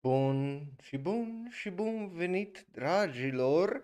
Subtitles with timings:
[0.00, 3.82] Bun și bun și bun venit, dragilor!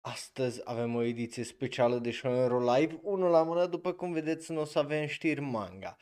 [0.00, 4.60] Astăzi avem o ediție specială de Shonero Live, unul la mână, după cum vedeți, nu
[4.60, 5.96] o să avem știri manga.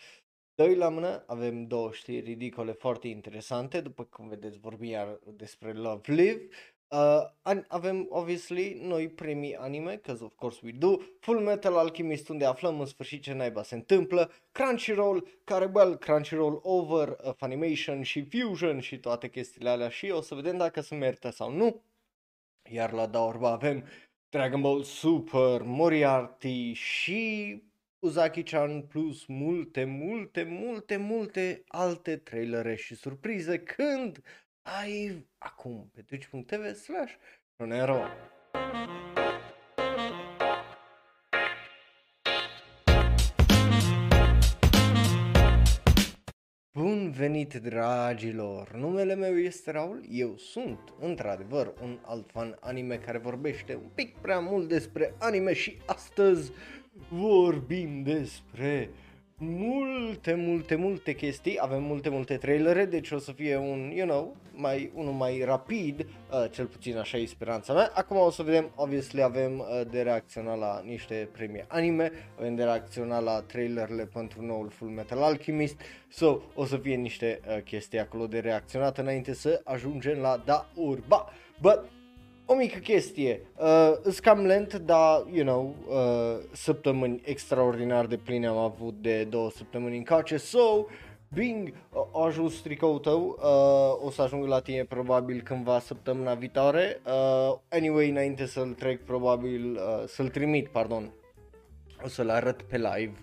[0.54, 5.72] Doi la mână, avem două știri ridicole foarte interesante, după cum vedeți vorbim iar despre
[5.72, 6.48] Love Live
[6.95, 12.45] Uh, avem, obviously, noi premii anime, because of course we do, Full Metal Alchemist, unde
[12.45, 18.28] aflăm în sfârșit ce naiba se întâmplă, Crunchyroll, care, well, Crunchyroll over, uh, Funimation și
[18.30, 21.83] Fusion și toate chestiile alea și o să vedem dacă se merită sau nu.
[22.70, 23.84] Iar la Daorba avem
[24.28, 27.62] Dragon Ball Super, Moriarty și
[27.98, 34.22] Uzaki-chan plus multe, multe, multe, multe alte trailere și surprize când
[34.64, 37.12] live acum pe twitch.tv slash
[37.56, 38.00] Ronero.
[46.72, 53.19] Bun venit dragilor, numele meu este Raul, eu sunt într-adevăr un alt fan anime care
[53.19, 56.52] vorbește un pic prea mult despre anime și astăzi
[57.08, 58.91] vorbim despre
[59.38, 64.36] multe, multe, multe chestii, avem multe, multe trailere, deci o să fie un, you know,
[64.52, 67.90] mai, unul mai rapid, uh, cel puțin așa e speranța mea.
[67.94, 72.62] Acum o să vedem, obviously avem uh, de reacționat la niște premii anime, avem de
[72.62, 77.98] reacționat la trailerele pentru noul Full Metal Alchemist, so o să fie niște uh, chestii
[77.98, 81.32] acolo de reacționat înainte să ajungem la da urba.
[81.60, 81.84] But
[82.47, 88.47] o mică chestie, uh, îs cam lent, dar, you know, uh, săptămâni extraordinar de pline
[88.47, 90.84] am avut de două săptămâni încoace, so,
[91.34, 96.34] Bing, uh, a ajuns tricoul tău, uh, o să ajung la tine probabil cândva săptămâna
[96.34, 101.12] viitoare, uh, anyway, înainte să-l trec, probabil, uh, să-l trimit, pardon,
[102.05, 103.14] o să-l arăt pe live,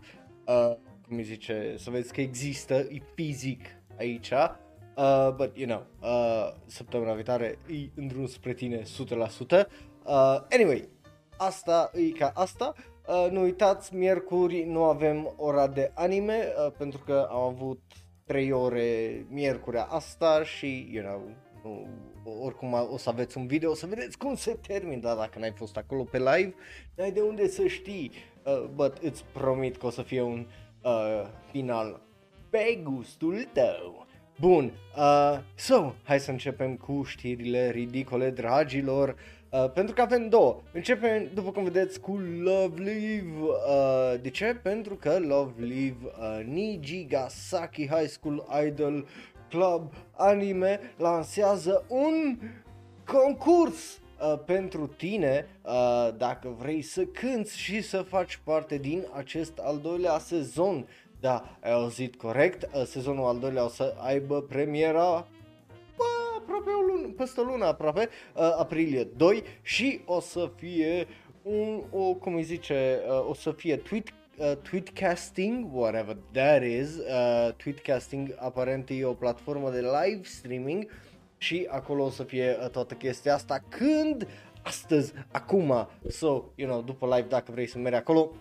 [0.48, 0.76] uh,
[1.08, 3.66] cum îi zice, să vezi că există, e fizic
[3.98, 4.32] aici,
[4.98, 9.68] Uh, but, you know, uh, săptămâna viitoare e în drum spre tine 100%.
[10.04, 10.90] Uh, anyway,
[11.38, 12.74] asta e ca asta.
[13.08, 17.82] Uh, nu uitați, miercuri nu avem ora de anime, uh, pentru că am avut
[18.26, 21.22] 3 ore miercurea asta și, you know,
[21.64, 21.88] nu,
[22.42, 25.52] oricum o să aveți un video, o să vedeți cum se termină, dar dacă n-ai
[25.52, 26.54] fost acolo pe live,
[26.96, 28.12] n-ai de unde să știi,
[28.46, 30.48] uh, but îți promit că o să fie un
[30.84, 32.02] uh, final
[32.50, 34.06] pe gustul tău.
[34.42, 39.16] Bun, uh, so, hai să începem cu știrile ridicole, dragilor,
[39.50, 40.62] uh, pentru că avem două.
[40.74, 43.32] Începem, după cum vedeți, cu Love Live.
[43.40, 44.46] Uh, de ce?
[44.64, 49.08] Pentru că Love Live uh, Nijigasaki High School Idol
[49.50, 52.40] Club Anime lansează un
[53.06, 59.58] concurs uh, pentru tine uh, dacă vrei să cânți și să faci parte din acest
[59.58, 60.88] al doilea sezon
[61.22, 65.28] da, ai auzit corect, uh, sezonul al doilea o să aibă premiera
[65.98, 66.04] bă,
[66.38, 71.08] aproape o lună, peste o lună aproape, uh, aprilie 2 și o să fie
[71.42, 76.98] un, o, cum îi zice, uh, o să fie tweet uh, tweetcasting, whatever that is,
[76.98, 80.88] uh, tweetcasting aparent e o platformă de live streaming
[81.38, 83.64] și acolo o să fie uh, toată chestia asta.
[83.70, 84.28] Când?
[84.64, 88.32] Astăzi, acum, so, you know, după live dacă vrei să mergi acolo,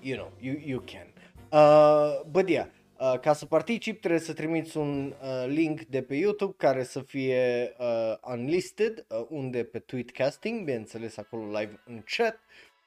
[0.00, 1.05] you know, you, you can.
[1.52, 2.66] Uh, but yeah,
[2.98, 7.00] uh, ca să participi trebuie să trimiți un uh, link de pe YouTube care să
[7.00, 12.40] fie uh, unlisted, uh, unde pe tweetcasting, bineînțeles acolo live în chat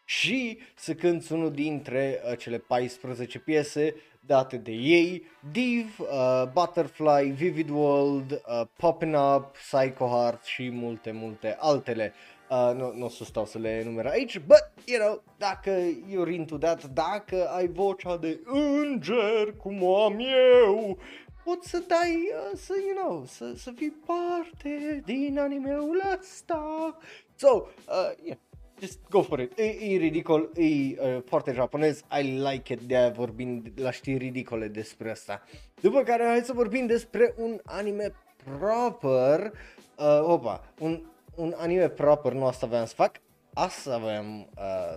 [0.05, 7.31] și să cânti unul dintre uh, cele 14 piese date de ei, Div, uh, Butterfly,
[7.35, 12.13] Vivid World, uh, Poppin' Up, Psycho Heart și multe, multe altele.
[12.49, 16.33] Uh, nu, nu o să stau să le enumer aici, but, you know, dacă you're
[16.33, 20.19] into that, dacă ai vocea de înger, cum o am
[20.63, 20.97] eu,
[21.43, 26.97] poți să dai, uh, să, you know, să, să fii parte din animeul ăsta.
[27.35, 28.37] So, uh, yeah,
[28.79, 29.57] just go for it.
[29.57, 34.67] E, e ridicol, e uh, foarte japonez, I like it, de-aia vorbim la știri ridicole
[34.67, 35.43] despre asta.
[35.81, 39.51] După care hai să vorbim despre un anime proper,
[39.97, 41.01] uh, opa, un
[41.39, 43.21] un anime proper nu asta aveam să fac,
[43.53, 44.45] asta aveam uh,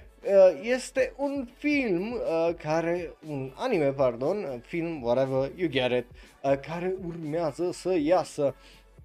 [0.62, 6.06] este un film uh, care, un anime, pardon, film, whatever, you get it,
[6.42, 8.54] uh, care urmează să iasă.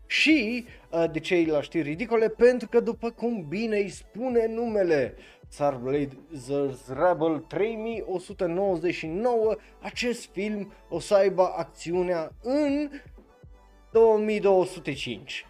[0.07, 0.65] Și
[1.11, 2.29] de ce la știri ridicole?
[2.29, 5.15] Pentru că după cum bine îi spune numele,
[5.47, 12.89] Star Blazers Rebel 3199, acest film o să aibă acțiunea în
[13.91, 15.45] 2205.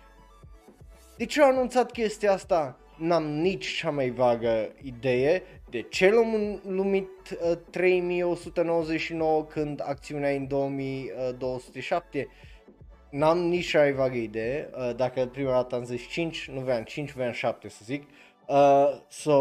[1.17, 2.79] De ce au anunțat chestia asta?
[2.97, 10.37] N-am nici cea mai vagă idee de ce l-am numit uh, 3199 când acțiunea e
[10.37, 12.27] în 2207.
[13.09, 16.83] N-am nici cea mai vagă idee, uh, dacă prima dată am zis 5, nu vreau
[16.83, 18.03] 5, vreau 7 să zic.
[18.47, 19.31] Uh, so,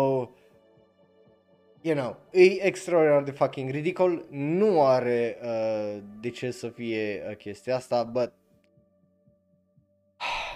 [1.80, 7.36] you know, e extraordinar de fucking ridicol, nu are uh, de ce să fie uh,
[7.36, 8.32] chestia asta, but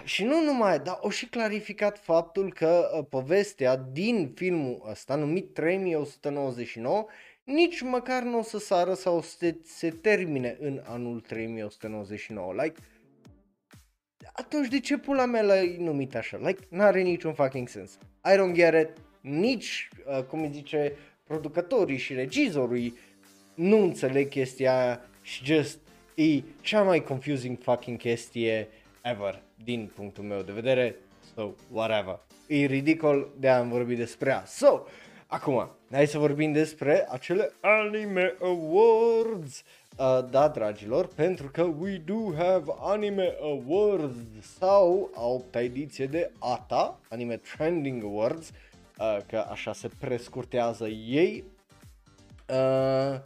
[0.05, 5.55] și nu numai, dar o și clarificat faptul că uh, povestea din filmul ăsta, numit
[5.55, 7.07] 3199,
[7.45, 12.53] nici măcar nu o să sară sau se, se termine în anul 3199.
[12.53, 12.81] Like,
[14.33, 16.37] atunci de ce pula mea l-ai numit așa?
[16.37, 17.99] Like, n-are niciun fucking sens.
[18.25, 18.97] I don't get it.
[19.21, 20.93] Nici, uh, cum îi zice,
[21.25, 22.99] producătorii și regizorii
[23.55, 25.79] nu înțeleg chestia aia și just
[26.15, 28.69] e cea mai confusing fucking chestie
[29.03, 30.97] ever din punctul meu de vedere.
[31.35, 32.19] So, whatever.
[32.47, 34.45] E ridicol de a vorbi despre ea.
[34.47, 34.83] So,
[35.27, 39.63] acum, hai să vorbim despre acele Anime Awards.
[39.97, 44.17] Uh, da, dragilor, pentru că we do have Anime Awards
[44.59, 48.51] sau alta ediție de ATA, Anime Trending Awards,
[48.99, 51.45] uh, că așa se prescurtează ei.
[52.49, 53.21] Uh,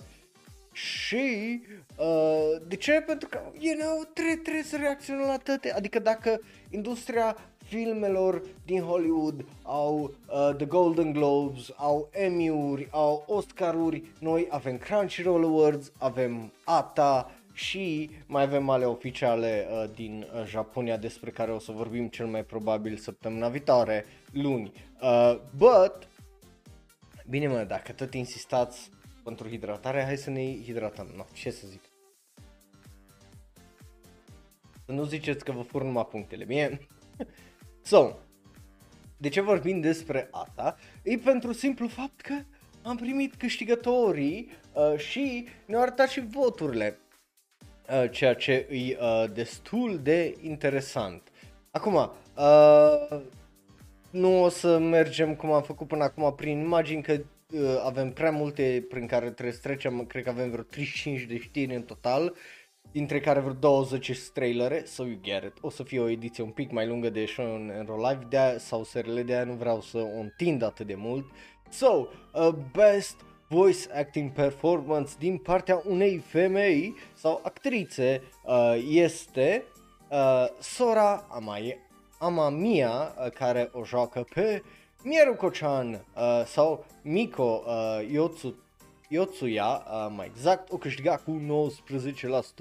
[0.76, 1.60] și
[1.96, 2.92] uh, de ce?
[3.06, 5.72] Pentru că, you know, trebuie, trebuie să reacționăm la toate.
[5.72, 6.40] Adică dacă
[6.70, 14.78] industria filmelor din Hollywood au uh, The Golden Globes, au Emmy-uri, au Oscar-uri, noi avem
[14.78, 21.50] Crunchyroll Awards, avem ATA și mai avem ale oficiale uh, din uh, Japonia despre care
[21.50, 24.72] o să vorbim cel mai probabil săptămâna viitoare, luni.
[25.00, 26.08] Uh, but,
[27.28, 28.90] bine mă, dacă tot insistați
[29.26, 31.12] pentru hidratare, hai să ne hidratăm.
[31.16, 31.80] No, ce să zic?
[34.84, 36.80] Să nu ziceți că vă fur numai punctele, bine?
[37.90, 38.12] so,
[39.16, 40.76] de ce vorbim despre asta?
[41.02, 42.34] E pentru simplu fapt că
[42.82, 46.98] am primit câștigătorii uh, și ne-au arătat și voturile,
[47.90, 51.22] uh, ceea ce e uh, destul de interesant.
[51.70, 53.20] Acum, uh,
[54.10, 57.20] nu o să mergem cum am făcut până acum prin imagini, că
[57.52, 61.38] uh, avem prea multe prin care trebuie să trecem, cred că avem vreo 35 de
[61.38, 62.34] știri în total,
[62.92, 65.52] dintre care vreo 20 trailere, so you get it.
[65.60, 68.58] O să fie o ediție un pic mai lungă de show în live de aia,
[68.58, 71.24] sau serile de aia, nu vreau să o întind atât de mult.
[71.68, 73.16] So, uh, best
[73.48, 79.64] voice acting performance din partea unei femei sau actrițe uh, este
[80.10, 81.74] uh, Sora Amaya,
[82.18, 84.62] Amamiya, uh, care o joacă pe
[85.02, 88.54] Mieruko-chan uh, sau Miko uh, Yotsu,
[89.08, 91.40] Yotsuya, uh, mai exact, o câștiga cu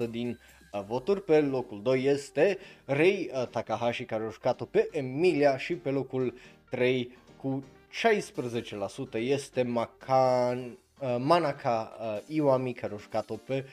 [0.06, 0.38] 19% din
[0.72, 1.22] uh, voturi.
[1.22, 6.34] Pe locul 2 este Rei uh, Takahashi care a jucat-o pe Emilia și pe locul
[6.70, 7.64] 3 cu
[9.12, 13.64] 16% este Makan, uh, Manaka uh, Iwami care a jucat-o pe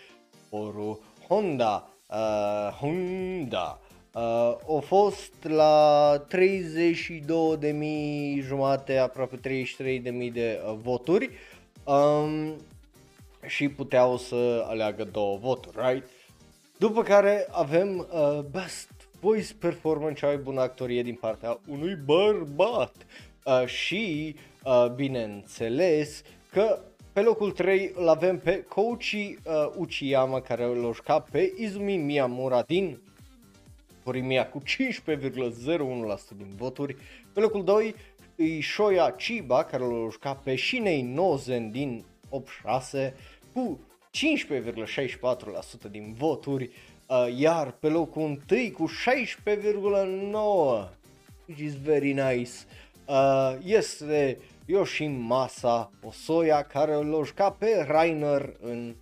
[0.50, 1.89] Oru Honda.
[2.10, 3.80] Uh, Honda.
[4.15, 4.21] Uh,
[4.68, 9.42] au fost la 32.000 jumate, aproape 33.000
[10.33, 11.30] de uh, voturi
[11.83, 12.56] um,
[13.45, 16.08] și puteau să aleagă două voturi, right?
[16.77, 22.96] După care avem uh, Best Voice Performance, cea mai bună actorie din partea unui bărbat
[23.46, 26.79] uh, și, uh, bineînțeles, că
[27.13, 29.36] pe locul 3 îl avem pe Koichi uh,
[29.77, 33.00] Uchiyama care l-a jucat pe Izumi Miyamura din
[34.03, 34.65] Horimia cu 15,01%
[36.38, 36.95] din voturi.
[37.33, 37.95] Pe locul 2
[38.36, 43.13] e Shoya Chiba care l-a jucat pe Shinei Nozen din 8-6
[43.53, 43.79] cu
[45.88, 46.69] 15,64% din voturi,
[47.07, 48.38] uh, iar pe locul 1
[48.72, 50.89] cu 16,9%
[51.45, 52.51] which is very nice,
[53.05, 58.95] uh, este Yoshimasa Osoya care l-a jucat pe Rainer în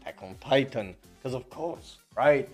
[0.00, 2.48] Attack on Titan, because of course, right?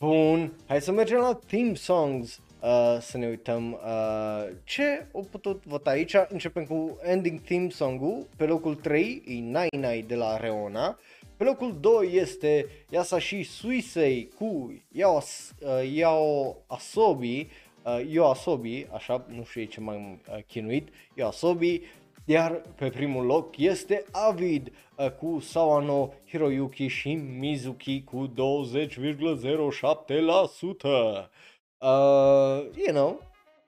[0.00, 2.40] Bun, hai să mergem la theme songs.
[2.62, 6.14] Uh, să ne uităm uh, ce au putut vota aici.
[6.28, 10.98] Începem cu ending theme song-ul, pe locul 3 e Nai Nai de la Reona,
[11.36, 17.48] pe locul 2 este Yasashi Suisei cu Yao, uh, Yao Asobi,
[17.84, 21.82] uh, Yo Asobi, așa, nu știu ce mai uh, chinuit, Yo Asobi,
[22.30, 28.32] iar pe primul loc este Avid uh, cu Sawano Hiroyuki și Mizuki cu 20,07%.
[31.78, 31.90] Uh,
[32.76, 33.22] you know,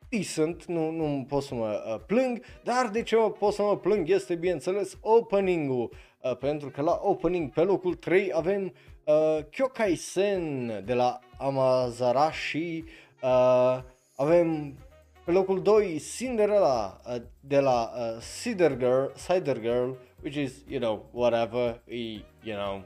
[0.08, 3.76] decent, nu, nu pot să mă uh, plâng, dar de ce mă pot să mă
[3.76, 5.90] plâng este bineînțeles opening-ul,
[6.22, 8.72] uh, pentru că la opening pe locul 3 avem
[9.04, 12.84] uh, Kyokai-sen de la Amazarashi,
[13.22, 13.78] uh,
[14.16, 14.76] avem
[15.24, 19.90] pe locul 2 Cinderella uh, de la uh, Cider Girl, Cider Girl,
[20.22, 22.84] which is, you know, whatever, e, you know,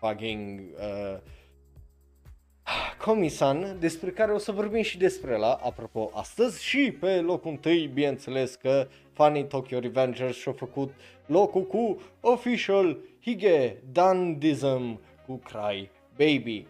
[0.00, 1.18] fucking uh,
[3.04, 7.86] Comisan, despre care o să vorbim și despre la, apropo, astăzi și pe locul întâi,
[7.86, 10.94] bineînțeles că fanii Tokyo Revengers și-au făcut
[11.26, 16.66] locul cu official Hige Dandism cu Cry Baby.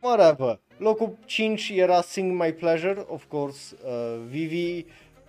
[0.00, 0.60] Whatever.
[0.80, 4.86] Locul 5 era Sing My Pleasure, of course, uh, Vivi,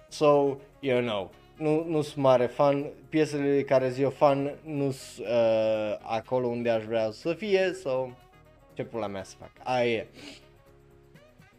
[0.07, 4.91] so, you know, nu, nu sunt mare fan, piesele de care zic eu fan nu
[4.91, 8.09] sunt uh, acolo unde aș vrea să fie, so,
[8.73, 10.07] ce pula mea să fac, aia e.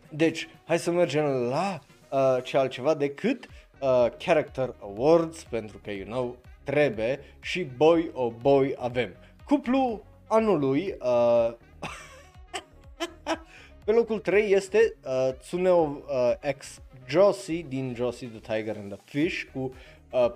[0.08, 1.78] Deci, hai să mergem la
[2.10, 3.46] uh, ce altceva decât
[3.80, 9.14] uh, Character Awards, pentru că, you know, trebuie și Boy o oh Boy avem.
[9.44, 11.52] Cuplu anului, uh,
[13.92, 15.96] pe locul 3 este uh, Tsuneo uh,
[16.58, 19.74] X Josie din Josie the Tiger and the Fish cu
[20.10, 20.34] uh, 14,66%.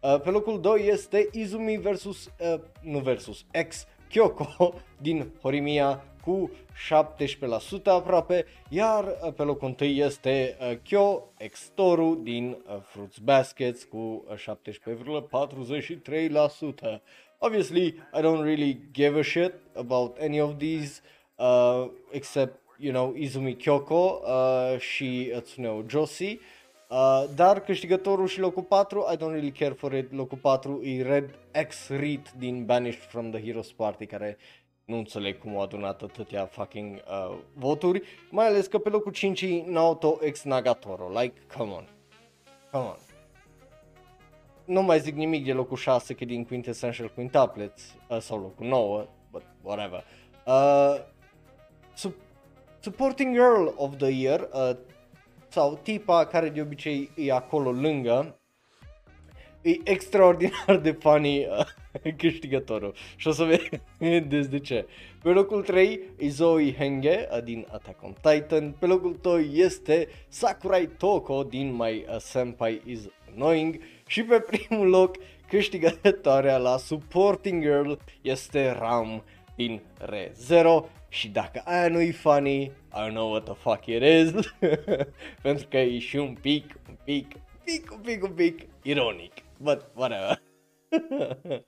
[0.00, 4.74] Uh, pe locul 2 este Izumi versus, uh, nu versus, X Kyoko
[5.06, 6.50] din Horimiya cu
[7.80, 13.18] 17% aproape, iar uh, pe locul 1 este uh, Kyo X Toru din uh, Fruits
[13.18, 14.24] Baskets cu uh,
[16.94, 17.00] 17,43%.
[17.38, 21.02] Obviously, I don't really give a shit about any of these,
[21.38, 26.38] uh, except, you know, Izumi Kyoko uh, și Tsuneo Josie.
[26.88, 31.02] Uh, dar câștigătorul și locul 4, I don't really care for it, locul 4 e
[31.02, 31.34] Red
[31.68, 34.36] X Reed din Banished from the Heroes Party, care
[34.84, 39.42] nu înțeleg cum a adunat atâtea fucking uh, voturi, mai ales că pe locul 5
[39.42, 41.88] e Naoto X Nagatoro, like, come on,
[42.70, 43.05] come on.
[44.66, 49.06] Nu mai zic nimic de locul 6, că din Quintessential Quintuplets, uh, sau locul 9,
[49.30, 50.04] but whatever.
[50.46, 50.94] Uh,
[51.94, 52.14] su-
[52.80, 54.76] supporting Girl of the Year, uh,
[55.48, 58.38] sau tipa care de obicei e acolo lângă,
[59.62, 63.44] e extraordinar de funny uh, câștigătorul și o să
[63.98, 64.86] vedeți de ce.
[65.22, 70.08] Pe locul 3 e Zoe Henge uh, din Attack on Titan, pe locul 2 este
[70.28, 73.00] Sakurai Toko din My uh, Senpai is
[73.36, 75.16] Annoying și pe primul loc
[75.48, 79.24] câștigătoarea la Supporting Girl este Ram
[79.56, 83.86] din Re 0 și dacă aia nu e funny, I don't know what the fuck
[83.86, 84.32] it is,
[85.42, 89.32] pentru că e și un pic, un pic, un pic, un pic, un pic ironic,
[89.58, 90.42] but whatever.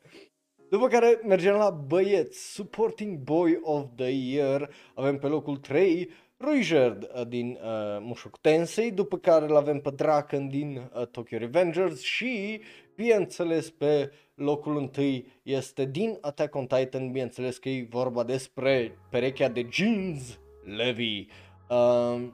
[0.70, 7.10] După care mergem la băieți, Supporting Boy of the Year, avem pe locul 3 Ruijerd
[7.14, 12.00] uh, din uh, Mushoku Tensei, după care îl avem pe Draken din uh, Tokyo Revengers
[12.00, 12.60] și,
[12.94, 19.48] bineînțeles, pe locul întâi este din Attack on Titan, bineînțeles că e vorba despre perechea
[19.48, 21.26] de jeans Levi.
[21.68, 22.28] Uh,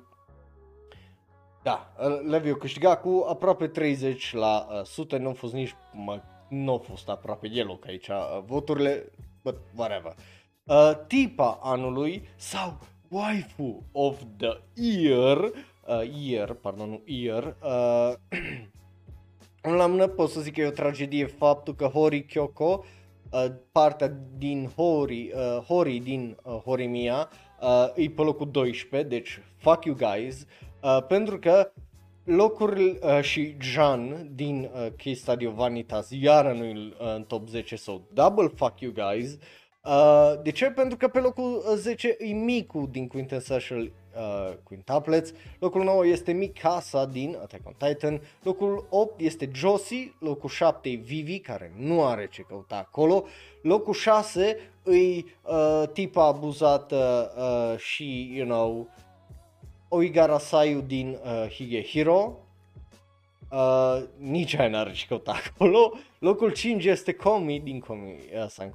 [1.62, 5.74] da, uh, Levi a câștigat cu aproape 30 la uh, sute, nu a fost nici,
[5.92, 9.10] mă, nu a fost aproape deloc aici uh, voturile,
[9.42, 10.14] but whatever.
[10.64, 12.78] Uh, tipa anului sau
[13.14, 15.52] waifu of the year,
[15.86, 18.14] uh, year, pardon, nu year, uh,
[19.78, 22.84] la mână pot să zic că e o tragedie faptul că Hori Kyoko,
[23.30, 27.28] uh, partea din Hori, uh, Hori din uh, Horimiya,
[27.60, 30.46] uh, e pe locul 12, deci fuck you guys,
[30.82, 31.72] uh, pentru că
[32.24, 37.48] locuri uh, și Jan din uh, Case Study of Vanitas iară nu uh, în top
[37.48, 39.32] 10 sau so double fuck you guys.
[39.32, 39.63] Uh,
[40.42, 40.70] de ce?
[40.70, 43.80] Pentru că pe locul 10 e Miku din Quintessential
[44.16, 50.48] uh, Quintuplets, locul 9 este Mikasa din Attack on Titan, locul 8 este Josie, locul
[50.48, 53.24] 7 e Vivi care nu are ce căuta acolo,
[53.62, 58.88] locul 6 e uh, tipa abuzată uh, și, you know,
[59.88, 62.43] Oigara Sayu din uh, Higehiro,
[63.54, 65.92] Uh, nici aia n-are ce căuta acolo.
[66.18, 68.72] Locul 5 este Komi din Komi uh, San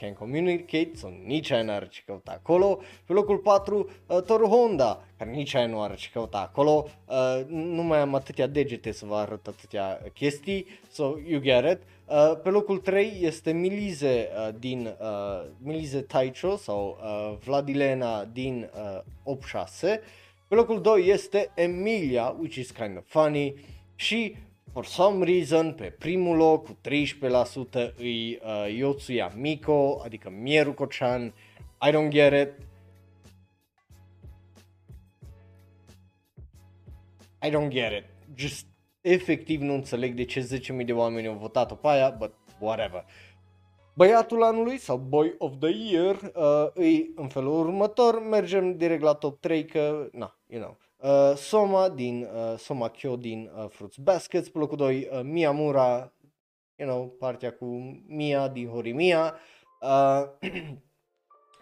[0.00, 2.80] Can Communicate, so nici aia n-are ce căuta acolo.
[3.06, 6.86] Pe locul 4 uh, Toru Honda, care nici aia nu are ce căuta acolo.
[7.06, 11.78] Uh, nu mai am atâtea degete să vă arăt atâtea chestii, so you get it.
[12.06, 18.70] Uh, pe locul 3 este Milize uh, din uh, Milize Taicho sau uh, Vladilena din
[18.94, 20.00] uh, 86.
[20.48, 23.54] Pe locul 2 este Emilia, which is kind of funny.
[24.00, 24.36] Și
[24.72, 31.34] for some reason, pe primul loc, cu 13%, îi uh, Yotsuya Miko, adică Mieru Kochan.
[31.86, 32.66] I don't get it.
[37.42, 38.04] I don't get it.
[38.34, 38.66] Just
[39.00, 43.04] efectiv nu înțeleg de ce 10.000 de oameni au votat-o pe aia, but whatever.
[43.94, 49.14] Băiatul anului sau Boy of the Year uh, îi în felul următor, mergem direct la
[49.14, 53.96] top 3 că, na, you know, uh, Soma din, uh, Soma Kyo din uh, Fruits
[53.96, 56.12] Baskets, pe locul 2 uh, Miyamura,
[56.76, 57.66] you know, partea cu
[58.06, 59.34] Mia din Horimiya,
[59.80, 60.22] uh,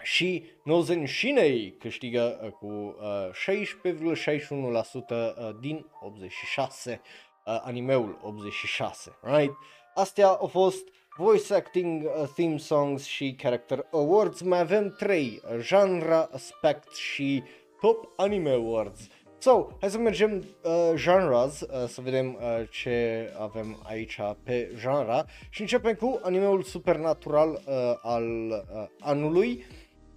[0.02, 7.00] și Nozen Shinei câștigă uh, cu uh, 16,61% uh, din 86,
[7.46, 9.52] uh, animeul 86, right?
[9.94, 14.40] Astea au fost voice acting, uh, theme songs și character awards.
[14.40, 17.42] Mai avem 3, uh, genre, aspect și
[17.80, 19.08] top anime awards.
[19.40, 25.24] So, hai să mergem uh, genres, uh, să vedem uh, ce avem aici pe genre
[25.50, 29.64] și începem cu animeul supernatural uh, al uh, anului.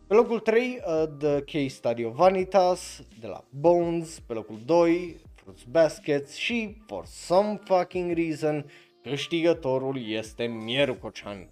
[0.08, 5.22] Pe locul 3, uh, The Case Study of Vanitas, de la Bones, pe locul 2,
[5.36, 8.72] Fruits Baskets și, for some fucking reason,
[9.04, 11.50] câștigătorul este Mieru Chan.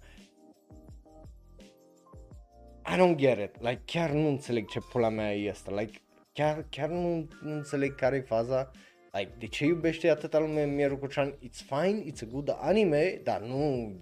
[2.86, 6.00] I don't get it, like chiar nu înțeleg ce pula mea este, like
[6.32, 8.70] chiar, chiar nu, nu înțeleg care e faza.
[9.12, 11.38] Like, de ce iubește atâta lume Mieru Chan?
[11.38, 13.92] It's fine, it's a good anime, dar nu...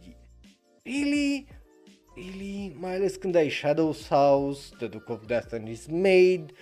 [0.83, 1.47] Really?
[2.15, 2.77] Really?
[2.81, 6.53] Mai ales când ai Shadow's House, The Duke of Death and His Maid,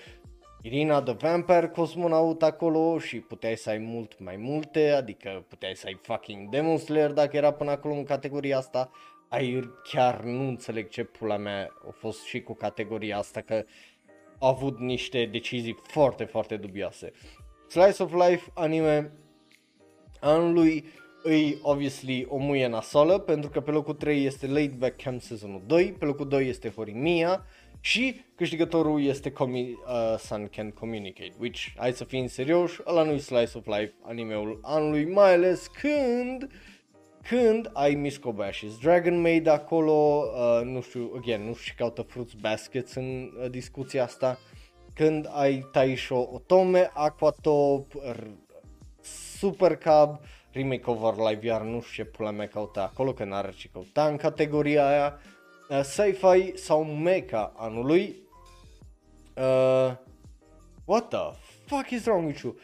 [0.62, 5.86] Irina the Vampire cosmonaut acolo și puteai să ai mult mai multe, adică puteai să
[5.86, 8.90] ai fucking Demon Slayer dacă era până acolo în categoria asta.
[9.28, 13.64] Ai chiar nu înțeleg ce pula mea a fost și cu categoria asta, că
[14.38, 17.12] a avut niște decizii foarte, foarte dubioase.
[17.68, 19.12] Slice of Life anime
[20.20, 20.84] anului
[21.22, 25.62] îi obviously o muie nasolă pentru că pe locul 3 este Late Back Camp sezonul
[25.66, 27.46] 2, pe locul 2 este Horimiya
[27.80, 33.18] și câștigătorul este Comi- uh, Sun Can Communicate, which, hai să fim serioși, ăla nu
[33.18, 36.50] Slice of Life animeul anului, mai ales când
[37.28, 42.02] când ai Miss Kobayashi's Dragon Maid acolo, uh, nu știu, again, nu știu ce caută
[42.02, 44.38] Fruits Baskets în uh, discuția asta,
[44.94, 48.26] când ai Taisho Otome, Aquatop, R-
[49.38, 50.20] Super Cub,
[50.52, 54.06] remake over live iar nu știu ce pula mea caută acolo, că n-are ce căuta
[54.06, 55.18] în categoria aia,
[55.68, 58.16] uh, sci-fi sau mecha anului.
[59.36, 59.92] Uh,
[60.84, 62.56] what the fuck is wrong with you?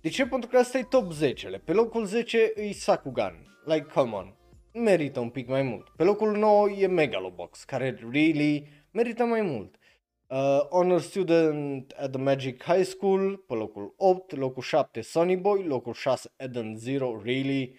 [0.00, 0.26] De ce?
[0.26, 3.53] Pentru că asta e top 10 Pe locul 10 e Sakugan.
[3.64, 4.34] Like, come on.
[4.72, 5.88] Merită un pic mai mult.
[5.96, 9.78] Pe locul 9 e Megalobox, care really merită mai mult.
[10.26, 10.38] Uh,
[10.70, 15.92] Honor Student at the Magic High School, pe locul 8, locul 7 Sunny Boy, locul
[15.92, 17.74] 6 Eden Zero, really?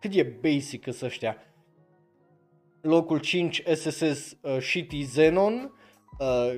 [0.00, 1.36] Cât e basic să ăștia
[2.80, 5.72] locul 5 SSS uh, Shitty Xenon,
[6.18, 6.54] uh,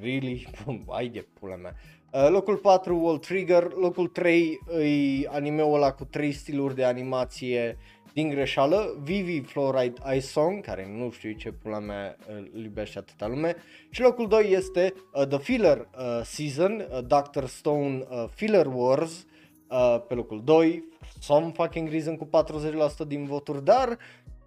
[0.00, 0.46] really,
[0.88, 1.74] ai de pula mea.
[1.74, 1.95] Uh,
[2.30, 7.78] locul 4 Wall Trigger, locul 3 e animeul ăla cu 3 stiluri de animație
[8.16, 13.26] din greșeală, Vivi Fluoride Ice Song, care nu știu ce pula mea îl iubește atâta
[13.26, 13.56] lume,
[13.90, 15.86] și locul 2 este uh, The Filler uh,
[16.22, 17.44] Season, uh, Dr.
[17.44, 19.26] Stone uh, Filler Wars,
[19.68, 20.84] uh, pe locul 2,
[21.20, 22.28] some fucking reason cu
[23.04, 23.98] 40% din voturi, dar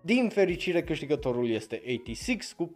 [0.01, 2.71] din fericire câștigătorul este 86 cu 41,5%,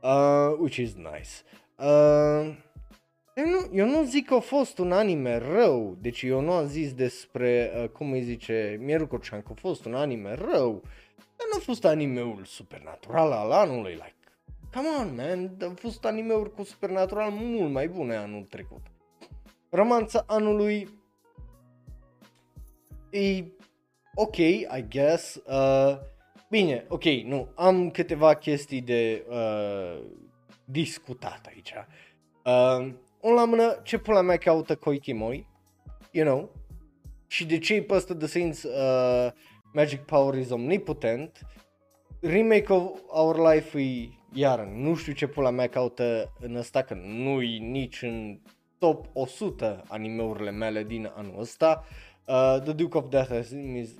[0.00, 1.30] uh, which is nice.
[1.78, 2.56] Uh,
[3.34, 6.66] eu, nu, eu nu zic că a fost un anime rău, deci eu nu am
[6.66, 10.82] zis despre, uh, cum îi zice, Mieru Corcean, că a fost un anime rău,
[11.16, 14.14] dar nu a fost animeul supernatural al anului, like,
[14.72, 18.82] come on man, a fost animeuri cu supernatural mult mai bune anul trecut.
[19.70, 20.88] Romanța anului
[23.10, 23.44] e
[24.14, 25.34] ok, I guess.
[25.34, 25.98] Uh,
[26.50, 30.02] bine, ok, nu, am câteva chestii de uh,
[30.70, 31.72] discutat aici.
[32.44, 35.46] Uh, un la mână, ce pula mea caută Koikimoi,
[36.10, 36.50] you know,
[37.26, 39.32] și de ce e pe ăsta The Saints uh,
[39.72, 41.46] Magic Power is Omnipotent,
[42.20, 46.94] remake of Our Life e, iar nu știu ce pula mea caută în ăsta, că
[46.94, 48.40] nu e nici în
[48.78, 53.54] top 100 animeurile mele din anul ăsta, uh, Uh, the Duke of Death has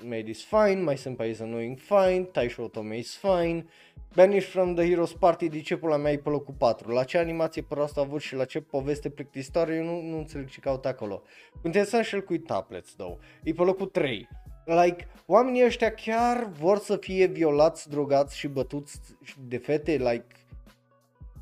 [0.04, 3.66] made is fine, My Senpai is annoying fine, Taisho Otome is fine,
[4.14, 6.90] Banished from the Heroes Party, de ce pula mea e pe locul 4?
[6.90, 10.48] La ce animație proastă a avut și la ce poveste plictisitoare, eu nu, nu înțeleg
[10.48, 11.22] ce caut acolo.
[11.64, 13.18] Interesant și el cu tablets, though.
[13.42, 14.28] E pe locul 3.
[14.64, 19.00] Like, oamenii ăștia chiar vor să fie violați, drogați și bătuți
[19.48, 20.26] de fete, like,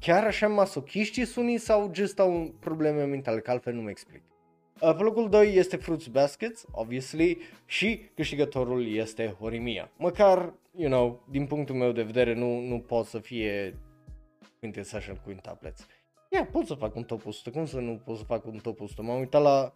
[0.00, 4.22] chiar așa masochiști sunt sau just au probleme mentale, că altfel nu mă explic.
[4.80, 9.90] Uh, pe locul 2 este Fruits Baskets, obviously, și câștigătorul este Horimiya.
[9.96, 13.78] Măcar, you know, din punctul meu de vedere nu, nu pot să fie
[14.58, 15.86] Quintessential Quintuplets.
[16.30, 18.80] Ia, pot să fac un top 100, cum să nu pot să fac un top
[18.80, 19.02] 100?
[19.02, 19.72] M-am uitat la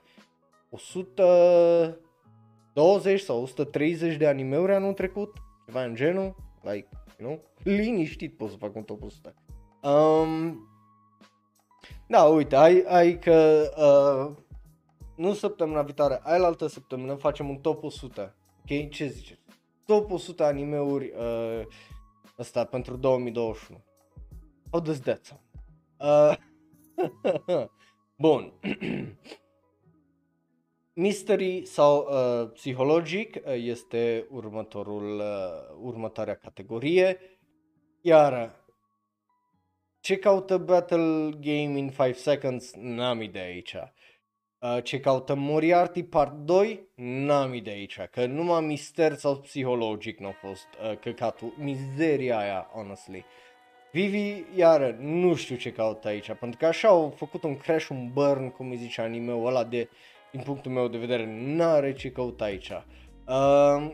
[0.70, 5.36] 120 sau 130 de animeuri anul trecut,
[5.66, 9.34] ceva în genul, like, you know, liniștit pot să fac un top 100.
[9.82, 10.68] Um,
[12.06, 14.30] da, uite, ai, ai că uh,
[15.16, 18.34] nu săptămâna viitoare, ai la altă săptămână facem un top 100.
[18.60, 18.90] Ok?
[18.90, 19.40] Ce ziceți?
[19.90, 21.66] Top 100 animeuri uh,
[22.38, 23.84] ăsta pentru 2021.
[24.70, 25.42] How does that sound?
[25.98, 26.36] Uh,
[28.16, 28.52] Bun.
[30.92, 37.18] Mystery sau uh, psihologic uh, este următorul, uh, următoarea categorie.
[38.00, 38.54] Iar
[40.00, 42.72] ce caută Battle Game in 5 Seconds?
[42.74, 43.76] N-am idee aici.
[44.62, 46.88] Uh, ce caută Moriarty Part 2?
[46.94, 52.70] N-am idee aici, că numai mister sau psihologic nu a fost uh, căcatul, mizeria aia,
[52.72, 53.24] honestly.
[53.92, 58.10] Vivi, iară, nu știu ce caută aici, pentru că așa au făcut un crash, un
[58.12, 59.88] burn, cum îi zice anime-ul ăla de,
[60.30, 62.70] din punctul meu de vedere, n-are ce căuta aici.
[62.70, 63.90] Uh,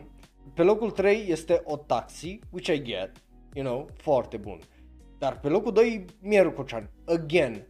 [0.53, 3.11] pe locul 3 este o taxi, which I get,
[3.53, 4.59] you know, foarte bun.
[5.17, 7.67] Dar pe locul 2 Mieru Kocan, again,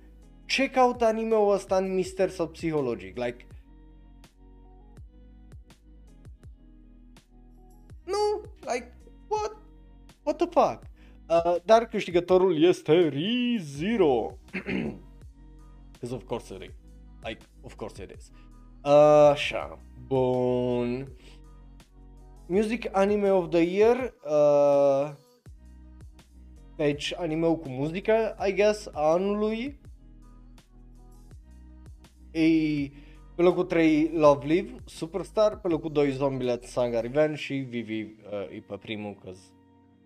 [0.48, 3.18] ce caută anime-ul ăsta în mister sau psihologic?
[3.18, 3.48] Like,
[8.04, 9.58] nu, like, what?
[10.24, 10.82] What the fuck?
[11.30, 14.38] Uh, dar câștigătorul este ReZero.
[15.92, 16.76] Because of course it is.
[17.24, 18.32] Like, of course it is.
[18.84, 21.12] Uh, așa, bun.
[22.48, 24.14] Music Anime of the Year.
[24.24, 25.12] Uh,
[26.76, 29.80] deci, anime cu muzică, I guess, a anului.
[32.38, 32.91] E
[33.36, 38.10] pe locul 3 Love Live, Superstar, pe locul 2 Zombieland Saga Revenge și Vivi uh,
[38.56, 39.39] e pe primul, cause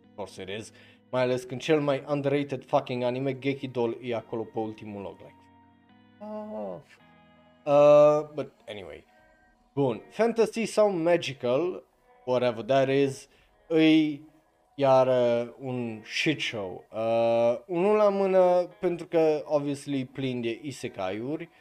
[0.10, 0.72] of course it is.
[1.10, 5.18] Mai ales când cel mai underrated fucking anime, Geki Doll, e acolo pe ultimul loc.
[5.18, 5.34] Like,
[6.20, 6.78] oh.
[7.66, 9.04] uh, but anyway.
[9.74, 10.02] Bun.
[10.10, 11.84] Fantasy sau magical,
[12.26, 13.28] whatever that is,
[13.68, 14.22] îi
[14.76, 16.86] iar uh, un shit show.
[16.94, 21.44] Uh, unul la mână pentru că obviously plin de isekai-uri.
[21.44, 21.61] Uh,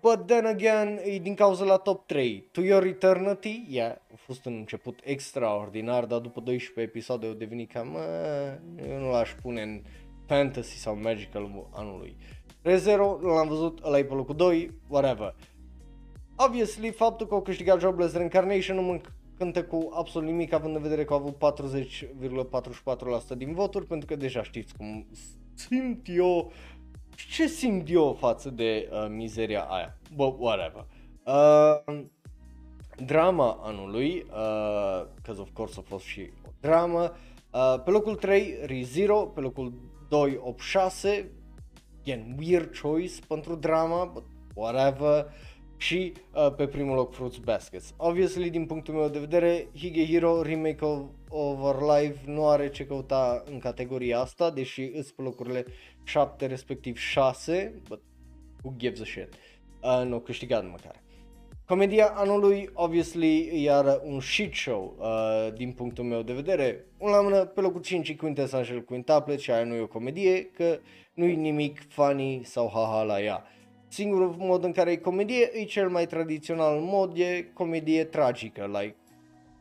[0.00, 2.48] but then again, e din cauza la top 3.
[2.52, 7.72] To Your Eternity, yeah, a fost un început extraordinar, dar după 12 episoade au devenit
[7.72, 9.82] cam, uh, eu nu l-aș pune în
[10.26, 12.16] fantasy sau magical anului.
[12.62, 15.34] Rezero, l-am văzut, ăla e pe locul 2, whatever.
[16.36, 19.00] Obviously, faptul că au câștigat Jobless Reincarnation nu mă
[19.38, 21.36] cântă cu absolut nimic, având în vedere că au avut
[23.34, 25.06] 40,44% din voturi, pentru că deja știți cum
[25.54, 26.52] simt eu
[27.14, 29.98] ce simt eu față de uh, mizeria aia?
[30.14, 30.86] But whatever.
[31.24, 32.04] Uh,
[33.04, 37.12] drama anului, uh, because of course a fost și o dramă.
[37.50, 39.72] Uh, pe locul 3, ReZero, pe locul
[40.08, 41.30] 2, 86.
[42.00, 45.26] Again, weird choice pentru drama, but whatever.
[45.82, 47.94] Și uh, pe primul loc Fruits Baskets.
[47.96, 53.42] Obviously, din punctul meu de vedere, Higehiro Remake of, Over Life nu are ce căuta
[53.50, 55.64] în categoria asta, deși îți pe locurile
[56.04, 58.02] 7 respectiv 6, but
[58.62, 59.28] who gives a shit.
[59.82, 61.02] Uh, nu, câștigat măcar.
[61.66, 66.84] Comedia anului, obviously, iar un shit show uh, din punctul meu de vedere.
[66.98, 70.44] Un la mână, pe locul 5 e Quintessential Quintuplet și aia nu e o comedie,
[70.44, 70.78] că
[71.14, 73.46] nu e nimic funny sau haha la ea.
[73.92, 78.96] Singurul mod în care e comedie e cel mai tradițional mod, e comedie tragică, like,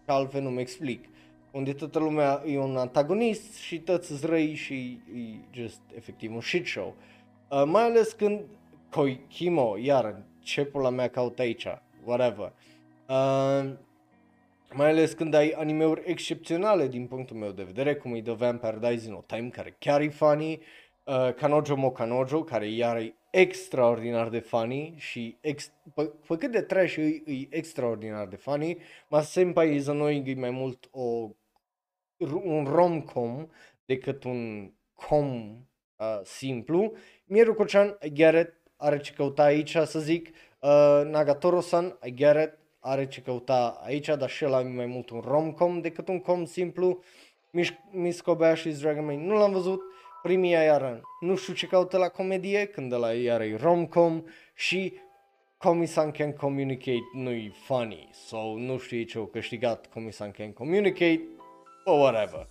[0.05, 1.05] altfel nu-mi explic
[1.51, 5.19] unde toată lumea e un antagonist și toți răi și e
[5.51, 6.95] just efectiv un shit show.
[7.49, 8.41] Uh, mai ales când
[8.89, 11.67] Koikimo, iar ce pula mea caut aici,
[12.03, 12.53] whatever.
[13.09, 13.71] Uh,
[14.73, 18.77] mai ales când ai animeuri excepționale din punctul meu de vedere, cum e The Vampire
[18.81, 20.59] Dies in No Time, care chiar e funny,
[21.03, 26.51] uh, Kanojo Mo Kanojo, care iar e extraordinar de funny și ex- pe, pe cât
[26.51, 28.77] de trash e, e extraordinar de funny,
[29.09, 31.29] Ma Senpai is annoying e mai mult o
[32.43, 33.47] un rom-com
[33.85, 35.57] decât un com
[35.97, 36.93] uh, simplu.
[37.25, 40.29] Mieru Kochan, I get it, are ce căuta aici să zic.
[40.59, 45.19] Uh, Nagatoro-san, I get it, are ce căuta aici, dar și ăla mai mult un
[45.19, 47.03] rom-com decât un com simplu.
[47.91, 49.81] Miss Kobayashi's Dragon Maid nu l-am văzut.
[50.21, 54.23] Primii iară nu știu ce caută la comedie, când ăla iară e rom-com
[54.55, 54.93] și
[55.57, 61.21] Comisan Can Communicate nu-i funny, so nu știu ce au câștigat Comisan Can Communicate,
[61.85, 62.47] or whatever.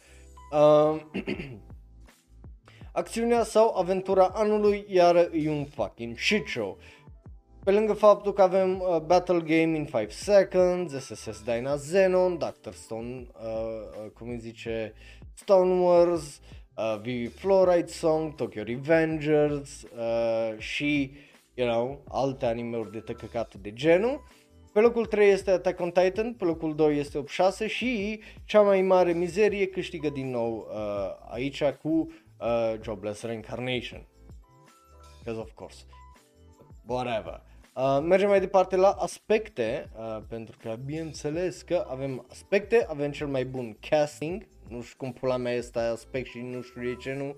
[0.52, 1.00] Uh,
[2.92, 6.78] acțiunea sau aventura anului iar e un fucking shit show.
[7.64, 12.72] Pe lângă faptul că avem uh, Battle Game in 5 Seconds, SSS Dyna Xenon, Dr.
[12.72, 14.94] Stone, uh, uh, cum îi zice,
[15.34, 16.59] Stone Wars, uh,
[17.02, 21.12] Vivi Fluoride Song, Tokyo Revengers uh, și,
[21.54, 24.22] you know, alte anime-uri de tăcăcate de genul.
[24.72, 27.24] Pe locul 3 este Attack on Titan, pe locul 2 este
[27.64, 34.06] 8-6 și cea mai mare mizerie câștigă din nou uh, aici cu uh, Jobless Reincarnation.
[35.18, 35.84] Because of course.
[36.86, 37.42] Whatever.
[37.74, 43.26] Uh, mergem mai departe la aspecte, uh, pentru că bineînțeles că avem aspecte, avem cel
[43.26, 47.12] mai bun casting, nu știu cum pula mea este aspect și nu știu de ce
[47.12, 47.36] nu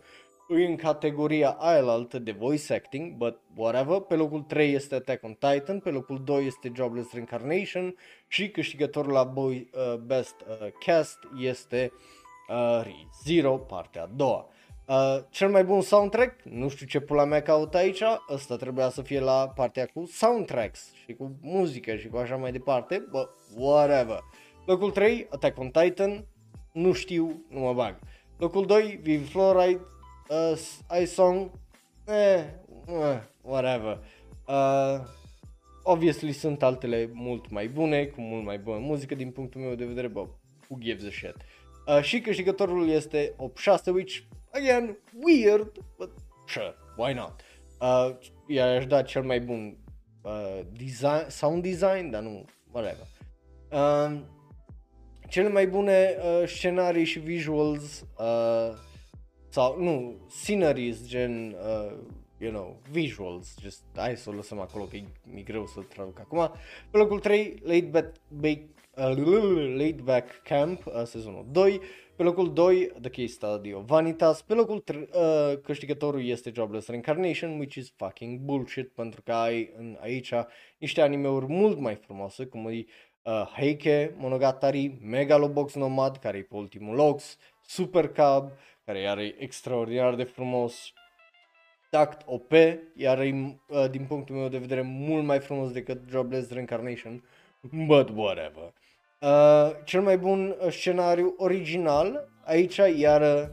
[0.49, 4.01] în categoria aia altă de voice acting, but whatever.
[4.01, 7.95] Pe locul 3 este Attack on Titan, pe locul 2 este Jobless Reincarnation
[8.29, 11.93] și câștigătorul la boy, uh, Best uh, Cast este
[12.49, 12.87] uh,
[13.25, 14.49] Zero, partea a doua.
[14.87, 19.03] Uh, cel mai bun soundtrack, nu știu ce pula mea caut aici, ăsta trebuia să
[19.03, 24.19] fie la partea cu soundtracks și cu muzică și cu așa mai departe, but whatever.
[24.67, 26.27] Locul 3, Attack on Titan,
[26.73, 27.99] nu știu, nu mă bag.
[28.37, 29.81] Locul 2, Vivi Fluoride,
[30.29, 31.51] uh, iSong,
[32.07, 32.45] eh,
[32.87, 33.99] uh, whatever.
[34.47, 35.01] Uh,
[35.83, 39.85] obviously sunt altele mult mai bune, cu mult mai bună muzică din punctul meu de
[39.85, 40.21] vedere, bă,
[40.69, 41.37] who gives a shit.
[41.87, 44.19] Uh, și câștigătorul este 8-6, which,
[44.51, 46.11] again, weird, but
[46.47, 47.41] sure, why not?
[47.81, 49.77] Uh, i-aș da cel mai bun
[50.23, 53.07] uh, design, sound design, dar nu, whatever.
[53.71, 54.21] Uh,
[55.33, 58.77] cele mai bune uh, scenarii și visuals uh,
[59.49, 61.93] sau nu, sceneries gen, uh,
[62.39, 66.19] you know, visuals, just hai să o lăsăm acolo că e, e greu să traduc
[66.19, 66.51] acum.
[66.91, 68.61] Pe locul 3, Late Back, back,
[68.97, 71.81] uh, Late Back Camp, uh, sezonul 2.
[72.17, 74.43] Pe locul 2, The Case Study of Vanitas.
[74.43, 79.73] Pe locul 3, uh, câștigătorul este Jobless Reincarnation, which is fucking bullshit, pentru că ai
[79.77, 80.33] în aici
[80.79, 82.85] niște animeuri mult mai frumoase, cum e
[83.23, 87.21] uh, Heike Monogatari, Megalobox Nomad, care e pe ultimul loc,
[87.67, 88.53] Super Cub,
[88.85, 90.93] care are extraordinar de frumos,
[91.91, 92.53] tact OP,
[92.95, 97.25] iar e, uh, din punctul meu de vedere, mult mai frumos decât Jobless Reincarnation,
[97.87, 98.73] but whatever.
[99.21, 103.51] Uh, cel mai bun uh, scenariu original, aici iar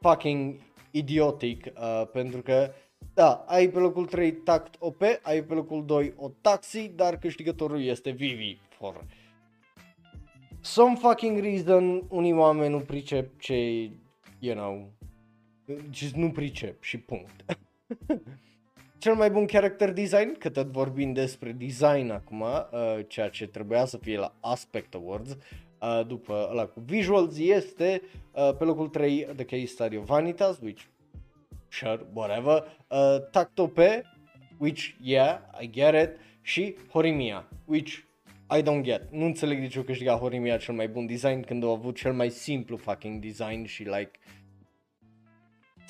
[0.00, 2.72] fucking idiotic, uh, pentru că
[3.14, 7.82] da, ai pe locul 3 tact OP, ai pe locul 2 o taxi, dar câștigătorul
[7.82, 9.04] este Vivi for
[10.60, 13.90] some fucking reason unii oameni nu pricep ce,
[14.38, 14.90] you know,
[15.90, 17.44] just nu pricep și punct.
[18.98, 23.84] Cel mai bun character design, că tot vorbim despre design acum, uh, ceea ce trebuia
[23.84, 29.26] să fie la Aspect Awards, uh, după ăla cu visuals, este uh, pe locul 3
[29.36, 30.82] The Case Study of Vanitas, which,
[31.70, 34.02] sure, whatever, uh, Tactope,
[34.58, 38.08] which, yeah, I get it, și Horimia, which
[38.58, 39.02] I don't get.
[39.10, 42.12] Nu înțeleg de ce o câștiga Horimiya cel mai bun design când au avut cel
[42.12, 44.10] mai simplu fucking design și like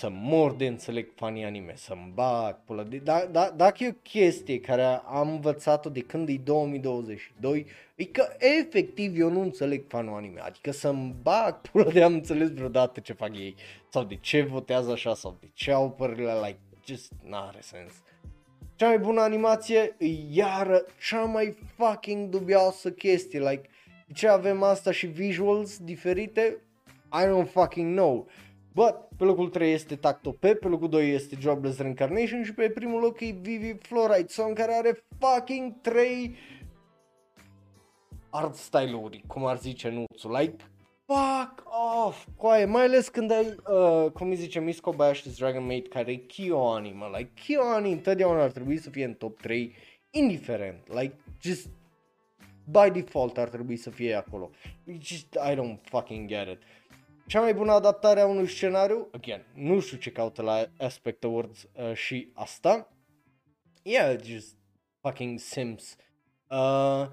[0.01, 2.97] să mor de înțeleg fanii anime, să-mi bag pula de...
[2.97, 8.29] Da, da, dacă e o chestie care am învățat-o de când e 2022, e că
[8.39, 13.13] efectiv eu nu înțeleg fanul anime, adică să-mi bag pula de am înțeles vreodată ce
[13.13, 13.55] fac ei,
[13.89, 17.93] sau de ce votează așa, sau de ce au părerile like, just n-are sens.
[18.75, 23.69] Cea mai bună animație e iară cea mai fucking dubioasă chestie, like,
[24.07, 26.57] de ce avem asta și visuals diferite?
[27.13, 28.29] I don't fucking know.
[28.75, 32.71] But, pe locul 3 este Tacto P, pe locul 2 este Jobless Reincarnation și pe
[32.71, 36.37] primul loc e Vivi Fluoride Song care are fucking 3
[38.31, 40.57] art style-uri, cum ar zice Nuțu, like
[41.07, 41.63] fuck
[42.07, 46.13] off, coaie, mai ales când ai, uh, cum îi zice, Miss Kobayashi's Dragon Maid, care
[46.13, 49.75] e Kyoani, mă, like, Kyoani întotdeauna ar trebui să fie în top 3,
[50.11, 51.69] indiferent, like, just,
[52.65, 54.51] by default ar trebui să fie acolo,
[54.99, 56.63] just, I don't fucking get it.
[57.31, 61.63] Cea mai bună adaptare a unui scenariu, again, nu știu ce caută la Aspect Awards
[61.63, 62.93] uh, și asta,
[63.83, 64.57] yeah, just
[65.01, 65.97] fucking Sims.
[66.49, 67.07] Uh,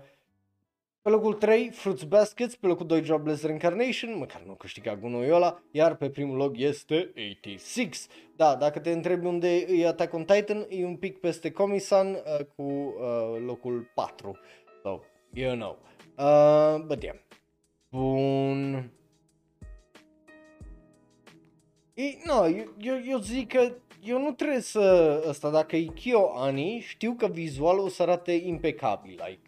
[1.02, 5.64] pe locul 3, Fruits Baskets, pe locul 2, Jobless Reincarnation, măcar nu câștiga gunoiul ăla,
[5.72, 8.08] iar pe primul loc este 86.
[8.36, 12.46] Da, dacă te întrebi unde e Attack on Titan, e un pic peste Comisan uh,
[12.56, 14.38] cu uh, locul 4.
[14.82, 15.00] So,
[15.34, 15.78] you know.
[16.18, 17.18] Uh, but yeah.
[17.90, 18.97] Bun.
[21.98, 26.32] E, no, eu, eu, eu zic că eu nu trebuie să ăsta, dacă e Kyo
[26.36, 29.48] Ani, știu că vizualul o să arate impecabil, like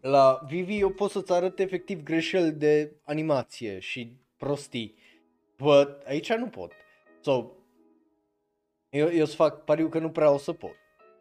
[0.00, 4.94] La Vivi eu pot să-ți arăt efectiv greșeli de animație și prostii.
[5.56, 6.72] But aici nu pot.
[7.20, 7.50] So,
[8.88, 10.76] eu, eu să fac pariu că nu prea o să pot.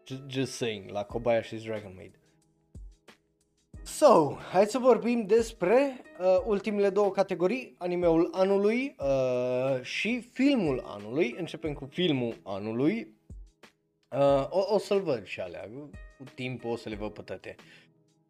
[0.06, 2.19] Just, just saying, la Kobayashi's Dragon Maid.
[4.00, 11.36] So, hai să vorbim despre uh, ultimele două categorii, animeul anului uh, și filmul anului.
[11.38, 13.16] Începem cu filmul anului.
[14.10, 15.70] Uh, o, o să-l văd și alea,
[16.18, 17.56] cu timpul o să le văd pe toate.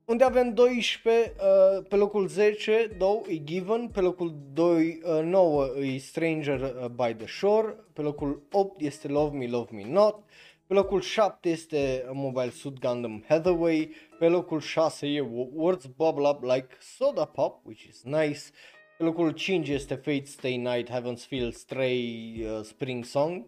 [0.05, 5.65] Unde avem 12, uh, pe locul 10, 2 e Given, pe locul 2, uh, 9
[5.79, 10.23] e Stranger uh, by the Shore, pe locul 8 este Love Me, Love Me Not,
[10.69, 15.21] pe locul 7 este Mobile Suit Gundam Hathaway, pe locul 6 e
[15.53, 18.41] Words Bubble Up Like Soda Pop, which is nice,
[18.97, 23.45] pe locul 5 este Fate Stay Night, Heaven's Feel Stray uh, Spring Song,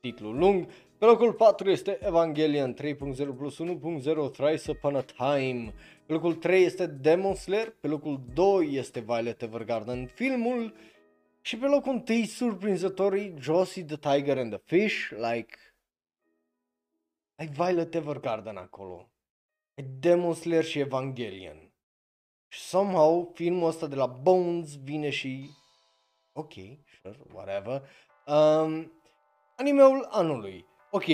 [0.00, 0.66] titlul lung,
[0.98, 5.74] pe locul 4 este Evangelion 3.0 plus 1.0 Thrice Upon a Time.
[6.06, 7.76] Pe locul 3 este Demon Slayer.
[7.80, 10.74] Pe locul 2 este Violet Evergarden filmul.
[11.40, 15.10] Și pe locul 1 surprinzătorii Josie the Tiger and the Fish.
[15.10, 15.56] Like...
[17.38, 19.10] Ai Violet Evergarden acolo.
[19.74, 21.72] Ai Demon Slayer și Evangelion.
[22.48, 25.50] Și somehow filmul ăsta de la Bones vine și...
[26.32, 26.52] Ok,
[27.00, 27.82] sure, whatever.
[28.26, 28.92] Um,
[29.56, 30.66] animeul anului.
[30.90, 31.04] Ok,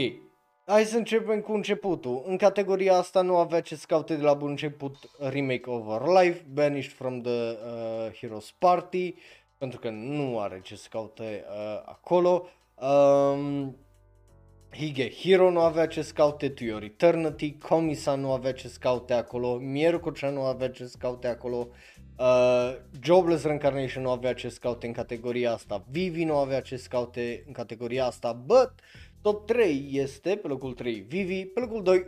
[0.67, 2.23] hai să începem cu începutul.
[2.27, 6.93] În categoria asta nu avea ce scaute de la bun început remake over life, banished
[6.93, 9.15] from the uh, Heroes Party,
[9.59, 12.49] pentru că nu are ce scaute uh, acolo.
[12.75, 13.77] Um,
[14.77, 19.57] Hige Hero nu avea ce scaute, To Your Eternity, Komisa nu avea ce scaute acolo,
[19.57, 21.69] Miercucea nu avea ce scaute acolo,
[22.19, 27.43] uh, Jobless Reincarnation nu avea ce scaute în categoria asta, Vivi nu avea ce scaute
[27.47, 28.73] în categoria asta, but
[29.23, 32.07] Top 3 este pe locul 3 Vivi, pe locul 2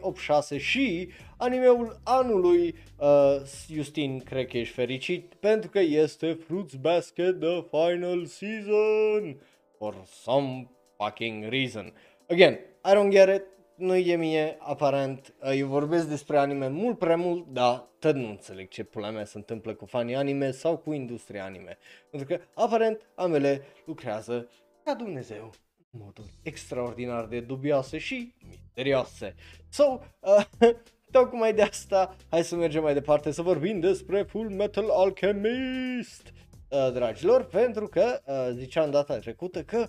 [0.57, 2.75] 8-6 și animeul anului.
[2.99, 3.37] Uh,
[3.73, 9.41] Justin, cred că ești fericit pentru că este Fruits Basket The Final Season
[9.79, 11.93] for some fucking reason.
[12.35, 13.45] Again, I don't get it,
[13.75, 18.29] nu e mie, aparent, uh, eu vorbesc despre anime mult prea mult, dar tot nu
[18.29, 21.79] înțeleg ce pula mea se întâmplă cu fanii anime sau cu industria anime.
[22.11, 24.49] Pentru că, aparent, ambele lucrează
[24.85, 25.51] ca Dumnezeu
[25.91, 29.35] moduri extraordinar de dubioase și misterioase.
[29.69, 30.45] So, uh,
[31.11, 36.33] tocmai de asta, hai să mergem mai departe să vorbim despre Full Metal Alchemist,
[36.69, 39.89] uh, dragilor, pentru că uh, ziceam data trecută că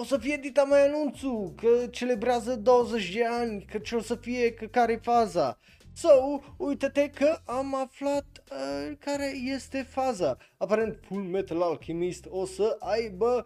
[0.00, 4.14] o să fie dita mai anunțul, că celebrează 20 de ani, că ce o să
[4.14, 5.58] fie, că care e faza.
[5.92, 6.08] So,
[6.56, 10.36] uite-te că am aflat uh, care este faza.
[10.56, 13.44] Aparent Full Metal Alchemist o să aibă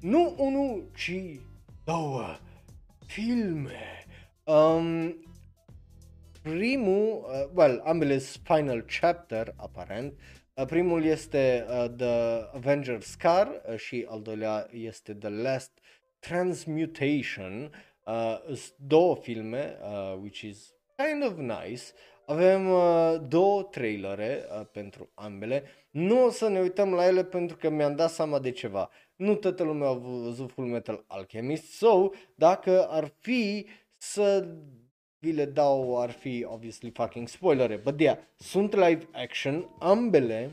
[0.00, 1.40] nu unul, ci
[1.84, 2.36] două
[3.06, 4.06] filme.
[4.44, 5.16] Um,
[6.42, 10.12] primul, uh, well, ambele Final Chapter, aparent.
[10.12, 15.70] Uh, primul este uh, The Avenger Scar uh, și al doilea este The Last
[16.18, 17.72] Transmutation.
[18.04, 21.82] Uh, două filme, uh, which is kind of nice.
[22.26, 25.62] Avem uh, două trailere uh, pentru ambele.
[25.90, 28.90] Nu o să ne uităm la ele pentru că mi-am dat seama de ceva.
[29.16, 33.66] Nu toată lumea a văzut Full Metal Alchemist, so dacă ar fi
[33.96, 34.48] să
[35.26, 40.50] vi le dau, ar fi obviously fucking spoilere, but yeah, sunt live action, ambele,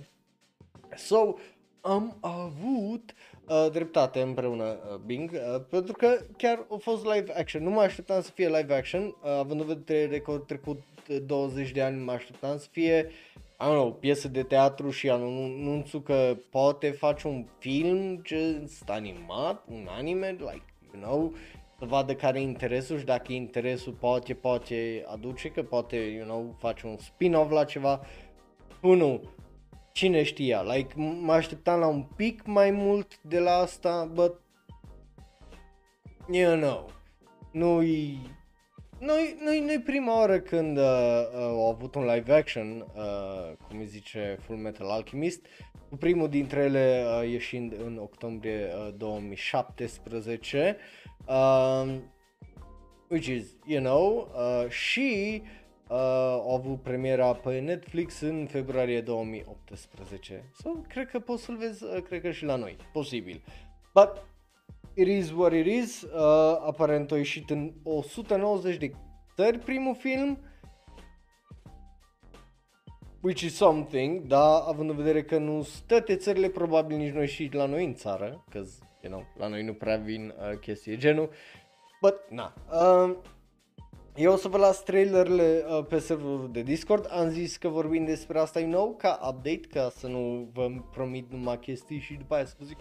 [0.96, 1.36] so
[1.82, 3.14] am avut
[3.48, 7.82] uh, dreptate împreună uh, Bing, uh, pentru că chiar a fost live action, nu mă
[7.82, 10.82] așteptam să fie live action, uh, având în vedere că au trecut
[11.26, 13.12] 20 de ani, mă așteptam să fie
[13.60, 19.64] I don't know, piesă de teatru și anunțul că poate face un film just animat,
[19.68, 21.34] un anime, like, you know,
[21.84, 26.26] să vadă care e interesul și dacă e interesul poate, poate aduce, că poate, you
[26.26, 28.02] know, face un spin-off la ceva.
[28.82, 29.22] Nu,
[29.92, 34.42] cine știa, like, mă așteptam la un pic mai mult de la asta, but,
[36.32, 36.90] you know,
[37.52, 38.20] nu-i
[39.00, 43.80] noi, noi, noi prima oară când uh, uh, au avut un live action, uh, cum
[43.80, 45.46] îi zice Full Metal Alchemist,
[45.90, 50.78] cu primul dintre ele uh, ieșind în octombrie uh, 2017,
[51.28, 51.96] uh,
[53.10, 55.42] which is, you know, uh, și
[55.88, 55.98] uh,
[56.32, 60.50] au avut premiera pe Netflix în februarie 2018.
[60.62, 63.44] So, cred că poți să-l vezi, uh, cred că și la noi, posibil.
[63.94, 64.33] But
[64.96, 66.12] It is what it is, uh,
[66.66, 68.92] aparent a ieșit în 190 de
[69.36, 70.40] țări primul film,
[73.22, 77.50] which is something, da, având în vedere că nu toate țările, probabil nici noi și
[77.54, 78.58] la noi în țară, că,
[79.02, 81.30] you know, la noi nu prea vin uh, chestii genul,
[82.02, 82.54] but, na.
[82.72, 83.16] Uh,
[84.16, 88.06] eu o să vă las trailerele uh, pe serverul de Discord, am zis că vorbim
[88.06, 92.36] despre asta, you know, ca update, ca să nu vă promit numai chestii și după
[92.36, 92.78] aia să vă zic,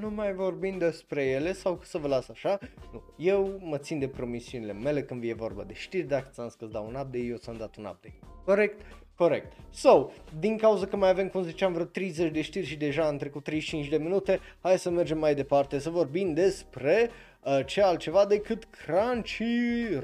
[0.00, 2.58] nu mai vorbim despre ele sau să vă las așa.
[2.92, 6.66] Nu, eu mă țin de promisiunile mele când vine vorba de știri, dacă ți-am să
[6.66, 8.18] dau un update, eu ți-am dat un update.
[8.44, 8.80] Corect?
[9.20, 9.52] Corect.
[9.70, 13.16] So, din cauza că mai avem, cum ziceam, vreo 30 de știri și deja am
[13.16, 17.10] trecut 35 de minute, hai să mergem mai departe să vorbim despre
[17.42, 19.98] uh, ce altceva decât Crunchyroll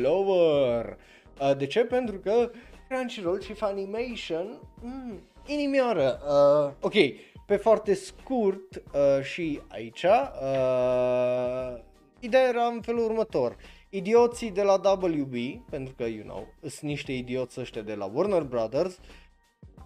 [0.00, 0.98] Lover.
[1.40, 1.84] Uh, de ce?
[1.84, 2.50] Pentru că
[2.88, 6.20] Crunchyroll și Funimation, mm, inimioară.
[6.26, 6.94] Uh, ok,
[7.52, 11.80] pe foarte scurt uh, și aici, uh,
[12.20, 13.56] ideea era în felul următor.
[13.88, 15.34] Idioții de la WB,
[15.70, 18.98] pentru că, you know, sunt niște idioți ăștia de la Warner Brothers,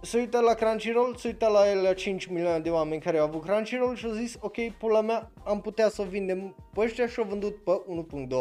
[0.03, 3.43] se uită la Crunchyroll, se uită la ele 5 milioane de oameni care au avut
[3.43, 7.19] Crunchyroll și au zis, ok, pula mea, am putea să o vindem pe ăștia și
[7.19, 7.83] au vândut pe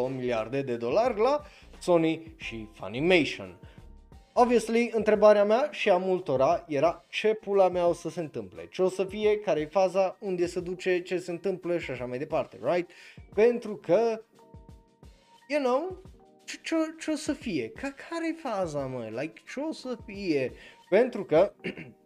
[0.09, 1.41] 1.2 miliarde de dolari la
[1.79, 3.59] Sony și Funimation.
[4.37, 8.81] Obviously, întrebarea mea și a multora era ce pula mea o să se întâmple, ce
[8.81, 11.77] o să fie, care e faza, unde se duce, ce se întâmplă?
[11.77, 12.91] Și așa mai departe, right?
[13.33, 14.21] Pentru că,
[15.47, 16.01] you know,
[16.45, 19.97] ce, ce, ce o să fie, ca care e faza, mă, like, ce o să
[20.05, 20.51] fie?
[20.89, 21.53] Pentru că,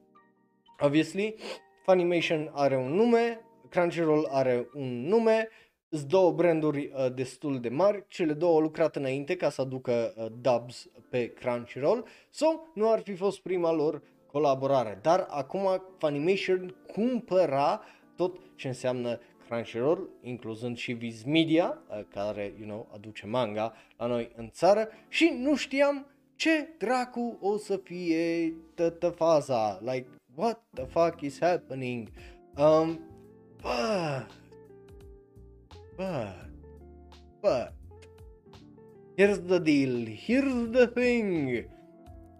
[0.86, 1.36] obviously,
[1.84, 5.50] Funimation are un nume, Crunchyroll are un nume,
[5.90, 10.14] sunt două branduri uh, destul de mari, cele două au lucrat înainte ca să aducă
[10.18, 16.76] uh, dubs pe Crunchyroll, so nu ar fi fost prima lor colaborare, dar acum Funimation
[16.94, 17.82] cumpăra
[18.16, 24.06] tot ce înseamnă Crunchyroll, incluzând și Viz Media, uh, care, you know, aduce manga la
[24.06, 24.88] noi în țară.
[25.08, 31.40] Și nu știam ce dracu o să fie toată faza, like, what the fuck is
[31.40, 32.08] happening?
[32.58, 33.00] Um,
[33.62, 34.49] but,
[36.00, 36.50] but,
[37.42, 37.74] but,
[39.18, 41.68] here's the deal, here's the thing.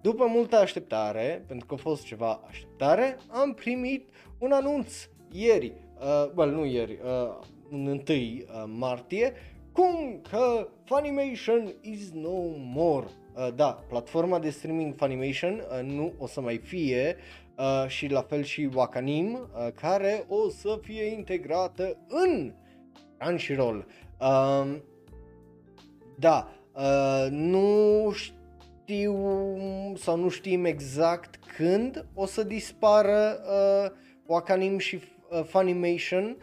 [0.02, 4.94] După multă așteptare, pentru că a fost ceva așteptare, am primit un anunț
[5.32, 9.34] ieri, uh, well, nu ieri, uh, în 1 uh, martie,
[9.72, 13.06] cum că Funimation is no more.
[13.36, 17.16] Uh, da, platforma de streaming Funimation uh, nu o să mai fie
[17.58, 22.54] uh, și la fel și Wakanim, uh, care o să fie integrată în
[23.20, 23.86] Crunchyroll.
[24.20, 24.76] Uh,
[26.20, 29.16] da, uh, nu știu
[29.96, 33.92] sau nu știm exact când o să dispară uh,
[34.26, 35.00] Wakanim și
[35.30, 36.38] uh, Funimation.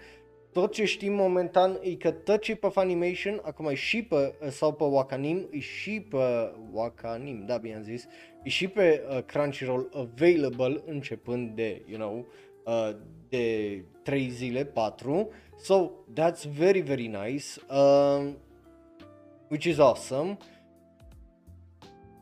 [0.52, 4.48] Tot ce știm momentan e că tot ce pe Funimation, acum e și pe, uh,
[4.48, 8.06] sau pe Wakanim, e și pe Wakanim, da, bine am zis,
[8.42, 12.26] e și pe uh, Crunchyroll available începând de, you know,
[12.64, 12.96] uh,
[13.28, 15.28] de 3 zile, 4.
[15.58, 17.58] So, that's very, very nice.
[17.68, 18.34] Uh,
[19.48, 20.38] which is awesome.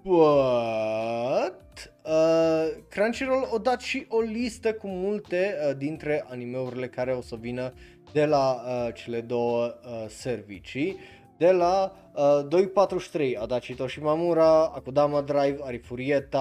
[0.04, 1.64] But
[2.02, 7.36] uh, Crunchyroll a dat și o listă cu multe uh, dintre animeurile care o să
[7.36, 7.72] vină
[8.12, 10.96] de la uh, cele două uh, servicii.
[11.36, 16.38] De la uh, 243 Adachi Toshimamura, Akudama Drive, Arifurieta,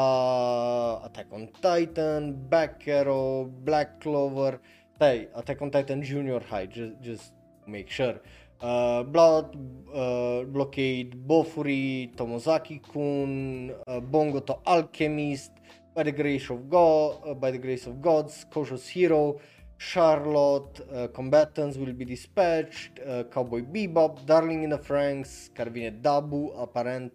[1.04, 4.60] Attack on Titan, Back Arrow, Black Clover,
[5.00, 7.34] hey, Attack on Titan Junior High, just, just
[7.68, 8.20] make sure.
[8.62, 9.58] Uh, Blood,
[9.94, 15.52] uh, Blockade, Bofuri, Tomozaki-kun, uh, Bongo to Alchemist,
[15.96, 19.40] By the Grace of God, uh, By the Grace of Gods, Cautious Hero,
[19.78, 26.00] Charlotte, uh, Combatants Will Be Dispatched, uh, Cowboy Bebop, Darling in the Franks, care vine
[26.02, 27.12] Dabu, aparent,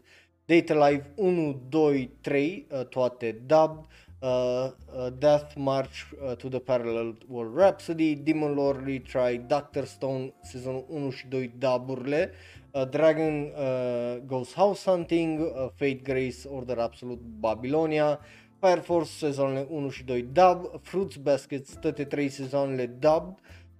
[0.46, 3.86] Data Live 1, 2, 3, uh, toate dubbed,
[4.20, 10.32] uh, uh, Death March uh, to the Parallel World Rhapsody, Demon Lord Retry, Doctor Stone,
[10.42, 12.32] sezonul 1 și 2 duburile,
[12.70, 18.20] uh, Dragon uh, Goes House Hunting, uh, Fate Grace Order Absolute Babylonia,
[18.60, 23.38] Fire Force sezonele 1 și 2 dub, Fruits Baskets toate 3 sezoanele dub,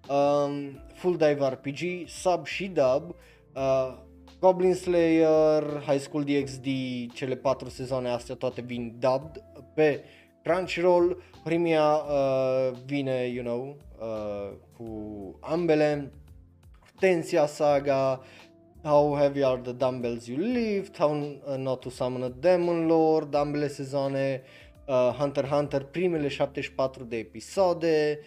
[0.08, 3.14] um, Full Dive RPG, sub și dub,
[3.54, 4.06] uh,
[4.40, 6.66] Goblin Slayer, High School DxD,
[7.12, 9.42] cele 4 sezoane astea toate vin dubbed
[9.74, 10.04] pe
[10.48, 16.10] Crunchyroll, primia uh, vine, you know, uh, cu ambele,
[16.98, 18.18] Tensia Saga,
[18.82, 21.12] How Heavy Are the Dumbbells You Lift, How
[21.46, 24.42] uh, Not to Summon a Demon Lord, ambele sezoane,
[24.86, 28.18] uh, Hunter x Hunter, primele 74 de episoade,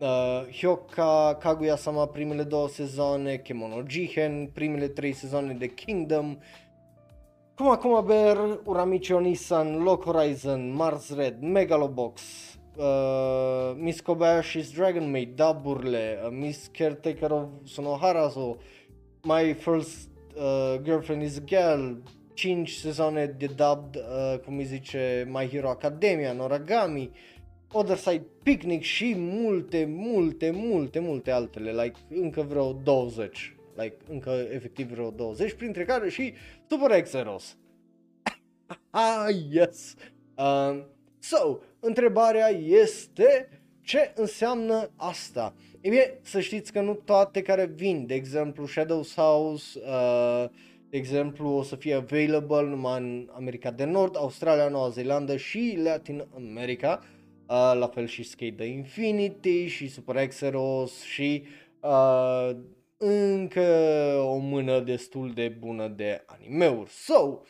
[0.00, 6.38] uh, Hyoka, Kaguya-sama primele două sezoane, Kemono Jihen, primele trei sezoane de Kingdom,
[7.58, 8.36] Kuma Kuma Bear,
[8.66, 16.70] Uramichi Onisan, Lock Horizon, Mars Red, Megalobox, uh, Miss Kobayashi's Dragon Maid, Daburle, uh, Miss
[16.72, 18.60] Caretaker of Sonohara, so
[19.24, 21.96] My First uh, Girlfriend is a Girl,
[22.36, 27.10] 5 sezoane de dubbed, uh, cum îi zice, My Hero Academia, Noragami,
[27.72, 34.30] Other Side Picnic și multe, multe, multe, multe altele, like încă vreo 20, like încă
[34.50, 36.32] efectiv vreo 20, printre care și
[36.68, 37.56] Super Exeros.
[38.90, 39.94] ah, yes!
[40.36, 40.84] Uh,
[41.18, 43.48] so, întrebarea este
[43.80, 45.54] ce înseamnă asta?
[45.80, 50.44] E bine, să știți că nu toate care vin, de exemplu Shadows House, uh,
[50.90, 55.78] de exemplu, o să fie available numai în America de Nord, Australia, Noua Zeelandă și
[55.82, 57.02] Latin America,
[57.46, 61.42] uh, la fel și Skate the Infinity și Super Exeros și
[61.80, 62.50] uh,
[62.98, 63.62] încă
[64.24, 66.90] o mână destul de bună de animeuri.
[66.90, 67.40] So,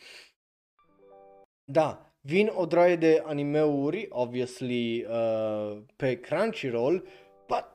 [1.63, 7.07] da, vin o draie de animeuri, obviously, uh, pe Crunchyroll,
[7.47, 7.65] but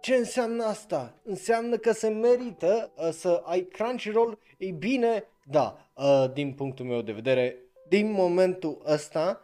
[0.00, 1.20] ce înseamnă asta?
[1.22, 4.38] Înseamnă că se merită uh, să ai Crunchyroll?
[4.58, 7.56] Ei bine, da, uh, din punctul meu de vedere,
[7.88, 9.40] din momentul ăsta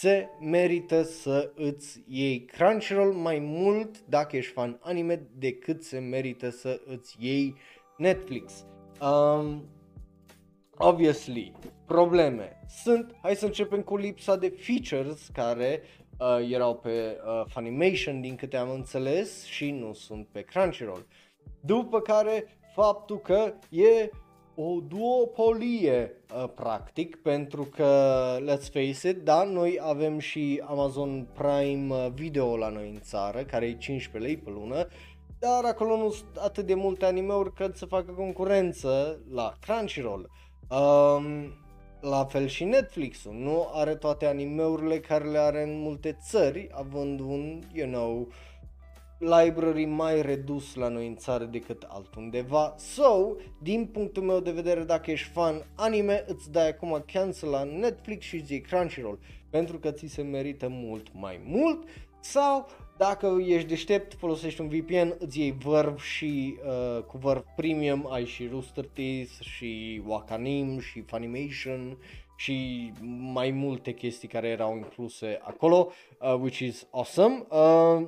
[0.00, 6.50] se merită să îți iei Crunchyroll mai mult dacă ești fan anime decât se merită
[6.50, 7.54] să îți iei
[7.96, 8.66] Netflix.
[9.00, 9.68] Um,
[10.76, 11.52] obviously,
[11.86, 15.82] probleme sunt, hai să începem cu lipsa de features care
[16.18, 21.06] uh, erau pe uh, Funimation din câte am înțeles și nu sunt pe Crunchyroll.
[21.60, 24.10] După care faptul că e
[24.60, 31.94] o duopolie uh, practic pentru că let's face it, da, noi avem și Amazon Prime
[31.94, 34.88] uh, Video la noi în țară care e 15 lei pe lună
[35.38, 40.30] dar acolo nu sunt atât de multe animeuri cât să facă concurență la Crunchyroll.
[40.70, 41.52] Um,
[42.00, 47.20] la fel și Netflix-ul, nu are toate animeurile care le are în multe țări, având
[47.20, 48.28] un, you know,
[49.18, 52.74] library mai redus la noi în țară decât altundeva.
[52.76, 57.62] So, din punctul meu de vedere, dacă ești fan anime, îți dai acum cancel la
[57.62, 59.18] Netflix și zi Crunchyroll,
[59.50, 61.88] pentru că ți se merită mult mai mult
[62.20, 62.66] sau
[62.96, 68.24] dacă ești deștept, folosești un VPN, îți iei Verve și uh, cu Verve Premium ai
[68.24, 71.98] și Rooster Teeth și Wakanim și Funimation
[72.36, 72.92] și
[73.32, 77.46] mai multe chestii care erau incluse acolo, uh, which is awesome.
[77.50, 78.06] Uh,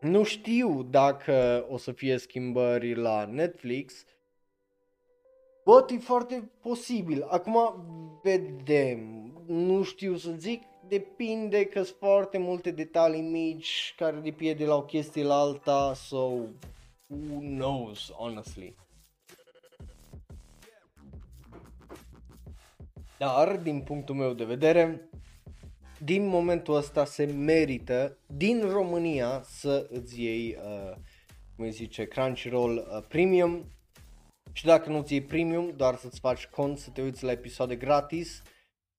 [0.00, 4.04] nu știu dacă o să fie schimbări la Netflix,
[5.64, 7.22] Bă, e foarte posibil.
[7.22, 7.58] Acum
[8.22, 8.98] vedem.
[9.46, 14.74] Nu știu să zic depinde că sunt foarte multe detalii mici care depinde de la
[14.74, 16.16] o chestie la alta, so
[17.06, 18.76] who knows, honestly.
[23.18, 25.07] Dar, din punctul meu de vedere,
[26.04, 30.96] din momentul ăsta se merită din România să îți iei, uh,
[31.56, 33.64] cum îi zice, Crunchyroll uh, Premium
[34.52, 37.76] și dacă nu ți iei Premium, doar să-ți faci cont, să te uiți la episoade
[37.76, 38.50] gratis, uh,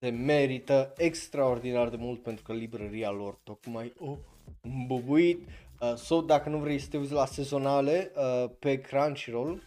[0.01, 4.17] se merită extraordinar de mult pentru că librăria lor tocmai o
[4.61, 5.47] îmbubuit.
[5.81, 9.61] Uh, so, dacă nu vrei să te uiți la sezonale uh, pe Crunchyroll,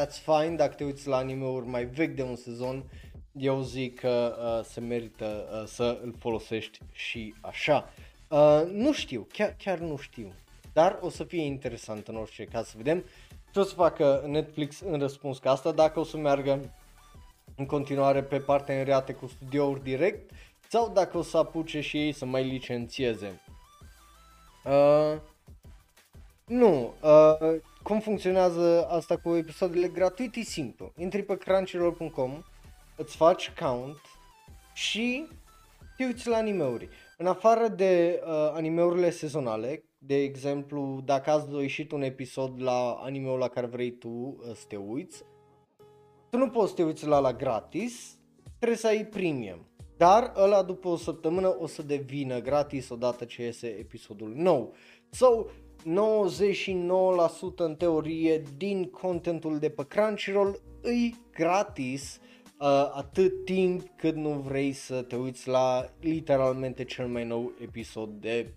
[0.00, 2.90] that's fine, dacă te uiți la anime-uri mai vechi de un sezon,
[3.38, 7.90] eu zic că uh, se merită uh, să îl folosești și așa.
[8.28, 10.32] Uh, nu știu, chiar, chiar nu știu,
[10.72, 13.04] dar o să fie interesant în orice caz să vedem
[13.52, 16.74] ce o să facă Netflix în răspuns ca asta, dacă o să meargă
[17.56, 20.30] în continuare pe parteneriate cu studiouri direct
[20.68, 23.40] sau dacă o să apuce și ei să mai licențieze.
[24.64, 25.20] Uh,
[26.44, 30.92] nu, uh, cum funcționează asta cu episoadele gratuite e simplu.
[30.96, 32.42] Intri pe crunchyroll.com,
[32.96, 34.00] îți faci account
[34.74, 35.26] și
[35.96, 36.88] te uiți la animeuri.
[37.16, 42.92] În afară de uh, animeurile sezonale, de exemplu, dacă azi a ieșit un episod la
[42.92, 45.24] animeul la care vrei tu uh, să te uiți,
[46.30, 48.18] tu nu poți să te uiți la la gratis,
[48.56, 49.66] trebuie să ai premium.
[49.96, 54.74] Dar ăla după o săptămână o să devină gratis odată ce iese episodul nou.
[55.10, 55.46] So,
[55.86, 62.20] 99% în teorie din contentul de pe Crunchyroll îi gratis
[62.58, 68.08] uh, atât timp cât nu vrei să te uiți la literalmente cel mai nou episod
[68.08, 68.54] de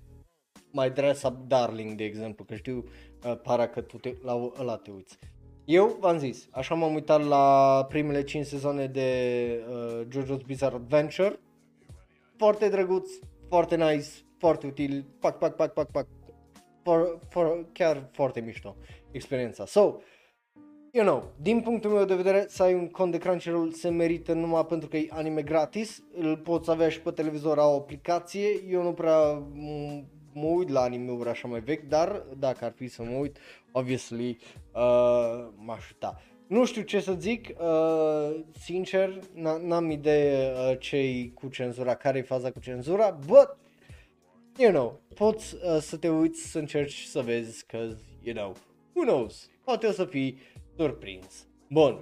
[0.72, 2.84] My Dress Up Darling, de exemplu, că știu
[3.26, 5.18] uh, para că tu te, la ăla te uiți.
[5.66, 11.40] Eu v-am zis, așa m-am uitat la primele 5 sezoane de uh, JoJo's Bizarre Adventure.
[12.38, 13.10] Foarte drăguț,
[13.48, 16.08] foarte nice, foarte util, pac, pac, pac, pac, pac.
[16.84, 18.76] For, for, chiar foarte mișto
[19.12, 19.66] experiența.
[19.66, 19.96] So,
[20.92, 24.34] you know, din punctul meu de vedere, să ai un cont de Crunchyroll se merită
[24.34, 28.48] numai pentru că e anime gratis, îl poți avea și pe televizor, au o aplicație,
[28.70, 29.44] eu nu prea
[30.34, 33.38] mă uit la anime-uri așa mai vechi, dar dacă ar fi să mă uit,
[33.72, 34.38] obviously
[34.74, 36.22] uh, m-aș uita.
[36.48, 39.20] nu știu ce să zic, uh, sincer,
[39.62, 43.58] n-am idee uh, ce cu cenzura, care e faza cu cenzura, but,
[44.58, 47.78] you know, poți uh, să te uiți să încerci să vezi că,
[48.24, 48.56] you know,
[48.94, 50.38] who knows, poate o să fii
[50.80, 51.48] surprins.
[51.70, 52.00] Bun,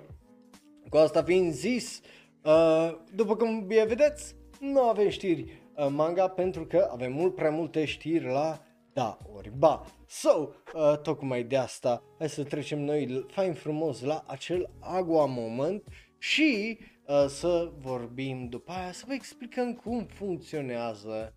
[0.90, 2.02] cu asta fiind zis,
[2.44, 5.42] uh, după cum bine vedeți, nu avem știri
[5.76, 8.62] uh, manga pentru că avem mult prea multe știri la
[8.94, 9.86] da ori ba.
[10.08, 10.30] So,
[10.74, 15.84] uh, tocmai de asta, hai să trecem noi fain frumos la acel agua moment
[16.18, 21.36] și uh, să vorbim după aia, să vă explicăm cum funcționează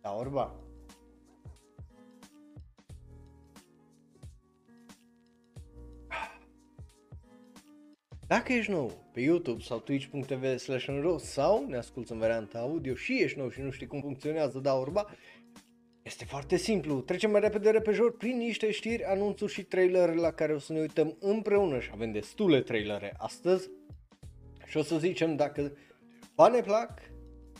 [0.00, 0.65] da ori ba.
[8.28, 13.22] Dacă ești nou pe YouTube sau twitch.tv slash sau ne asculti în varianta audio și
[13.22, 15.06] ești nou și nu știi cum funcționează da orba,
[16.02, 17.00] este foarte simplu.
[17.00, 20.80] Trecem mai repede repejor prin niște știri, anunțuri și trailere la care o să ne
[20.80, 23.70] uităm împreună și avem destule trailere astăzi.
[24.64, 25.72] Și o să zicem dacă
[26.34, 26.90] ba ne plac,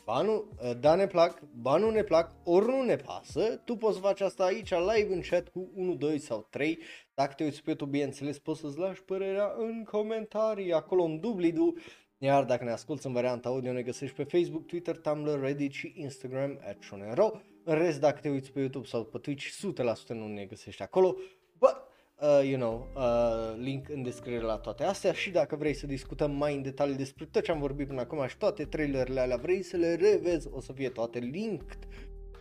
[0.04, 0.50] ba nu,
[0.80, 4.44] da ne plac, ba nu ne plac, ori nu ne pasă, tu poți face asta
[4.44, 6.78] aici live în chat cu 1, 2 sau 3.
[7.20, 11.74] Dacă te uiți pe YouTube, bineînțeles, poți să-ți lași părerea în comentarii, acolo în dublidu.
[12.18, 15.92] Iar dacă ne asculti în varianta audio, ne găsești pe Facebook, Twitter, Tumblr, Reddit și
[15.96, 17.40] Instagram at Shonero.
[17.64, 21.16] În rest, dacă te uiți pe YouTube sau pe Twitch, 100% nu ne găsești acolo.
[21.58, 21.76] But,
[22.20, 26.30] uh, you know, uh, link în descriere la toate astea și dacă vrei să discutăm
[26.30, 29.62] mai în detaliu despre tot ce am vorbit până acum și toate trailerele alea, vrei
[29.62, 31.78] să le revezi, o să fie toate linked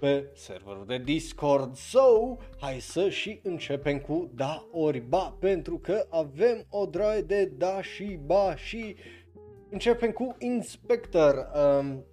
[0.05, 1.75] pe serverul de Discord.
[1.75, 7.45] So, hai să și începem cu da ori ba, pentru că avem o draie de
[7.45, 8.95] da și ba și
[9.69, 11.35] începem cu Inspector.
[11.79, 12.05] Um,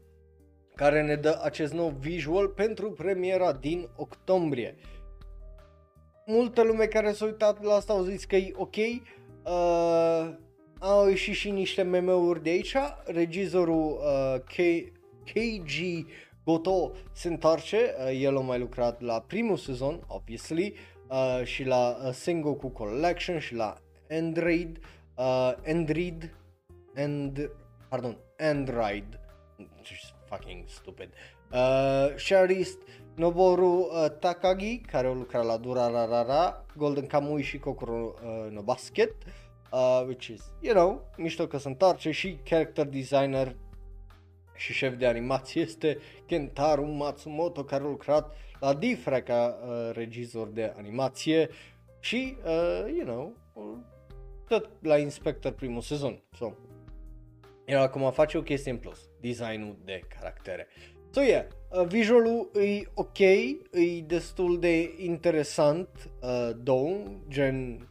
[0.75, 4.77] care ne dă acest nou visual pentru premiera din octombrie.
[6.27, 10.35] Multă lume care s-a uitat la asta au zis că e ok, uh,
[10.79, 14.93] au ieșit și niște meme-uri de aici, regizorul uh, K-
[15.25, 16.07] KG
[16.45, 20.75] Goto se întoarce, uh, el a mai lucrat la primul sezon, obviously,
[21.09, 23.75] uh, și la uh, Sengoku Collection și la
[24.11, 24.79] Android,
[25.17, 26.35] uh, Android,
[26.97, 27.51] and,
[27.89, 29.21] pardon, Android,
[30.29, 31.09] fucking stupid.
[31.53, 32.79] Uh, Sharist
[33.15, 39.13] Noboru uh, Takagi, care a lucrat la Durararara, Golden Kamui și Kokoro uh, no Basket,
[39.73, 43.57] uh, which is, you know, mișto că se întoarce și character designer
[44.63, 50.49] și șef de animație este Kentaro Matsumoto, care a lucrat la Difra ca uh, regizor
[50.49, 51.49] de animație
[52.01, 53.37] și, uh, you know,
[54.49, 56.23] tot la Inspector primul sezon.
[56.33, 56.53] So,
[57.65, 60.67] el acum face o chestie în plus, designul de caractere.
[61.11, 63.59] So yeah, uh, visualul e ok, e
[64.07, 65.89] destul de interesant,
[66.23, 66.97] uh, două,
[67.29, 67.89] gen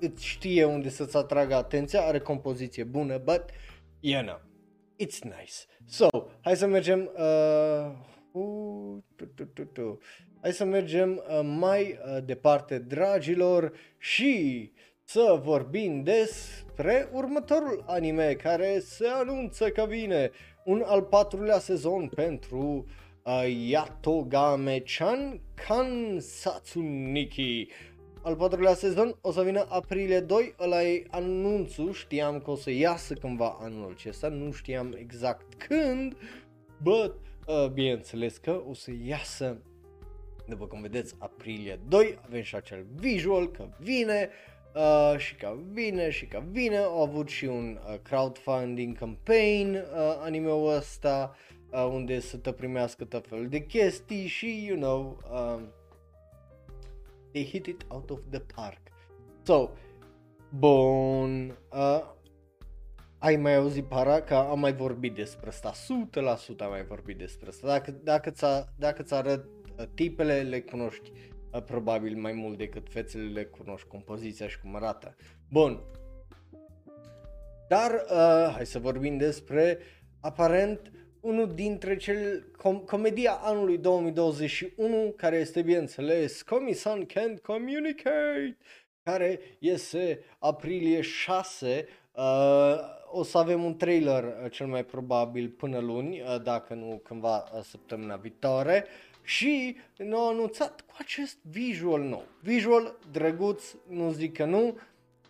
[0.00, 3.44] îți știe unde să-ți atragă atenția, are compoziție bună, but,
[4.00, 4.40] you know,
[5.02, 5.54] it's nice.
[5.88, 6.08] So,
[6.40, 7.90] hai să mergem, uh,
[8.32, 9.98] uh, tu, tu, tu, tu.
[10.40, 14.72] hai să mergem uh, mai uh, departe, dragilor, și
[15.04, 20.30] să vorbim despre următorul anime care se anunță că vine
[20.64, 22.86] un al patrulea sezon pentru
[23.22, 27.68] uh, Yatogame-chan Kansatsuniki.
[28.26, 32.70] Al patrulea sezon o să vină aprilie 2, ăla e anunțul, știam că o să
[32.70, 36.16] iasă cândva anul acesta, nu știam exact când,
[36.82, 37.14] but
[37.46, 39.58] uh, bineînțeles că o să iasă,
[40.48, 44.30] după cum vedeți, aprilie 2, avem și acel visual că vine,
[44.74, 49.80] Uh, și ca vine și ca vine, au avut și un uh, crowdfunding campaign uh,
[50.20, 51.36] anime-ul ăsta
[51.70, 55.62] uh, unde să te primească tot fel de chestii și, you know, uh,
[57.36, 58.78] they hit it out of the park.
[59.42, 59.70] So,
[60.48, 62.00] bun, uh,
[63.18, 67.48] ai mai auzit para că am mai vorbit despre asta, 100% am mai vorbit despre
[67.48, 67.66] asta.
[67.66, 68.44] Dacă, dacă, ți
[68.76, 69.44] dacă ți arăt
[69.78, 71.12] uh, tipele, le cunoști
[71.66, 75.14] probabil mai mult decât fețele le cunoști compoziția și cum arată.
[75.50, 75.82] Bun.
[77.68, 79.78] Dar uh, hai să vorbim despre
[80.20, 80.90] aparent
[81.26, 88.56] unul dintre cel com- comedia anului 2021 care este bineînțeles Comisan Can't Communicate
[89.02, 92.22] care iese aprilie 6 uh,
[93.10, 97.36] o să avem un trailer uh, cel mai probabil până luni, uh, dacă nu cândva
[97.36, 98.84] uh, săptămâna viitoare
[99.22, 102.24] și ne-au anunțat cu acest visual nou.
[102.40, 104.78] Visual drăguț, nu zic că nu,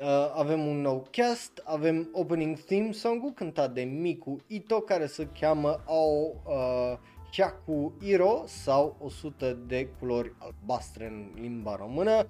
[0.00, 5.28] uh, avem un nou cast, avem opening theme song-ul cântat de Miku Ito care se
[5.40, 6.98] cheamă Ao uh,
[7.32, 12.26] Hyaku Iro sau 100 de culori albastre în limba română.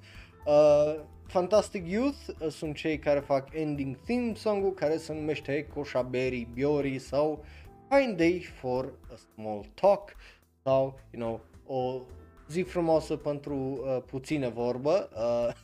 [0.47, 6.49] Uh, Fantastic Youth uh, sunt cei care fac ending theme song-ul care se numește Koshaberi
[6.55, 7.45] Biori sau
[7.89, 10.17] Fine Day for a Small Talk
[10.63, 12.01] sau, you know, o
[12.49, 15.09] zi frumoasă pentru uh, puțină vorbă.
[15.15, 15.55] Uh,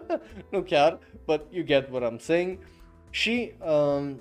[0.52, 2.58] nu chiar, but you get what I'm saying.
[3.10, 4.20] Și, um,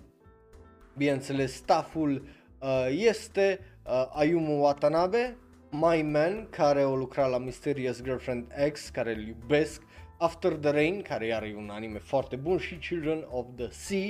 [0.97, 2.27] bineînțeles, stafful
[2.61, 5.37] uh, este uh, Ayumu Watanabe,
[5.71, 9.81] My Man, care o lucra la Mysterious Girlfriend X, care îl iubesc,
[10.17, 14.09] After the Rain, care iar e un anime foarte bun, și Children of the Sea,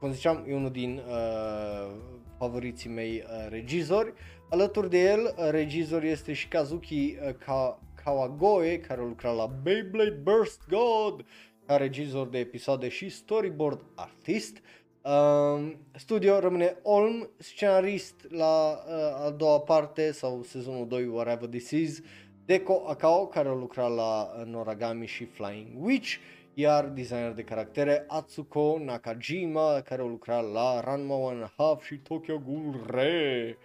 [0.00, 1.94] cum ziceam, e unul din uh,
[2.38, 4.12] favoriții mei uh, regizori.
[4.50, 10.20] Alături de el, uh, regizor este și Kazuki uh, Ka- Kawagoe, care lucra la Beyblade
[10.22, 11.24] Burst God,
[11.66, 14.56] ca regizor de episoade și storyboard artist.
[15.02, 21.70] Uh, studio rămâne Olm, scenarist la uh, a doua parte sau sezonul 2, whatever this
[21.70, 22.02] is,
[22.44, 26.16] Deko Akao, care a lucrat la uh, Noragami și Flying Witch,
[26.54, 31.84] iar designer de caractere Atsuko Nakajima, care a lucrat la Ranma One and a Half
[31.84, 33.56] și Tokyo Ghoul Re.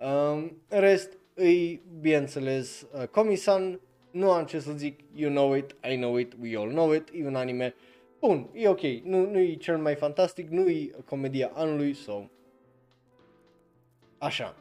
[0.00, 3.80] Um, rest, îi, bineînțeles, uh, Komi-san,
[4.10, 7.08] nu am ce să zic, you know it, I know it, we all know it,
[7.12, 7.74] e un anime
[8.20, 12.22] bun, e ok, nu, nu e cel mai fantastic, nu e comedia anului, so...
[14.18, 14.56] Așa.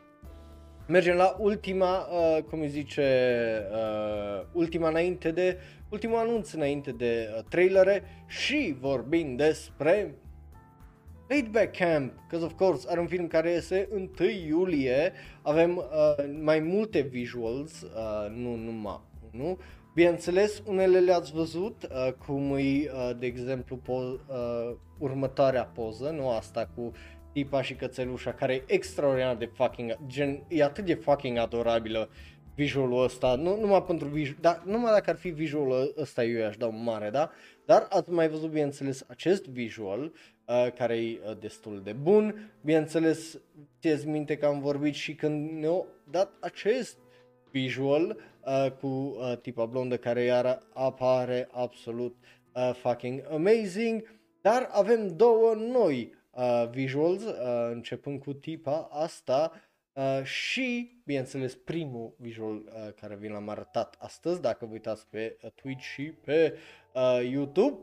[0.87, 3.07] Mergem la ultima, uh, cum îi zice,
[3.71, 5.57] uh, ultima înainte de,
[5.89, 10.15] ultimul anunț înainte de uh, trailere și vorbim despre
[11.27, 14.09] Laid Back Camp, because of course are un film care iese 1
[14.47, 15.83] iulie, avem uh,
[16.41, 19.01] mai multe visuals, uh, nu numai
[19.39, 19.57] unul.
[19.93, 26.29] Bineînțeles, unele le-ați văzut, uh, cum e, uh, de exemplu, po- uh, următoarea poză, nu
[26.29, 26.91] asta cu
[27.33, 32.09] tipa și cățelușa, care e extraordinar de fucking, gen, e atât de fucking adorabilă
[32.57, 36.57] visualul ăsta, nu numai pentru visual, dar numai dacă ar fi visualul ăsta eu i-aș
[36.57, 37.31] da un mare, da?
[37.65, 40.01] Dar ați mai văzut, bineînțeles, acest visual,
[40.45, 42.51] uh, care e uh, destul de bun.
[42.61, 43.39] Bineînțeles,
[43.81, 46.97] țineți minte că am vorbit și când ne-au dat acest
[47.57, 52.15] visual uh, cu uh, tipa blondă care iar apare absolut
[52.53, 54.15] uh, fucking amazing.
[54.41, 57.33] Dar avem două noi uh, visuals, uh,
[57.71, 59.51] începând cu tipa asta
[59.93, 65.37] uh, și, bineînțeles, primul visual uh, care vi l-am arătat astăzi, dacă vă uitați pe
[65.41, 66.57] uh, Twitch și pe
[66.93, 67.77] uh, YouTube.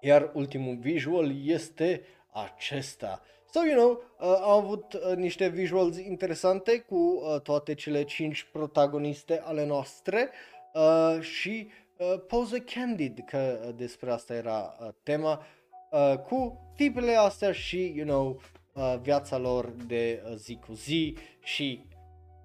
[0.00, 3.22] Iar ultimul visual este acesta.
[3.54, 8.48] So, you know, uh, am avut uh, niște visuals interesante cu uh, toate cele 5
[8.52, 10.30] protagoniste ale noastre
[10.72, 15.42] uh, și uh, Pose Candid, că uh, despre asta era uh, tema,
[15.90, 18.40] uh, cu tipele astea și, you know,
[18.72, 21.84] uh, viața lor de uh, zi cu zi și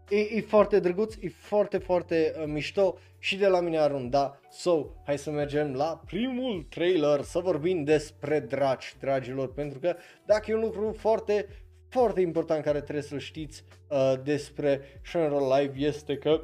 [0.10, 4.40] e, e foarte drăguț, e foarte, foarte uh, mișto și de la mine arunda.
[4.52, 9.96] So, hai să mergem la primul trailer să vorbim despre draci, dragilor, pentru că
[10.26, 11.48] dacă e un lucru foarte,
[11.90, 16.42] foarte important care trebuie să știți uh, despre Shenron Live este că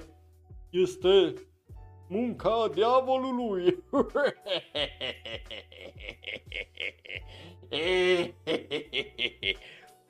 [0.69, 1.33] este
[2.07, 3.83] munca diavolului.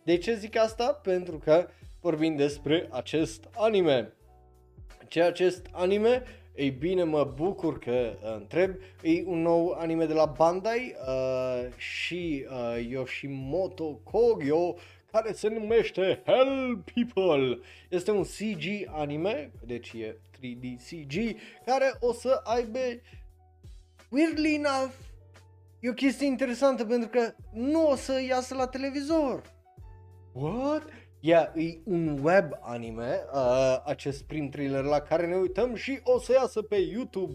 [0.03, 0.93] De ce zic asta?
[0.93, 1.67] Pentru că
[2.03, 4.13] vorbim despre acest anime.
[5.07, 6.23] Ce acest anime?
[6.55, 8.75] Ei bine, mă bucur că uh, întreb.
[9.01, 14.75] E un nou anime de la Bandai uh, și uh, Yoshimoto Kogyo
[15.11, 17.59] care se numește Hell People.
[17.89, 22.79] Este un CG anime, deci e 3D CG, care o să aibă,
[24.09, 24.93] weirdly enough,
[25.79, 29.41] e o chestie interesantă pentru că nu o să iasă la televizor.
[30.33, 30.83] What?
[31.25, 36.19] Yeah, e un web anime, uh, acest prim trailer la care ne uităm și o
[36.19, 37.33] să iasă pe YouTube,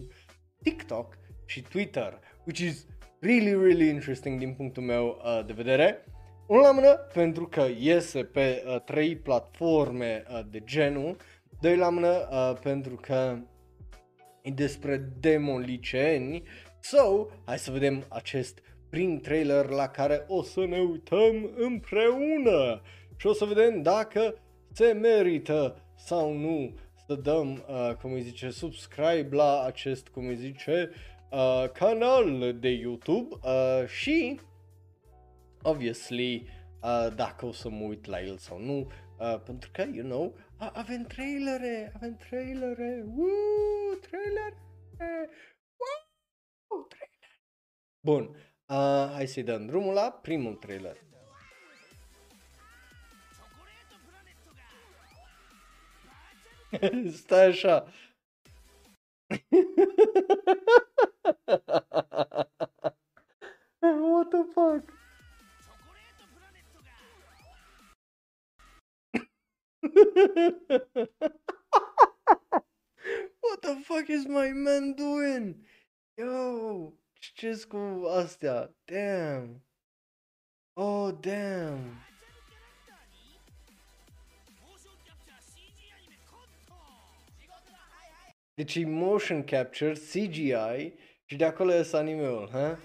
[0.63, 2.85] TikTok și Twitter, which is
[3.19, 6.05] really, really interesting din punctul meu uh, de vedere.
[6.47, 11.17] Unul la mână pentru că iese pe uh, trei platforme uh, de genul,
[11.61, 13.37] doi la mână uh, pentru că
[14.41, 16.43] e despre demoliceni.
[16.79, 18.59] So, hai să vedem acest
[18.89, 22.81] prim trailer la care o să ne uităm împreună
[23.19, 24.35] și o să vedem dacă
[24.71, 26.73] se merită sau nu
[27.07, 30.91] să dăm, uh, cum îi zice, subscribe la acest, cum îi zice,
[31.31, 34.39] uh, canal de YouTube uh, și,
[35.61, 36.47] obviously,
[36.83, 40.35] uh, dacă o să mă uit la el sau nu, uh, pentru că, you know,
[40.57, 44.57] a- avem trailere, avem trailere, Woo, trailere,
[46.69, 47.29] Woo, trailer.
[48.05, 48.23] Bun,
[48.67, 51.07] uh, hai să-i dăm drumul la primul trailer.
[57.11, 57.87] Stai așa.
[63.79, 64.83] What the fuck?
[73.39, 75.65] What the fuck is my man doing?
[76.17, 78.75] Yo, ce cu astea?
[78.85, 79.63] Damn.
[80.75, 82.08] Oh, damn.
[88.59, 90.93] Deci e motion capture, CGI
[91.25, 92.79] și de acolo e animeul, ha?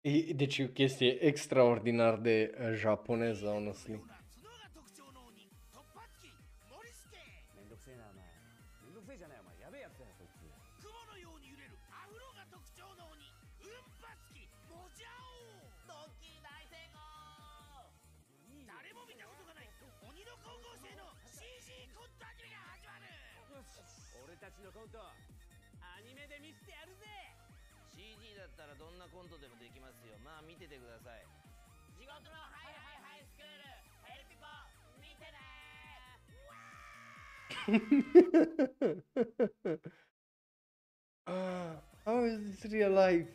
[0.00, 4.17] E, deci e o chestie extraordinar de uh, japoneză, honestly.
[28.58, 31.22] ったらどんなコントでもできますよまあ見ててください
[31.94, 33.62] 地獄のハイハイハイスクール
[34.02, 34.50] ヘルピポ
[34.98, 35.38] 見てね
[41.26, 43.28] ah, how is this real life?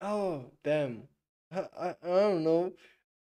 [0.00, 1.08] Oh, damn.
[1.50, 2.70] I, I, I don't know.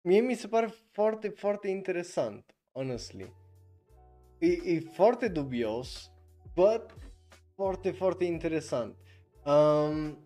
[0.04, 2.44] Mie mi se pare foarte, foarte interesant,
[2.74, 3.32] honestly.
[4.40, 6.10] E, e foarte dubios,
[6.54, 6.92] but
[7.62, 8.96] foarte, foarte interesant.
[9.44, 10.18] Um,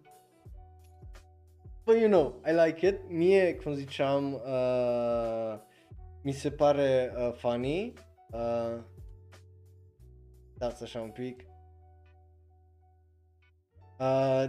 [1.85, 3.09] but you know, I like it.
[3.09, 5.59] Mie, cum ziceam, uh,
[6.23, 7.93] mi se pare uh, funny.
[8.31, 8.79] Uh,
[10.59, 11.41] dați așa un pic.
[13.99, 14.45] Uh,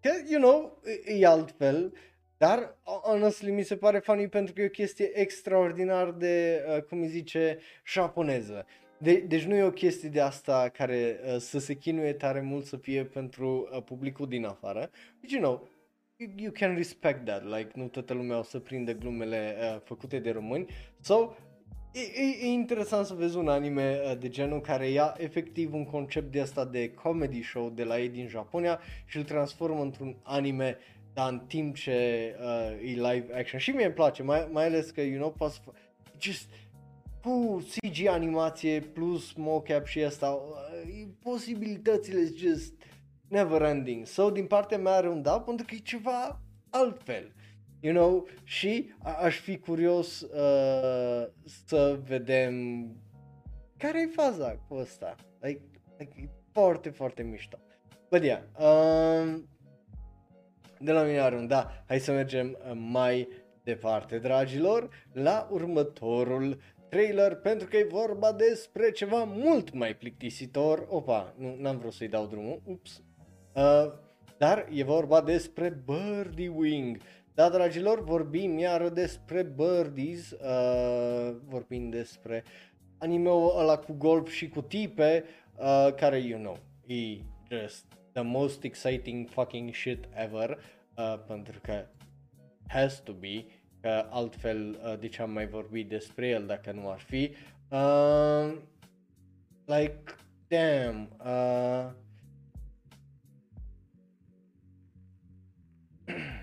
[0.00, 1.92] că, you know, e, e altfel,
[2.36, 7.00] dar honestly mi se pare funny pentru că e o chestie extraordinar de, uh, cum
[7.00, 8.66] îi zice, japoneză.
[9.02, 12.64] De, deci nu e o chestie de asta care uh, să se chinuie tare mult
[12.64, 14.90] să fie pentru uh, publicul din afară.
[15.20, 15.68] Deci, you know,
[16.16, 20.18] you, you can respect that, like nu toată lumea o să prindă glumele uh, făcute
[20.18, 20.66] de români.
[21.00, 21.34] So,
[21.92, 25.84] e, e, e interesant să vezi un anime uh, de genul care ia efectiv un
[25.84, 30.16] concept de asta de comedy show de la ei din Japonia și îl transformă într-un
[30.22, 30.76] anime
[31.14, 33.58] dar în timp ce uh, e live action.
[33.58, 35.74] Și mie îmi place, mai, mai ales că, you know, poți să fa-
[36.20, 36.48] just
[37.22, 42.72] cu CG animație plus mocap și asta, uh, posibilitățile sunt just
[43.28, 44.06] never ending.
[44.06, 47.32] So, din partea mea are un da pentru că e ceva altfel.
[47.80, 51.26] You know, și a- aș fi curios uh,
[51.66, 52.54] să vedem
[53.76, 55.14] care e faza cu asta.
[55.40, 55.62] Like,
[55.98, 57.58] like e foarte, foarte mișto.
[58.10, 59.48] But yeah, um,
[60.78, 63.28] de la mine are un da, hai să mergem uh, mai
[63.62, 66.58] departe, dragilor, la următorul
[66.92, 70.86] trailer, pentru că e vorba despre ceva mult mai plictisitor.
[70.88, 73.02] Opa, nu, n-am vrut să-i dau drumul, ups.
[73.54, 73.92] Uh,
[74.38, 76.98] dar e vorba despre Birdie Wing.
[77.34, 82.44] Da, dragilor, vorbim iară despre Birdies, uh, vorbim despre
[82.98, 85.24] anime-ul ăla cu golf și cu tipe,
[85.56, 87.18] uh, care, you know, e
[87.50, 90.58] just the most exciting fucking shit ever,
[90.96, 91.86] uh, pentru că
[92.66, 93.44] has to be,
[93.82, 97.34] că altfel uh, de ce am mai vorbit despre el dacă nu ar fi.
[97.70, 98.56] Uh,
[99.64, 100.02] like,
[100.48, 101.90] damn, uh,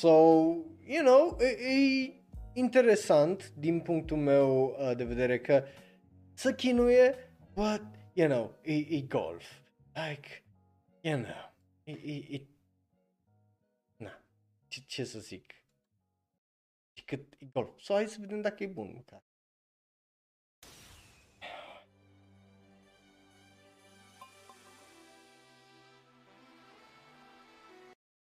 [0.00, 0.08] So,
[0.86, 2.12] you know, e, e
[2.52, 5.64] interesant din punctul meu uh, de vedere că
[6.32, 7.14] să chinuie,
[7.54, 7.82] but,
[8.12, 9.44] you know, e, e golf.
[9.94, 10.42] Like,
[11.00, 11.52] you know,
[11.84, 12.49] e, e, e
[17.94, 19.22] hai să vedem dacă e bun măcar.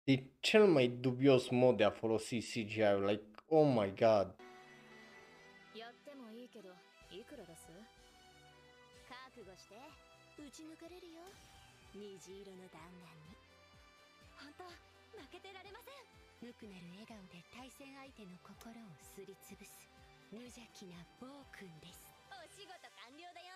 [0.05, 4.35] E cel mai dubios mod de a folosi CGI-ul, like, oh my god.
[5.75, 6.69] やってもいいけど
[7.11, 7.71] いくら出す
[9.07, 9.75] 覚悟して
[10.39, 11.23] 打ち抜かれるよ
[11.95, 13.39] 虹色の弾丸に
[14.35, 16.00] 本当負けてられません
[16.41, 19.77] 無くなる笑顔で対戦相手の心をすりつぶす
[20.33, 22.01] 無邪気な暴君です。
[22.33, 23.53] お仕事完了だよ。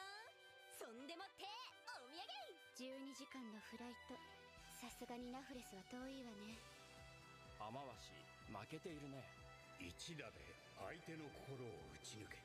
[0.76, 1.48] そんでもって
[1.88, 3.08] お土産。
[3.08, 4.12] 12時間のフライト。
[4.76, 6.60] さすがにナフレスは遠いわね。
[7.56, 7.72] 雨
[8.52, 9.24] 橋負けているね。
[9.80, 10.44] 一打で
[10.76, 12.36] 相手の心を打ち抜け。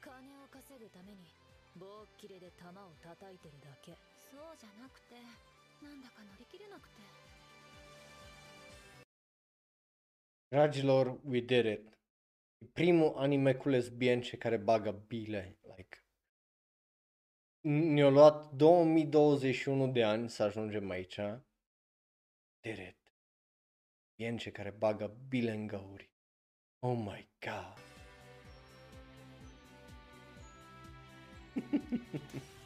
[0.00, 1.28] 金を稼ぐために
[1.76, 3.92] 棒っきれで弾を叩いてるだけ。
[4.32, 5.20] そうじゃなくて
[5.84, 7.04] なんだか乗り切れなくて
[10.50, 11.98] Dragilor, we did it.
[12.58, 15.58] E Primul anime cu lesbience care bagă bile.
[15.76, 16.04] Like,
[17.60, 21.20] ne-a luat 2021 de ani să ajungem aici.
[22.60, 22.96] Did it.
[24.16, 26.10] Lesbience care bagă bile în găuri.
[26.78, 27.76] Oh my god.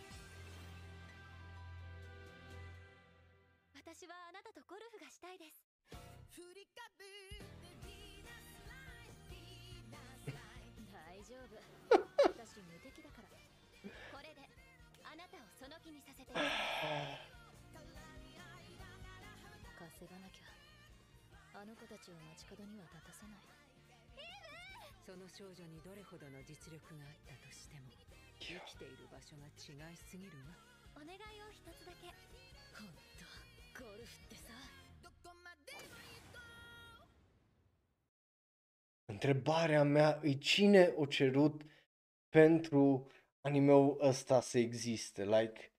[12.52, 13.32] 私無敵だから。
[14.12, 14.44] これで
[15.08, 16.28] あなたをその気にさせて。
[16.28, 16.36] 稼
[20.04, 20.52] がなきゃ。
[21.56, 23.48] あの子たちを街角には立たせない。
[25.00, 27.88] その少女にどれほどの実力があったとしても
[28.36, 30.52] 生きている場所が違いすぎるわ。
[31.00, 32.12] お願いを一つだけ。
[32.76, 33.24] ほんと
[33.80, 34.52] ゴルフってさ。
[35.00, 36.44] どこまでも行こ
[39.08, 41.71] う Întrebarea mea e cine a cerut
[42.32, 43.06] pentru
[43.40, 45.24] animeul ăsta să existe?
[45.24, 45.72] Like,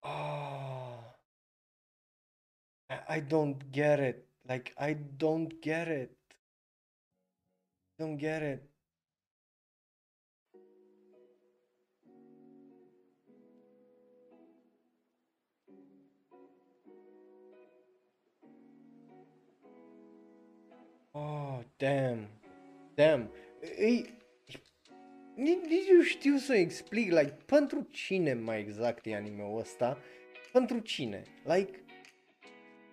[0.00, 1.14] ah,
[2.88, 4.24] I, I don't get it.
[4.42, 6.16] Like, I don't get it.
[7.96, 8.70] Don't get it.
[21.14, 22.28] Oh, damn.
[22.96, 23.30] Damn.
[23.60, 24.21] Ei,
[25.34, 29.98] nici, nici nu știu să explic, like, pentru cine mai exact e anime-ul ăsta?
[30.52, 31.22] Pentru cine?
[31.44, 31.84] Like,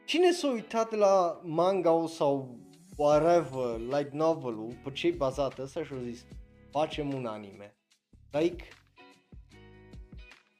[0.06, 2.58] cine s-a uitat la manga sau
[2.98, 6.26] whatever, light novel-ul, pe ce e bazat ăsta și a zis,
[6.72, 7.76] facem un anime.
[8.32, 8.68] Like,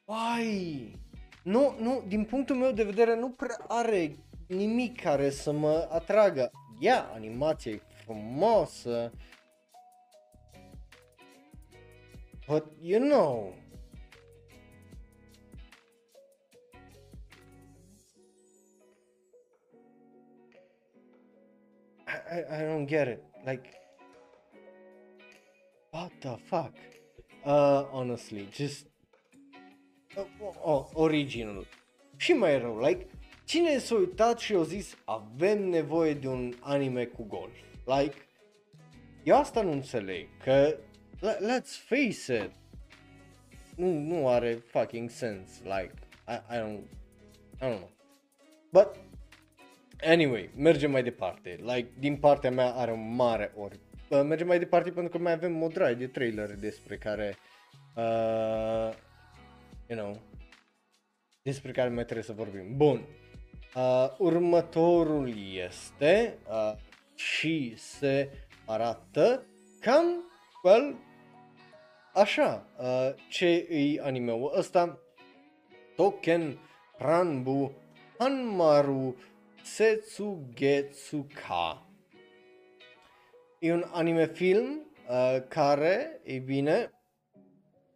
[0.04, 0.98] why?
[1.42, 4.16] Nu, nu, din punctul meu de vedere nu prea are
[4.48, 6.50] nimic care să mă atragă.
[6.78, 9.12] Ia, yeah, animația e frumoasă.
[12.50, 13.54] But, you know,
[22.08, 23.22] I, I, I don't get it.
[23.46, 23.72] Like,
[25.92, 26.74] what the fuck?
[27.44, 28.86] Uh, honestly, just
[30.16, 30.24] uh,
[30.64, 31.66] oh, original.
[32.16, 33.06] Și mai rău, like,
[33.44, 37.56] cine s-a uitat și a zis avem nevoie de un anime cu golf?
[37.84, 38.16] Like,
[39.22, 40.78] eu asta nu înțeleg, că le-
[41.20, 42.50] let's face it,
[43.76, 45.92] nu, nu are fucking sense, like,
[46.26, 46.84] I, I don't,
[47.60, 47.90] I don't know.
[48.72, 48.96] But,
[50.02, 53.78] anyway, mergem mai departe, like, din partea mea are un mare ori.
[54.08, 57.36] Uh, mergem mai departe pentru că mai avem o draie de trailer despre care,
[57.96, 58.92] uh,
[59.86, 60.20] you know,
[61.42, 62.76] despre care mai trebuie să vorbim.
[62.76, 63.06] Bun.
[63.74, 65.34] Uh, următorul
[65.68, 66.72] este uh,
[67.14, 68.30] și se
[68.66, 69.46] arată
[69.80, 70.04] cam,
[70.62, 70.96] well,
[72.14, 74.98] așa, uh, ce e animeul ăsta?
[75.96, 76.58] Token
[76.96, 77.72] Ranbu
[78.18, 79.16] Hanmaru
[79.62, 81.86] Setsugetsuka.
[83.58, 86.90] E un anime film uh, care, e bine,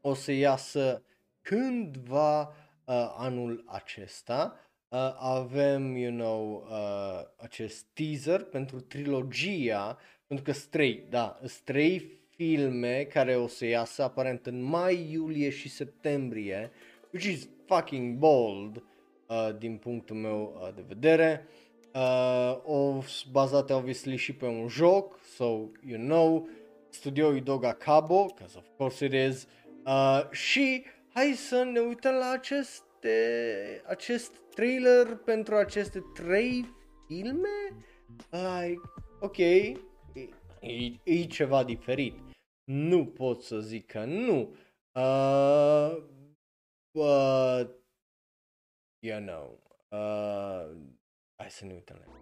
[0.00, 1.04] o să iasă
[1.40, 2.54] cândva uh,
[3.16, 4.58] anul acesta.
[4.88, 13.02] Uh, avem, you know, uh, acest teaser pentru trilogia, pentru că strei, da, strei filme
[13.12, 16.70] care o să iasă aparent în mai, iulie și septembrie,
[17.12, 18.82] which is fucking bold
[19.26, 21.46] uh, din punctul meu uh, de vedere.
[21.94, 25.44] Uh, o s- bazate obviously și pe un joc, so
[25.86, 26.48] you know,
[26.88, 29.46] studioul Doga Cabo, because of course it is,
[29.86, 33.16] uh, și hai să ne uităm la aceste,
[33.86, 36.74] acest trailer pentru aceste trei
[37.06, 37.76] filme?
[38.30, 38.80] Like,
[39.20, 39.72] ok, e,
[40.60, 42.14] e, e ceva diferit.
[42.64, 44.56] Nu pot să zic că nu.
[44.92, 46.04] Uh,
[46.90, 47.82] but,
[48.98, 50.76] you know, uh,
[51.36, 52.12] hai să ne uităm la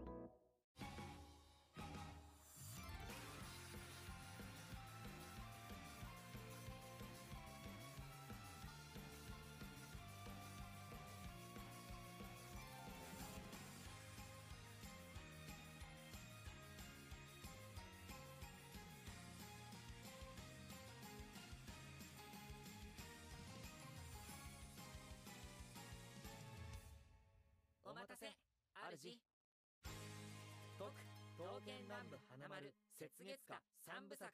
[33.03, 34.30] 雪月花三部作。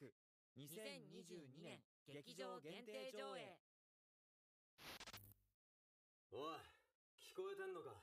[0.61, 3.57] 2022年劇場限定上映。
[6.31, 6.61] おい
[7.17, 7.97] 聞こえてんのか？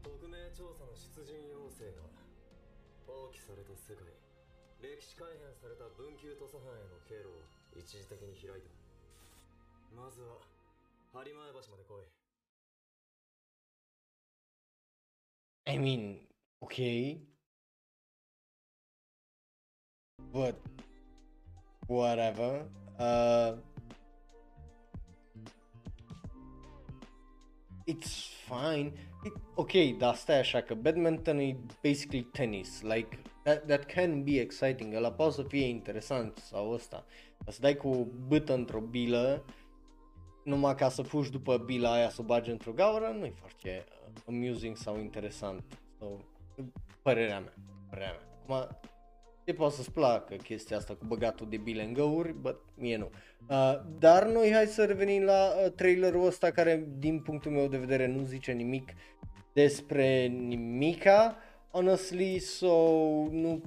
[0.00, 2.08] 匿名調査の出陣要請が
[3.04, 4.08] 放棄された世界
[4.80, 7.44] 歴史改変された文久土佐藩への経路を
[7.76, 8.72] 一時的に開いた。
[9.92, 10.40] まずは
[11.12, 12.08] 播磨橋まで来い。
[15.66, 16.27] I mean,
[16.60, 17.20] okay.
[20.32, 20.56] But
[21.86, 22.66] whatever.
[22.98, 23.54] Uh,
[27.86, 28.92] it's fine.
[29.24, 32.82] It, ok, dar stai așa că badminton e basically tennis.
[32.82, 34.94] Like, that, that can be exciting.
[34.94, 37.04] Ăla poate să fie interesant sau ăsta.
[37.44, 39.44] Dar să dai cu o bâtă într-o bilă
[40.48, 43.84] numai ca să fugi după bila aia să o bagi într-o gaură, nu e foarte
[43.88, 45.62] uh, amusing sau interesant.
[45.98, 46.06] So,
[47.02, 47.54] părerea mea,
[47.90, 48.56] părerea mea.
[48.58, 48.76] Acum,
[49.44, 53.10] te poate să-ți placă chestia asta cu băgatul de bile în găuri, but mie nu.
[53.48, 57.78] Uh, dar noi hai să revenim la uh, trailerul ăsta care din punctul meu de
[57.78, 58.92] vedere nu zice nimic
[59.52, 61.36] despre nimica.
[61.70, 62.66] Honestly, so
[63.30, 63.62] nu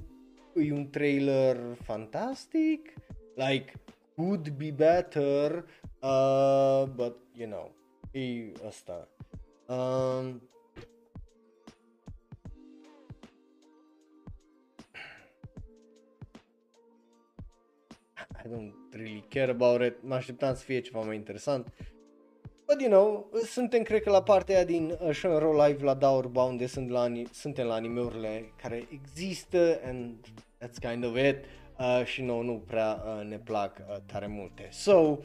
[0.54, 2.94] e un trailer fantastic.
[3.34, 3.72] Like,
[4.14, 5.64] could be better,
[6.02, 7.74] uh, but you know,
[8.12, 9.08] e asta.
[9.66, 10.42] Um,
[18.44, 19.94] I don't really care about it.
[20.02, 21.72] Mă așteptam să fie ceva mai interesant.
[22.66, 26.42] But you know, suntem cred că la partea aia din uh, Shonro Live la Daurba
[26.42, 30.14] unde sunt la, ani- suntem la animeurile care există and
[30.64, 31.44] that's kind of it.
[31.78, 34.68] Uh, și nouă nu prea uh, ne plac uh, tare multe.
[34.70, 35.18] So,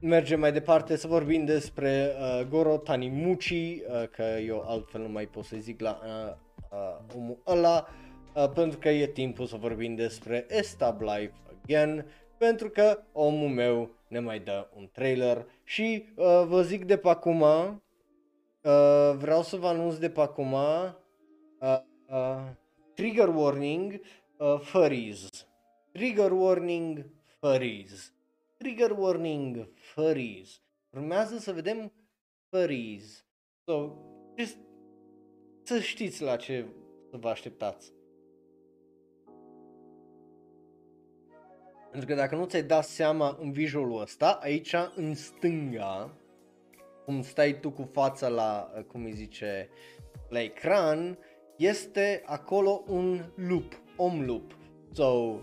[0.00, 5.26] mergem mai departe să vorbim despre uh, Goro Tanimuchi, uh, că eu altfel nu mai
[5.26, 6.34] pot să zic la uh,
[6.70, 7.88] uh, omul ăla,
[8.34, 12.06] uh, pentru că e timpul să vorbim despre Estab Life Again,
[12.38, 17.08] pentru că omul meu ne mai dă un trailer și uh, vă zic de pe
[17.08, 17.80] acum, uh,
[19.16, 20.92] vreau să vă anunț de pe acum, uh,
[22.08, 22.50] uh,
[22.94, 24.00] trigger warning,
[24.36, 25.28] uh, furries.
[25.92, 27.06] Trigger warning,
[27.40, 28.12] furries.
[28.56, 30.60] Trigger warning, furries.
[30.90, 31.92] Urmează să vedem
[32.50, 33.26] furries.
[33.64, 33.92] So,
[34.36, 34.56] just
[35.62, 36.66] să știți la ce
[37.10, 37.92] să vă așteptați.
[41.98, 46.10] Pentru că dacă nu ți-ai dat seama în visualul ăsta, aici în stânga,
[47.04, 49.68] cum stai tu cu fața la, cum îi zice,
[50.28, 51.18] la ecran,
[51.56, 54.56] este acolo un loop, om loop.
[54.92, 55.40] So, uh,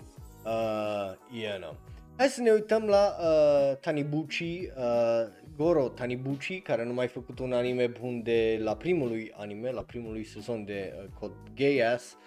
[1.31, 1.75] you know.
[2.17, 7.53] Hai să ne uităm la uh, Tanibuchi, uh, Goro Tanibuchi, care nu mai făcut un
[7.53, 12.17] anime bun de la primului anime, la primului sezon de uh, Code Geass.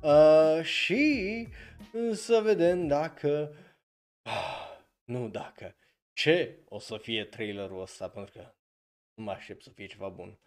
[0.00, 1.46] Uh, și
[2.12, 3.50] să vedem dacă,
[4.26, 5.76] ah, nu dacă,
[6.12, 8.54] ce o să fie trailerul ăsta, pentru că
[9.14, 10.38] nu mă aștept să fie ceva bun.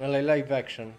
[0.00, 0.94] Ăla e live action.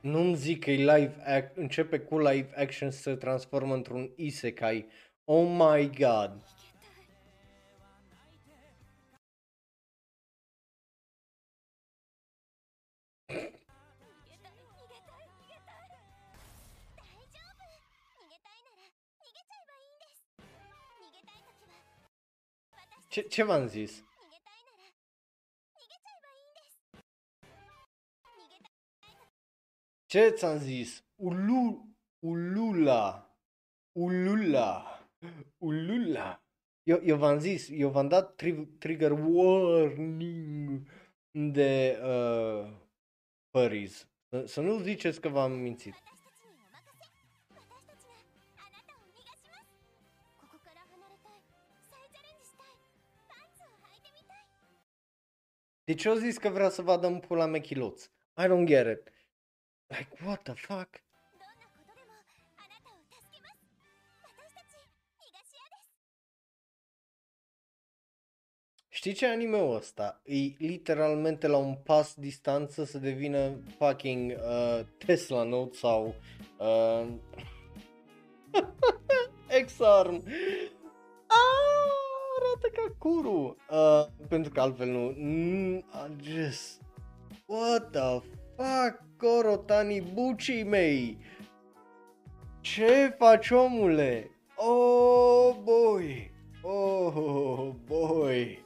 [0.00, 4.88] Nu-mi zic că e live act, începe cu live action să se transformă într-un isekai.
[5.24, 6.55] Oh my god.
[23.16, 24.04] Ce, ce v-am zis?
[30.06, 31.04] Ce ți-am zis?
[31.14, 33.36] Ulu, ulula,
[33.92, 35.00] ulula,
[35.58, 36.44] ulula.
[36.82, 40.88] Eu, eu v-am zis, eu v-am dat tri- trigger warning
[41.30, 42.72] de uh,
[43.50, 44.08] furries.
[44.28, 45.94] Să, să nu ziceți că v-am mințit.
[55.86, 58.04] De ce o zis că vrea să vadă în pula mea chiloț.
[58.36, 59.12] I don't get it.
[59.86, 61.04] Like, what the fuck?
[68.88, 70.20] Știi ce anime-ul ăsta?
[70.24, 76.14] E literalmente la un pas distanță să devină fucking uh, Tesla Note sau
[76.58, 77.06] uh,
[79.64, 80.24] X-Arm.
[81.26, 82.05] Ah!
[82.46, 83.56] Arată ca curu.
[83.70, 85.14] Uh, pentru că altfel nu.
[85.16, 86.80] Mm, I just...
[87.46, 88.20] What the
[88.56, 91.18] fuck, Korotani Bucii mei?
[92.60, 94.30] Ce faci omule?
[94.56, 96.30] Oh boy!
[96.62, 98.64] Oh boy!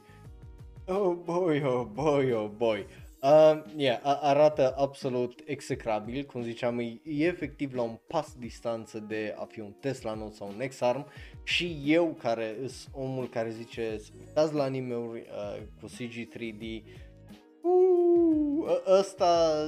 [0.87, 2.85] Oh boy, oh boy, oh boy.
[3.21, 8.99] Uh, yeah, a- arată absolut execrabil, cum ziceam, e, e efectiv la un pas distanță
[8.99, 11.05] de a fi un Tesla Note sau un X-Arm
[11.43, 16.83] și eu care sunt omul care zice să uitați la anime-uri uh, cu CG 3D,
[17.61, 19.65] uh, ă- ăsta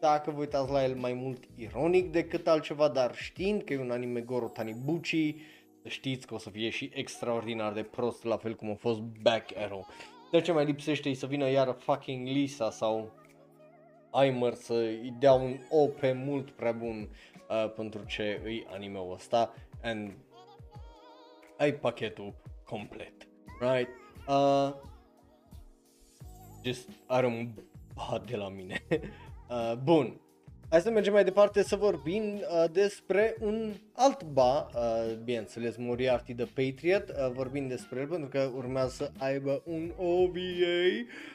[0.00, 3.90] dacă vă uitați la el mai mult ironic decât altceva, dar știind că e un
[3.90, 5.34] anime Goro Tanibuchi,
[5.84, 9.56] știți că o să fie și extraordinar de prost, la fel cum a fost Back
[9.56, 9.86] Arrow.
[10.30, 13.12] De ce mai lipsește e să vină iară fucking Lisa sau
[14.10, 17.08] Aimer să îi dea un OP mult prea bun
[17.48, 20.12] uh, pentru ce îi anime-ul ăsta and
[21.60, 22.34] ai pachetul
[22.64, 23.28] complet,
[23.60, 23.88] right?
[24.28, 24.72] Uh,
[26.64, 27.48] just are un
[27.94, 28.82] bat de la mine.
[29.50, 30.20] uh, bun,
[30.70, 36.34] Hai să mergem mai departe să vorbim uh, despre un alt ba, uh, bineînțeles, Moriarty
[36.34, 40.38] the Patriot, uh, vorbim despre el pentru că urmează să aibă un OVA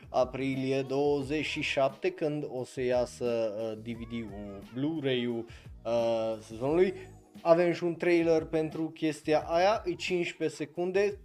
[0.10, 5.46] aprilie 27 când o să iasă uh, DVD-ul, Blu-ray-ul
[5.86, 6.94] uh, sezonului.
[7.42, 11.20] Avem și un trailer pentru chestia aia, e 15 secunde,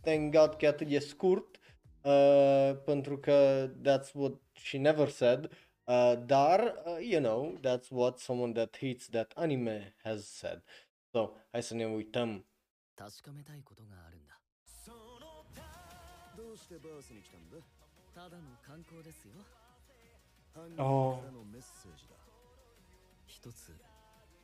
[0.00, 1.58] thank God că atât e scurt,
[2.02, 5.50] uh, pentru că that's what she never said,
[5.84, 10.62] uh, dar, uh, you know, that's what someone that hates that anime has said.
[11.10, 12.46] So, hai să ne uităm.
[20.76, 21.18] Oh.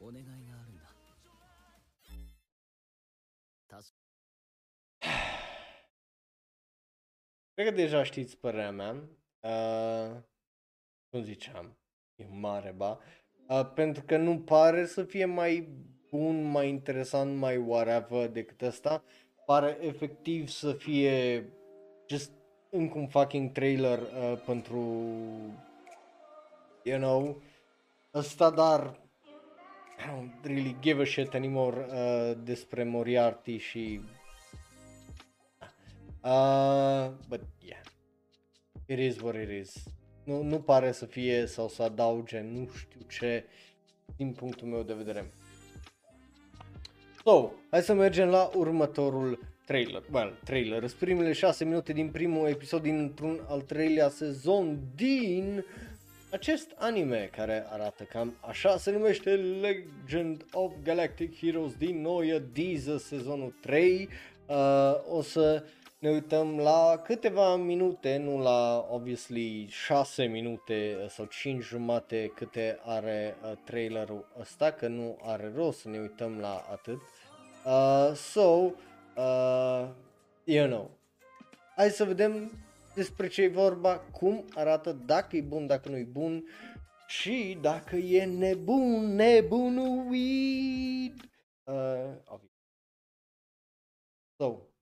[0.02, 0.84] お願いがあるんだ
[3.70, 3.94] 確
[7.58, 9.10] Cred că deja știți părerea mea.
[9.40, 10.18] Uh,
[11.10, 11.78] cum ziceam,
[12.16, 12.99] e mare, ba.
[13.48, 15.68] Uh, pentru că nu pare să fie mai
[16.10, 19.04] bun, mai interesant, mai whatever decât ăsta.
[19.45, 21.45] Pare efectiv să fie
[22.08, 22.32] just
[22.70, 24.80] încă un fucking trailer uh, pentru,
[26.84, 27.41] you know,
[28.14, 28.99] ăsta, dar
[30.03, 34.01] I don't really give a shit anymore uh, despre Moriarty și
[36.24, 37.83] Uh, but yeah,
[38.87, 39.74] it is what it is.
[40.24, 43.45] Nu, nu pare să fie sau să adauge nu știu ce
[44.16, 45.31] din punctul meu de vedere.
[47.24, 50.03] So, hai să mergem la următorul trailer.
[50.12, 50.87] Well, trailer.
[50.87, 55.65] Sunt primele 6 minute din primul episod dintr-un al treilea sezon din
[56.33, 62.99] acest anime care arată cam așa se numește Legend of Galactic Heroes din Noia Deezer
[62.99, 64.09] sezonul 3.
[64.47, 64.57] Uh,
[65.09, 65.65] o să
[65.99, 73.37] ne uităm la câteva minute, nu la obviously 6 minute sau 5 jumate câte are
[73.43, 77.01] uh, trailerul ăsta, că nu are rost să ne uităm la atât.
[77.65, 78.71] Uh, so,
[79.17, 79.89] uh,
[80.45, 80.91] you know,
[81.77, 82.53] hai să vedem
[82.94, 86.44] despre ce e vorba, cum arată, dacă e bun, dacă nu e bun
[87.06, 90.51] și dacă e nebun, nebunuit.
[91.64, 92.51] Uh, obvious.
[94.36, 94.73] So,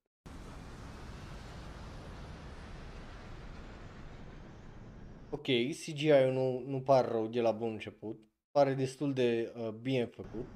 [5.33, 5.47] Ok,
[5.85, 8.21] CGI-ul nu, nu pare rău de la bun început.
[8.51, 10.47] Pare destul de uh, bine făcut.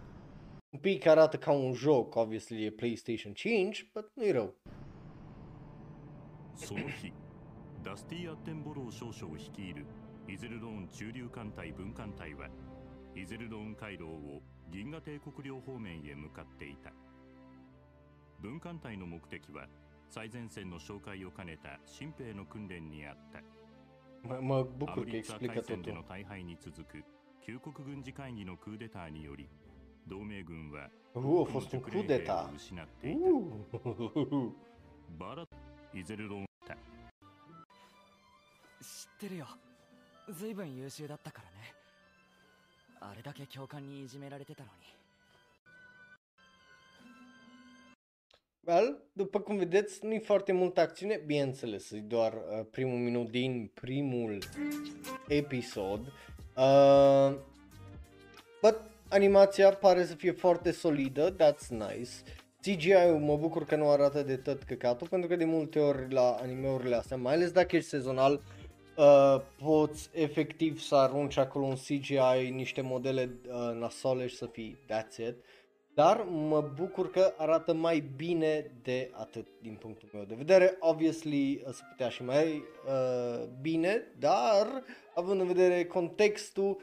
[0.71, 4.55] Un pic arată ca un joc, obviously e PlayStation 5, but nu-i rău.
[7.85, 9.85] ダスティ・アッテンボロー少将率いる
[10.27, 12.49] イゼルローン中流艦隊分艦隊は
[13.15, 14.41] イゼルローン回廊を
[14.73, 16.93] 銀河帝国領方面へ向かっていた
[18.41, 19.67] 分艦隊の目的は
[20.09, 23.41] 最前線の紹介を兼ねた新兵の訓練にあった
[24.27, 27.05] Mă, mă ア că リッツァ explică 海戦での.大敗に続く
[27.43, 29.51] 旧国軍事会議のクーデターにより
[30.09, 33.19] 同盟軍は Uh, 多くの fost un 熟 coup 失っていた
[33.75, 34.51] Uh.
[35.19, 35.45] バラ
[35.93, 36.47] イゼルローン
[39.24, 39.48] てるよ
[40.30, 41.74] ずいぶん優秀だったからね
[43.02, 45.00] あれだけ教官にいじめられてたのに
[48.68, 53.72] Well, după cum vedeți, nu-i foarte multă acțiune, bineînțeles, e doar uh, primul minut din
[53.74, 54.38] primul
[55.28, 56.00] episod.
[56.58, 57.36] Uh,
[58.62, 58.80] but
[59.10, 62.10] animația pare să fie foarte solidă, that's nice.
[62.62, 66.38] CGI-ul mă bucur că nu arată de tot căcatul, pentru că de multe ori la
[66.42, 68.42] animeurile astea, mai ales dacă ești sezonal,
[68.97, 74.79] uh, poți efectiv să arunci acolo un CGI, niște modele uh, nasole și să fii
[74.91, 75.35] that's it.
[75.95, 80.77] Dar mă bucur că arată mai bine de atât din punctul meu de vedere.
[80.81, 84.83] Obviously se putea și mai uh, bine, dar
[85.15, 86.77] având în vedere contextul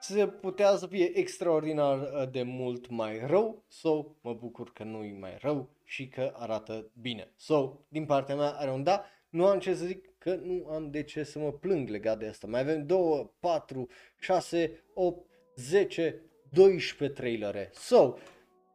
[0.00, 5.04] se putea să fie extraordinar uh, de mult mai rău, so mă bucur că nu
[5.04, 7.32] e mai rău și că arată bine.
[7.36, 10.90] So, din partea mea are un da, nu am ce să zic că nu am
[10.90, 12.46] de ce să mă plâng legat de asta.
[12.46, 13.88] Mai avem 2, 4,
[14.18, 17.70] 6, 8, 10, 12 trailere.
[17.72, 18.14] So,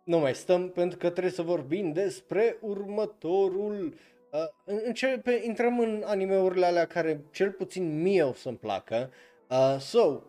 [0.04, 3.94] nu mai stăm pentru că trebuie să vorbim despre următorul
[4.32, 9.12] Uh, începe, intrăm în animeurile alea care cel puțin mie o să-mi placă.
[9.50, 10.22] Uh, so,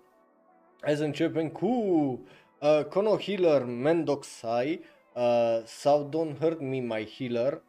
[0.80, 4.80] hai să începem cu uh, Kono Healer Mendoxai
[5.14, 7.62] uh, sau Don't Hurt Me My Healer.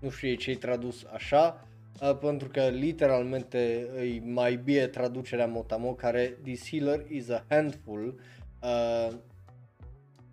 [0.00, 1.73] Nu știu ce-i tradus așa, uh,
[2.20, 8.20] pentru că literalmente e mai bine traducerea motamo care This healer is a handful.
[8.62, 9.14] Uh,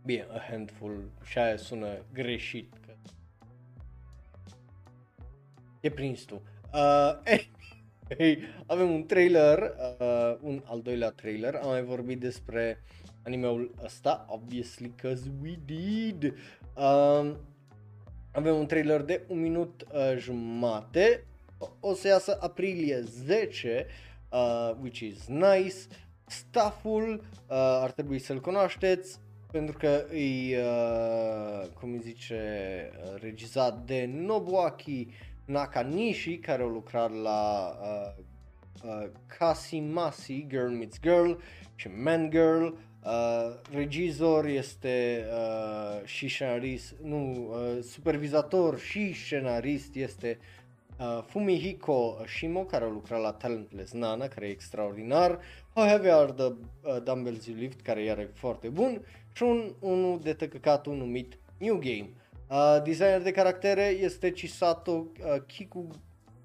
[0.05, 2.73] bine, a handful și aia sună greșit
[5.81, 6.41] E prins tu.
[6.73, 7.17] Uh,
[8.17, 12.83] hey, avem un trailer, uh, un al doilea trailer, am mai vorbit despre
[13.23, 16.33] animeul ăsta, obviously, cause we did.
[16.75, 17.35] Uh,
[18.31, 21.25] avem un trailer de un minut uh, jumate,
[21.79, 23.85] o să iasă aprilie 10,
[24.29, 25.75] uh, which is nice.
[26.25, 29.19] Stafful uh, ar trebui să-l cunoașteți
[29.51, 32.41] pentru că e, uh, cum îi zice,
[33.03, 35.07] uh, regizat de Nobuaki
[35.45, 38.23] Nakanishi, care a lucrat la uh,
[38.83, 41.31] uh, Kasimasi, Girl Meets Girl
[41.75, 42.65] și Man Girl.
[43.05, 50.60] Uh, regizor este uh, și scenarist, nu, uh, supervizator și scenarist este uh,
[51.27, 55.39] Fumihiko Shimo, care a lucrat la Talentless Nana, care e extraordinar.
[55.73, 59.05] However, The uh, Dumbbells You Lift, care iar e foarte bun.
[59.33, 62.09] Și un, unul de tăcăcatul numit New Game.
[62.49, 65.87] Uh, designer de caractere este Chisato uh, Kiku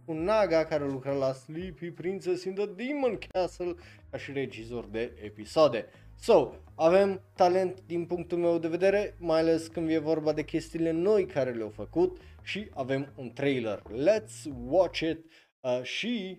[0.05, 3.75] Naga care lucra la Sleepy Princess in the Demon Castle
[4.11, 5.87] ca și regizor de episoade.
[6.19, 10.91] So, avem talent din punctul meu de vedere, mai ales când e vorba de chestiile
[10.91, 12.17] noi care le-au făcut
[12.47, 13.83] și avem un trailer.
[13.91, 15.27] Let's watch it
[15.67, 16.39] uh, și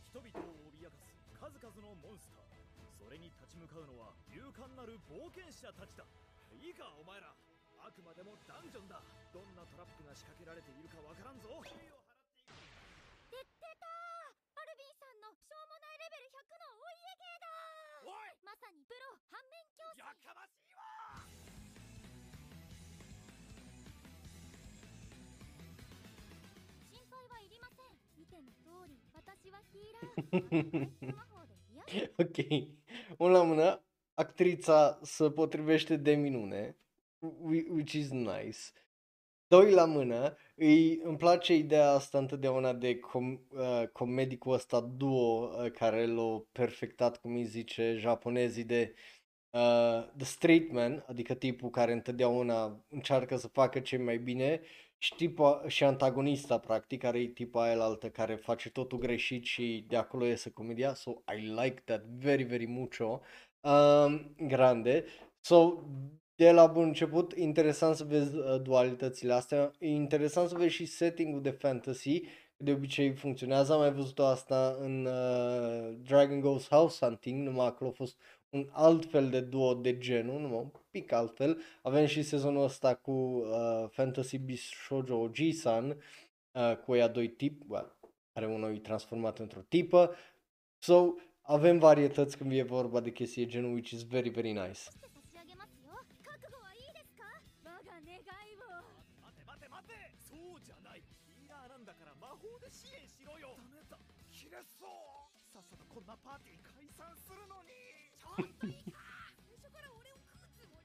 [0.00, 2.48] 人々を脅かす数々のモンスター
[2.96, 6.08] それに立ち向かうのは勇敢なる冒険者たちだ
[6.56, 7.36] いいかお前ら
[7.84, 8.96] あくまでもダンジョンだ
[9.36, 13.84] どんなトラップが仕掛けられているかわからんぞ出てた
[14.56, 20.71] アルビンさんのしょうもないレベル100のお家芸だおいまさにプロ反面教師やかましい
[32.22, 32.36] ok,
[33.18, 33.84] un la mână,
[34.14, 36.76] actrița se potrivește de minune,
[37.20, 38.58] whi- which is nice.
[39.46, 45.46] Doi la mână, îi, îmi place ideea asta întotdeauna de com, uh, comedicul ăsta duo
[45.46, 48.94] uh, care l-a perfectat, cum îi zice, japonezii de
[49.50, 54.60] uh, The Straight Man, adică tipul care întotdeauna încearcă să facă ce mai bine
[55.02, 59.84] și, tipa, și antagonista, practic, care e tipa aia altă care face totul greșit și
[59.88, 60.94] de acolo iese comedia.
[60.94, 63.20] So, I like that very, very mucho.
[63.60, 65.04] Um, grande.
[65.40, 65.84] So,
[66.34, 70.84] de la bun început, interesant să vezi uh, dualitățile astea, e interesant să vezi și
[70.86, 72.22] setting-ul de fantasy,
[72.56, 77.90] de obicei funcționează, am mai văzut asta în uh, Dragon Ghost House Hunting, numai acolo
[77.90, 78.16] a fost
[78.50, 81.60] un alt fel de duo de genul, numai un pic altfel.
[81.82, 86.02] Avem și sezonul ăsta cu uh, Fantasy Beast Shoujo Oji-san,
[86.52, 87.98] uh, cu ea doi tip, well,
[88.32, 90.14] care unul e transformat într-o tipă.
[90.78, 94.80] So, avem varietăți când e vorba de chestii de genul, which is very, very nice.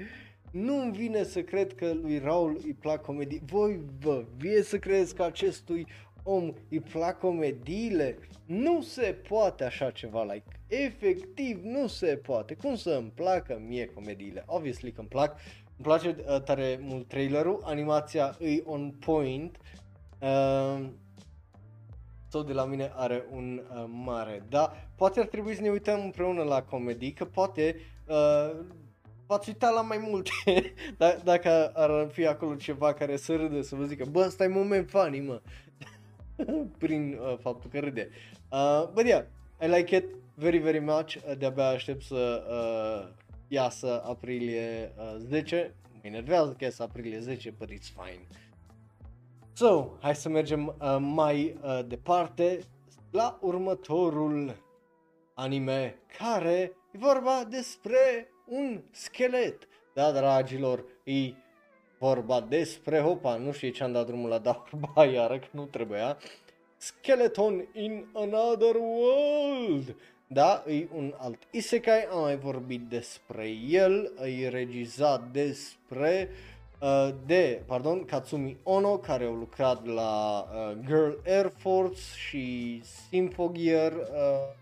[0.53, 3.43] nu-mi vine să cred că lui Raul îi plac comedii.
[3.45, 5.87] Voi vă vie să credeți că acestui
[6.23, 8.19] om îi plac comediile?
[8.47, 12.55] Nu se poate așa ceva, like, efectiv nu se poate.
[12.55, 14.43] Cum să îmi placă mie comediile?
[14.47, 15.39] Obviously că îmi plac.
[15.79, 19.59] Îmi place uh, tare mult trailerul, animația îi on point.
[20.21, 20.87] Uh,
[22.29, 24.73] sau de la mine are un uh, mare, da?
[24.97, 27.77] Poate ar trebui să ne uităm împreună la comedii, că poate
[28.07, 28.57] uh,
[29.27, 30.31] v-ați uitat la mai multe,
[31.01, 34.49] d- dacă ar fi acolo ceva care să râde, să vă zică, bă, ăsta e
[34.49, 35.41] moment funny, mă,
[36.79, 38.09] prin uh, faptul că râde.
[38.51, 39.25] Uh, but yeah,
[39.63, 45.75] I like it very, very much, uh, de-abia aștept să uh, iasă aprilie uh, 10,
[45.93, 48.27] mă enervează că iasă aprilie 10, but it's fine.
[49.53, 52.59] So, hai să mergem uh, mai uh, departe
[53.11, 54.57] la următorul
[55.35, 59.69] anime care e vorba despre un schelet.
[59.95, 61.33] Da, dragilor, e
[61.99, 66.17] vorba despre, hopa, nu știu ce am dat drumul la Daurba iară, că nu trebuia.
[66.77, 69.97] Skeleton in Another World.
[70.31, 76.29] Da, e un alt isekai, am mai vorbit despre el, e regizat despre
[76.81, 83.93] uh, de, pardon, Katsumi Ono, care a lucrat la uh, Girl Air Force și Symphogear,
[83.93, 84.57] uh,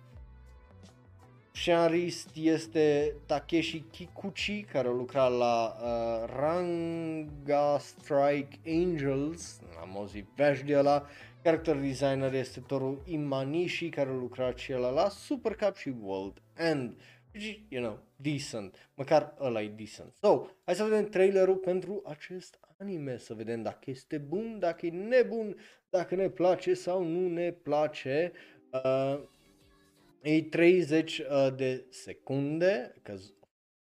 [1.52, 10.64] Scenarist este Takeshi Kikuchi, care a lucrat la uh, Ranga Strike Angels, am auzit vești
[10.64, 11.06] de ăla.
[11.47, 16.43] Character designer este Toru Imanishi, care a lucrat și el la Super Cup și World
[16.56, 17.01] End.
[17.32, 18.90] Deci, you know, decent.
[18.94, 20.14] Măcar ăla e decent.
[20.20, 24.90] So, hai să vedem trailerul pentru acest anime, să vedem dacă este bun, dacă e
[24.90, 25.56] nebun,
[25.90, 28.32] dacă ne place sau nu ne place.
[28.70, 29.20] Uh,
[30.23, 33.16] E 30 uh, de secunde, că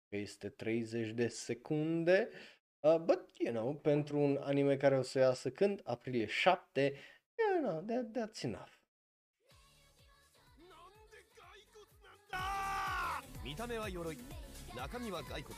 [0.09, 2.29] este 30 de secunde,
[2.79, 5.81] uh, but, you know, pentru un anime care o să iasă când?
[5.83, 6.93] Aprilie 7,
[7.63, 8.69] know, that, that's enough.
[13.43, 14.17] 見た目は鎧
[14.75, 15.55] 中身は骸骨。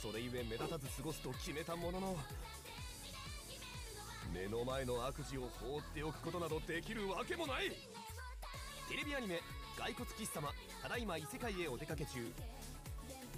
[0.00, 2.16] それゆえ目立たず過ごすと決めたものの
[4.32, 7.70] 目の前の悪事を放っておくことなどできるわけもない。
[8.88, 9.40] テレビアニメ
[9.76, 10.48] 骸骨騎士様
[10.82, 12.20] ただいま異世界へお出かけ中。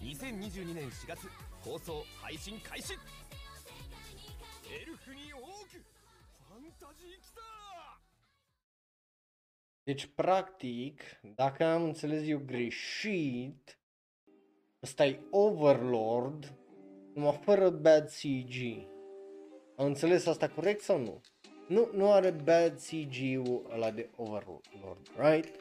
[0.03, 1.27] 2022年4月
[1.61, 2.95] 放送配信開始。
[4.71, 5.83] エルフにオーク
[6.53, 7.72] ファンタジーきた！
[9.85, 11.03] Deci, practic,
[11.35, 13.79] dacă am înțeles eu greșit,
[14.83, 16.55] ăsta e Overlord,
[17.15, 18.87] numai fără bad CG.
[19.77, 21.21] Am înțeles asta corect sau nu?
[21.69, 25.55] Nu, nu are bad CG-ul ăla de Overlord, right?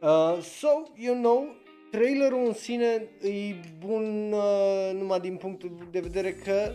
[0.00, 1.56] Uh, so, you know,
[1.90, 6.74] trailerul în sine e bun uh, numai din punctul de vedere că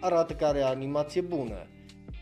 [0.00, 1.66] arată că are animație bună.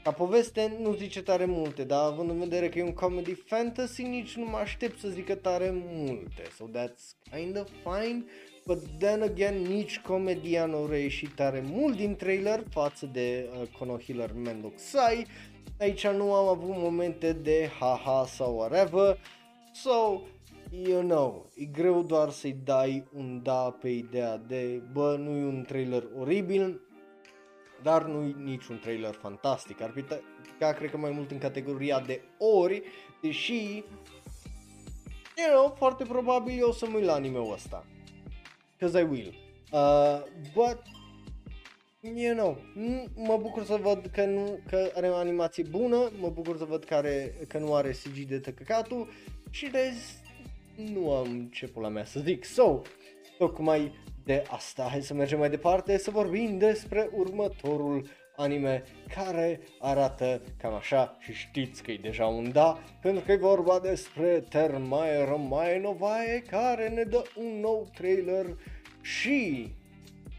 [0.05, 4.03] Ca poveste nu zice tare multe, dar având în vedere că e un comedy fantasy,
[4.03, 6.43] nici nu mă aștept să zică tare multe.
[6.57, 8.25] So that's kind of fine,
[8.67, 13.69] but then again, nici comedia nu a reieșit tare mult din trailer față de uh,
[13.79, 15.27] Konohiller Mendokusai.
[15.79, 19.19] Aici nu am avut momente de haha sau whatever,
[19.75, 20.23] So,
[20.71, 25.45] you know, e greu doar să-i dai un da pe ideea de, bă, nu e
[25.45, 26.81] un trailer oribil,
[27.85, 29.81] dar nu e niciun trailer fantastic.
[29.81, 32.83] Ar putea, cred că mai mult în categoria de ori,
[33.23, 33.85] deși,
[35.37, 37.87] you know, foarte probabil eu o să mă uit la anime-ul ăsta.
[38.79, 39.35] Cause I will.
[39.73, 40.23] Uh,
[40.55, 40.83] but,
[42.17, 42.59] you know,
[43.15, 46.85] mă bucur să văd că, nu, că are o animație bună, mă bucur să văd
[46.85, 49.09] că, are, că nu are CG de tăcăcatul
[49.51, 50.23] și rest
[50.93, 52.45] nu am ce pula mea să zic.
[52.45, 52.81] So,
[53.39, 53.93] tocmai
[54.25, 58.83] de asta, hai să mergem mai departe să vorbim despre următorul anime
[59.15, 63.79] care arată cam așa și știți că e deja un da, pentru că e vorba
[63.79, 68.47] despre Termae Romae Novae care ne dă un nou trailer
[69.03, 69.71] și,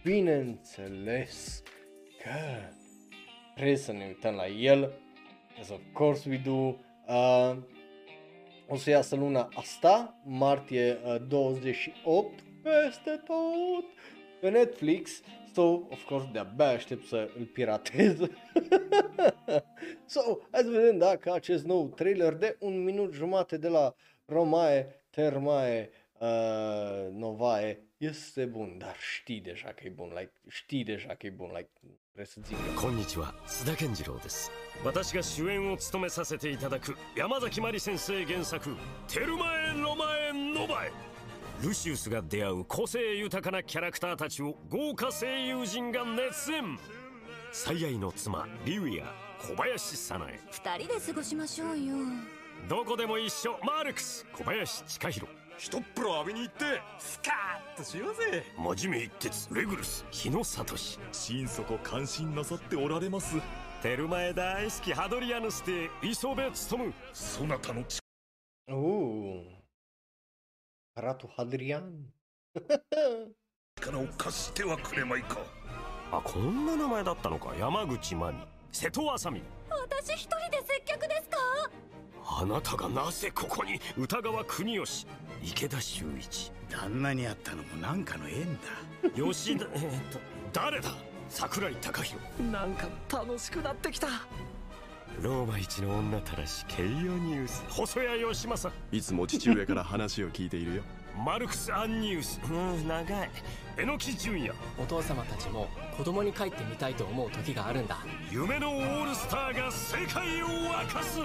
[0.03, 1.64] bineînțeles,
[2.24, 2.30] că
[3.53, 4.94] trebuie să ne uităm la el,
[5.60, 6.76] as of course we do,
[7.07, 7.57] uh,
[8.68, 13.85] o să iasă luna asta, martie uh, 28, peste tot,
[14.41, 15.20] pe Netflix.
[15.55, 18.19] So, of course, de-abia aștept să îl piratez.
[20.07, 20.20] so,
[20.51, 25.91] hai să vedem dacă acest nou trailer de un minut jumate de la Romae, Termae,
[26.19, 31.31] uh, Novae este bun, dar știi deja că e bun, like, știi deja că e
[31.31, 31.70] bun, like,
[32.12, 32.57] trebuie să zic.
[32.81, 34.51] こんにちは須田健次郎です
[34.85, 38.74] 私が主演を務めさせていただく山崎まり先生原作「
[39.09, 40.93] テルマエ・ロマエ・ノバエ」
[41.66, 46.78] ルシウスが出会う個性豊かなキャラクターたちを豪華声優陣が熱演。
[47.52, 49.06] 最愛の妻リウや
[49.40, 50.28] 小林早苗。
[50.52, 51.96] 二人で過ごしましょうよ。
[52.70, 53.58] どこでも一緒。
[53.64, 55.34] マルクス小林千弘。
[55.58, 56.66] 一っ風呂浴びに行って。
[57.00, 58.44] スカーッとしようぜ。
[58.56, 60.78] 真面目一徹レグルス日野聡。
[61.12, 63.38] 心底感心なさっておられます。
[63.82, 67.84] テルマエ大好きハドリアヌステ磯部勉そなたの
[70.96, 71.02] 力 Uh.
[71.02, 71.84] Baratul Hadrian.
[74.02, 75.38] を貸してはくれまいか
[76.12, 77.54] あこんな名前だったのか。
[77.60, 78.38] 山口真美。
[78.72, 79.42] 瀬戸麻美。
[79.70, 81.38] 私一人で接客ですか？
[82.42, 85.06] あなたがなぜここに歌川国吉
[85.44, 86.52] 池田修一。
[86.70, 88.60] 旦那に会ったのもなんかの縁だ。
[89.16, 90.20] 吉田えー、っと
[90.54, 90.90] 誰だ？
[91.30, 94.08] 桜井貴弘なんか楽しくなってきた
[95.22, 97.64] ローマ一の女たらしケイオニウス。
[97.70, 98.82] 細谷義政。
[98.92, 100.84] いつも父上から話を聞いているよ。
[101.26, 102.40] マルクス・アンニウス。
[102.50, 103.30] うん長い。
[103.78, 104.54] 榎木純也。
[104.78, 105.68] お父様たちも
[105.98, 108.00] 子供に帰ってみたいと思う時があるんだ。
[108.30, 111.20] 夢のオールスターが世界を沸かす。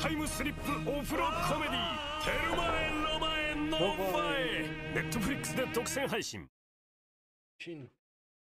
[0.00, 6.48] タイムスリップオフロコメディテルマエロマエノファエネットフリックスで独占配信。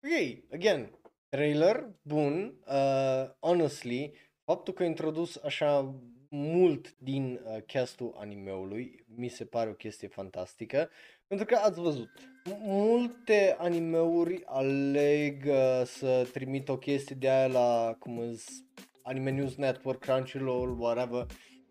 [0.03, 0.89] Ok, again,
[1.31, 4.13] trailer bun, uh, honestly,
[4.45, 5.95] faptul că a introdus așa
[6.29, 10.89] mult din uh, castul animeului mi se pare o chestie fantastică,
[11.27, 17.47] pentru că ați văzut, m- multe animeuri aleg uh, să trimită o chestie de aia
[17.47, 18.45] la, cum îs,
[19.01, 21.25] Anime News Network, Crunchyroll, whatever,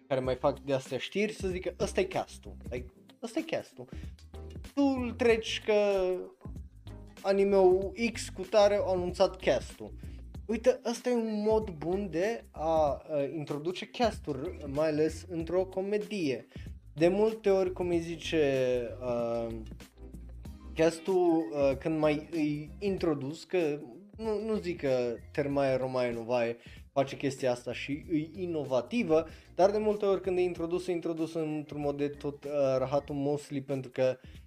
[0.07, 2.93] care mai fac de astea știri, să zică, ăsta e castul, like,
[3.23, 3.89] ăsta e castul.
[4.75, 5.75] Tu îl treci că
[7.23, 9.93] anime-ul X cu tare au anunțat castul.
[10.47, 16.47] Uite, ăsta e un mod bun de a uh, introduce casturi, mai ales într-o comedie.
[16.95, 19.55] De multe ori, cum îi zice uh,
[20.75, 23.79] castul, uh, când mai îi introdus, că
[24.17, 26.57] nu, nu zic că Termae Romae Novae
[26.93, 31.35] face chestia asta și e inovativă, dar de multe ori când e introdus, e introdus
[31.35, 34.44] într-un mod de tot uh, rahatul mostly pentru că uh,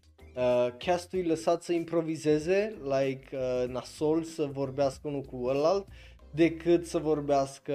[0.78, 5.88] castul e lăsat să improvizeze, like uh, nasol să vorbească unul cu ălalt,
[6.32, 7.74] decât să vorbească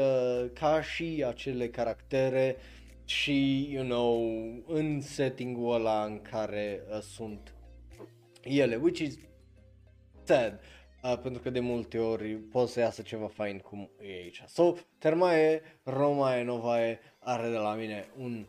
[0.55, 2.56] ca și acele caractere
[3.05, 4.36] și, you know,
[4.66, 7.55] în setting-ul ăla în care uh, sunt
[8.43, 9.18] ele, which is
[10.24, 10.60] sad,
[11.02, 14.43] uh, pentru că de multe ori poate să iasă ceva fain cum e aici.
[14.47, 18.44] So, Termae, Romae, Novae are de la mine un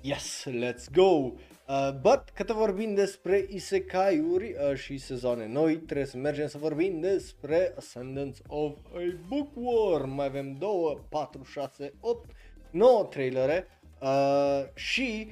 [0.00, 1.32] yes, let's go!
[1.68, 7.00] Uh, but, cât vorbim despre isekai-uri uh, și sezoane noi, trebuie să mergem să vorbim
[7.00, 10.10] despre Ascendance of a Bookworm.
[10.10, 12.30] Mai avem 2, 4, 6, 8,
[12.70, 13.66] 9 trailere
[14.00, 15.28] uh, și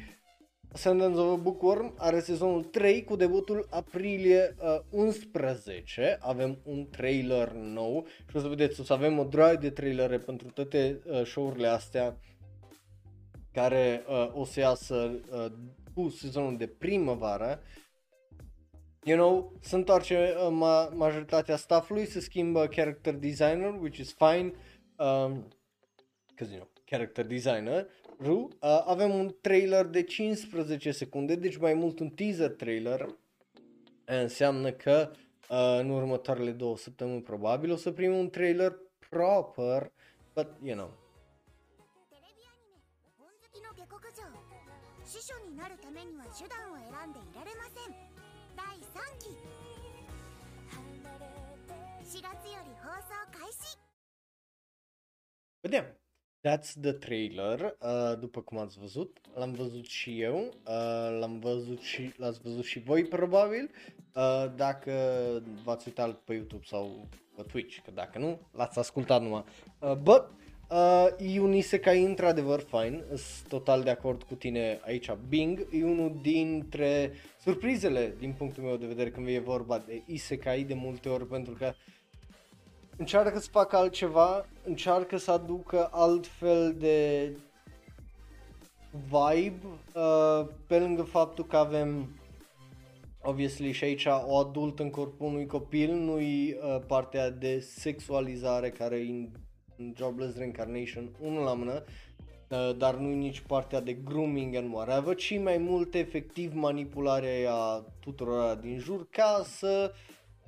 [0.72, 6.18] Ascendance of a Bookworm are sezonul 3 cu debutul aprilie uh, 11.
[6.20, 10.18] Avem un trailer nou și o să vedeți, o să avem o droaie de trailere
[10.18, 12.16] pentru toate uh, show-urile astea
[13.52, 15.46] care uh, o să iasă uh,
[15.96, 17.62] cu sezonul de primăvară.
[19.02, 24.52] You know, se întoarce uh, ma- majoritatea staffului, se schimbă character designer, which is fine,
[24.96, 25.48] um,
[26.28, 27.86] because you know, character designer,
[28.18, 28.48] ru.
[28.60, 33.06] Uh, avem un trailer de 15 secunde, deci mai mult un teaser trailer.
[34.04, 35.10] Înseamnă că
[35.48, 38.76] uh, în următoarele două săptămâni probabil o să primim un trailer
[39.10, 39.92] proper,
[40.34, 40.90] but you know,
[45.65, 47.95] 好きの下克上司書になるためには手段を選んでいられません
[48.55, 49.33] 第3期
[52.05, 53.77] 4月より放送開始
[55.63, 55.85] Vedem.
[56.43, 61.79] That's the trailer, uh, după cum ați văzut, l-am văzut și eu, uh, l-am văzut
[61.79, 63.71] și, l-ați văzut și voi probabil,
[64.15, 64.91] uh, dacă
[65.63, 69.43] v-ați uitat pe YouTube sau pe Twitch, că dacă nu, l-ați ascultat numai.
[69.79, 70.29] Uh, but,
[70.70, 75.84] uh, e un isekai într-adevăr fain, sunt total de acord cu tine aici, Bing, e
[75.84, 81.08] unul dintre surprizele din punctul meu de vedere când e vorba de isekai de multe
[81.08, 81.72] ori, pentru că
[82.96, 87.30] încearcă să facă altceva, încearcă să aducă altfel de
[88.90, 92.08] vibe, uh, pe lângă faptul că avem
[93.22, 98.96] obviously și aici o adultă în corpul unui copil, nu-i uh, partea de sexualizare care
[98.96, 99.45] e în, în
[99.94, 101.84] Jobless Reincarnation, unul la mână,
[102.48, 107.84] uh, dar nu nici partea de grooming and whatever, ci mai mult efectiv manipularea a
[108.00, 109.92] tuturor din jur ca să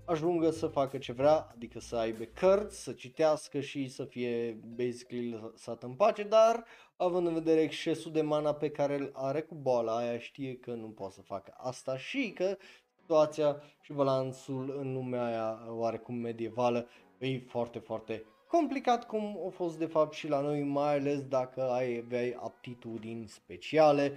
[0.04, 5.30] ajungă să facă ce vrea, adică să aibă cărți, să citească și să fie basically
[5.30, 6.64] lăsat în pace, dar
[6.96, 10.70] având în vedere excesul de mana pe care îl are cu boala aia, știe că
[10.70, 12.56] nu poate să facă asta și că
[13.00, 16.86] situația și balansul în lumea aia oarecum medievală
[17.18, 21.70] e foarte, foarte complicat cum a fost de fapt și la noi, mai ales dacă
[21.70, 24.12] ai, aveai aptitudini speciale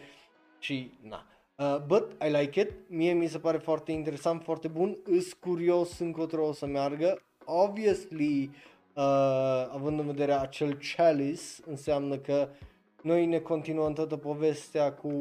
[0.60, 1.26] și na.
[1.56, 6.00] Uh, but I like it, mie mi se pare foarte interesant, foarte bun, îs curios
[6.00, 7.22] încotro o să meargă.
[7.46, 8.50] Obviously,
[8.94, 9.04] uh,
[9.74, 12.50] având în vedere acel chalice, înseamnă că
[13.02, 15.12] noi ne continuăm toată povestea cu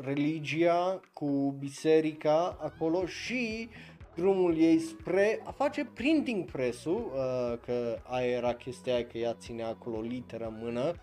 [0.00, 3.68] religia, cu biserica acolo și
[4.16, 9.34] drumul ei spre a face printing press-ul, uh, că aia era chestia aia, că ea
[9.38, 10.94] ține acolo literă în mână,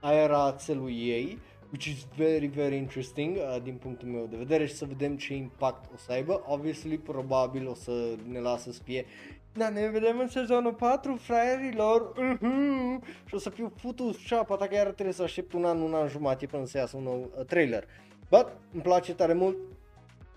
[0.00, 1.38] aia era țelul ei,
[1.70, 5.34] which is very, very interesting uh, din punctul meu de vedere și să vedem ce
[5.34, 6.42] impact o să aibă.
[6.46, 9.04] Obviously, probabil o să ne lasă să fie
[9.52, 13.24] da, ne vedem în sezonul 4, fraierilor, uh-huh.
[13.24, 16.08] și o să fiu futus ceapa, dacă iar trebuie să aștept un an, un an
[16.08, 17.86] jumate până să iasă un nou uh, trailer.
[18.28, 19.56] But, îmi place tare mult,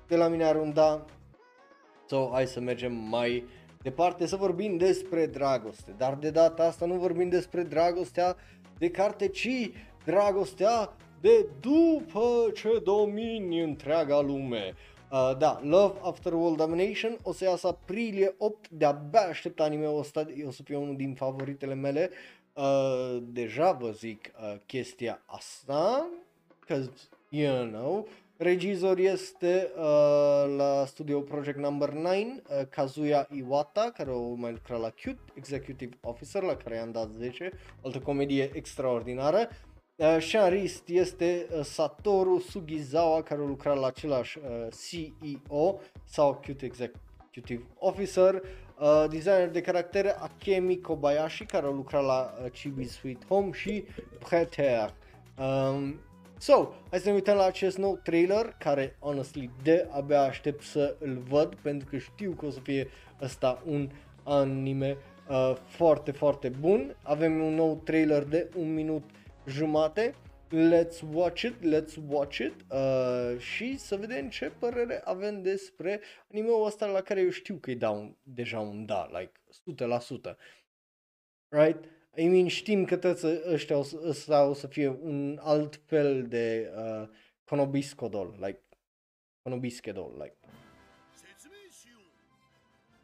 [0.07, 1.05] de la mine arunda,
[2.13, 3.45] so hai să mergem mai
[3.81, 8.35] departe să vorbim despre dragoste, dar de data asta nu vorbim despre dragostea
[8.77, 9.71] de carte, ci
[10.05, 14.73] dragostea de după ce domini întreaga lume.
[15.11, 20.25] Uh, da, Love After World Domination o să iasă aprilie 8, de-abia aștept anime-ul ăsta,
[20.47, 22.09] o să fie unul din favoritele mele.
[22.53, 26.07] Uh, deja vă zic uh, chestia asta,
[26.67, 26.89] cause,
[27.29, 28.07] you know,
[28.43, 34.77] regizor este uh, la studio Project Number 9, uh, Kazuya Iwata, care o mai lucra
[34.77, 37.51] la Cute, Executive Officer, la care i-am dat 10,
[37.81, 39.49] o altă comedie extraordinară.
[39.95, 46.65] Uh, scenarist este uh, Satoru Sugizawa, care a lucrat la același uh, CEO sau Cute
[46.65, 48.41] Executive Officer.
[48.79, 53.83] Uh, designer de caractere Akemi Kobayashi, care a lucrat la uh, Chibi Sweet Home și
[54.19, 54.93] Preter.
[55.37, 55.99] Um,
[56.43, 60.95] so, hai să ne uităm la acest nou trailer, care, honestly, de abia aștept să
[60.99, 62.87] îl văd, pentru că știu că o să fie
[63.21, 63.89] ăsta un
[64.23, 64.97] anime
[65.29, 66.95] uh, foarte, foarte bun.
[67.03, 69.03] Avem un nou trailer de un minut
[69.47, 70.15] jumate.
[70.49, 76.01] Let's watch it, let's watch it uh, și să vedem ce părere avem despre
[76.31, 79.31] anime-ul ăsta la care eu știu că îi dau un, deja un da, like
[80.31, 80.35] 100%.
[81.49, 81.89] Right?
[82.16, 86.26] I mean, știm că toți ăștia o să, ăsta o să fie un alt fel
[86.26, 87.08] de uh,
[87.44, 88.62] Konobisco like
[89.42, 90.36] Konobiskedol, like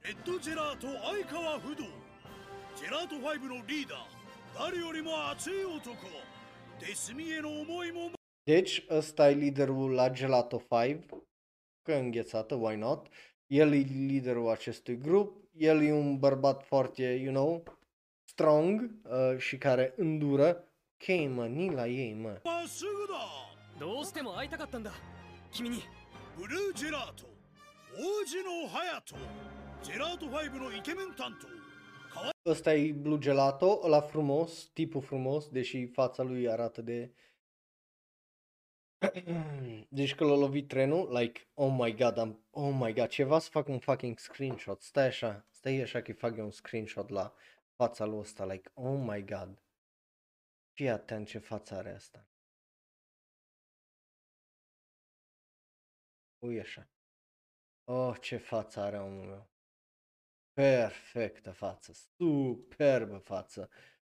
[0.05, 1.85] レッドジェラート相川不動
[2.77, 5.97] ジェラート5のリーダー誰よりも熱い男
[6.79, 8.11] デスミへの思いも
[8.45, 11.07] Deci ăsta e liderul la Gelato 5,
[11.83, 13.09] că e înghețată, why not?
[13.47, 17.63] El e liderul acestui grup, el e un bărbat foarte, you know,
[18.39, 20.69] strong uh, și care îndură.
[20.95, 22.41] Ok, mă, ni la ei, mă.
[22.45, 23.45] まっすぐだ
[23.79, 24.93] どうしても会いたかったんだ
[25.51, 25.83] 君に
[26.37, 27.27] ブルージェラート
[27.97, 29.17] 王子の隼人
[29.83, 31.49] ジェラート5のイケメン担当
[32.47, 37.11] Ăsta e Blue Gelato, ăla frumos, tipul frumos, deși fața lui arată de...
[39.89, 43.51] Deci că l-a lovit trenul, like, oh my god, am, oh my god, ceva să
[43.51, 47.35] fac un fucking screenshot, stai așa, stai așa că fac eu un screenshot la
[47.80, 49.64] fața lui ăsta, like, oh my god.
[50.74, 52.28] Fii atent ce față are asta.
[56.40, 56.90] Ui așa.
[57.84, 59.50] Oh, ce față are omul meu.
[60.54, 63.70] Perfectă față, superbă față.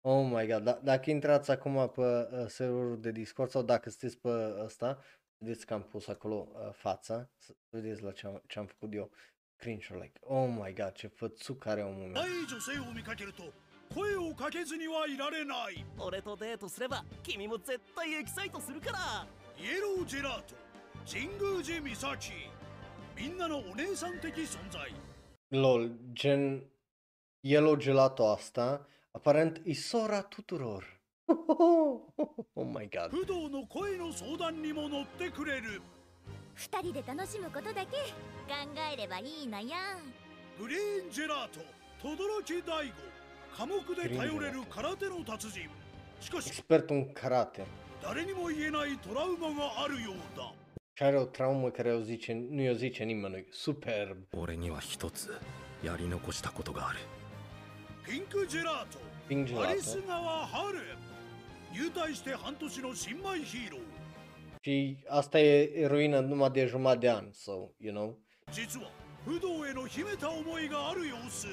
[0.01, 4.17] Oh my god, D- dacă intrați acum pe uh, serverul de Discord sau dacă sunteți
[4.21, 4.29] pe
[4.63, 5.03] ăsta,
[5.37, 8.93] vedeți că am pus acolo uh, fața, să vedeți la ce am, ce am făcut
[8.93, 9.11] eu
[9.60, 12.22] Screenshot, like, oh my god, ce fățuc are omul meu.
[12.22, 13.44] 若い女性を見かけると
[13.94, 19.26] 声をかけずにはいられない俺とデートすれば君も絶対エキサイトするから
[19.58, 20.54] イエロージェラート
[21.10, 22.32] 神宮寺美咲
[23.16, 24.92] みんなのお姉さん的存在
[25.52, 26.62] LOL, gen
[27.44, 30.82] Yellow Gelato asta, aparent e sora tuturor.
[31.28, 33.10] oh my god.
[33.10, 35.80] 不動の声の相談にも乗ってくれる
[36.55, 37.97] 二人で楽しむことだけ
[38.47, 38.53] 考
[38.93, 39.67] えればいいのよ
[40.59, 41.59] グリーンジェラート
[42.01, 42.93] 轟大悟
[43.57, 45.69] 寡黙で頼れる空手の達人
[46.19, 47.63] しかし Expert în karate.
[48.03, 50.53] 誰にも言えないトラウマがあるようだ
[50.95, 53.45] Și are o traumă care o zice, nu i-o zice nimănui.
[53.51, 54.17] Superb.
[54.37, 55.33] 俺には一つ
[55.83, 56.99] やり残したことがある
[58.07, 58.99] ピンクジェラート
[59.29, 59.81] Pink アリ Gelato.
[59.83, 60.79] ス川春
[61.73, 63.81] 入隊して半年の新米ヒーロー
[64.60, 68.18] Și asta e eroină numai de jumătate de an, so, you know.
[68.52, 68.90] 実は
[69.24, 71.48] 武道への秘めた思いがある様子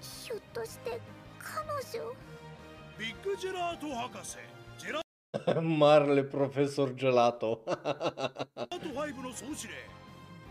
[0.00, 0.98] ひょっとして
[1.38, 1.60] 彼
[1.98, 2.14] 女
[2.98, 4.38] ビッグジェラート博士
[4.78, 5.02] ジェラ
[5.60, 7.60] Marele profesor Gelato.
[7.64, 9.74] ート5の総司令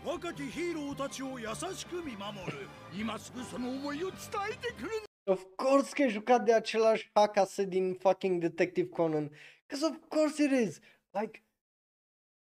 [0.04, 4.18] 若きヒーローたちを優しく見守る今すぐその思いを伝
[4.52, 4.90] えてくる
[5.28, 9.30] Of course că e jucat de același Hakase din fucking Detective Conan.
[9.66, 10.80] Because of course it is.
[11.12, 11.42] Like,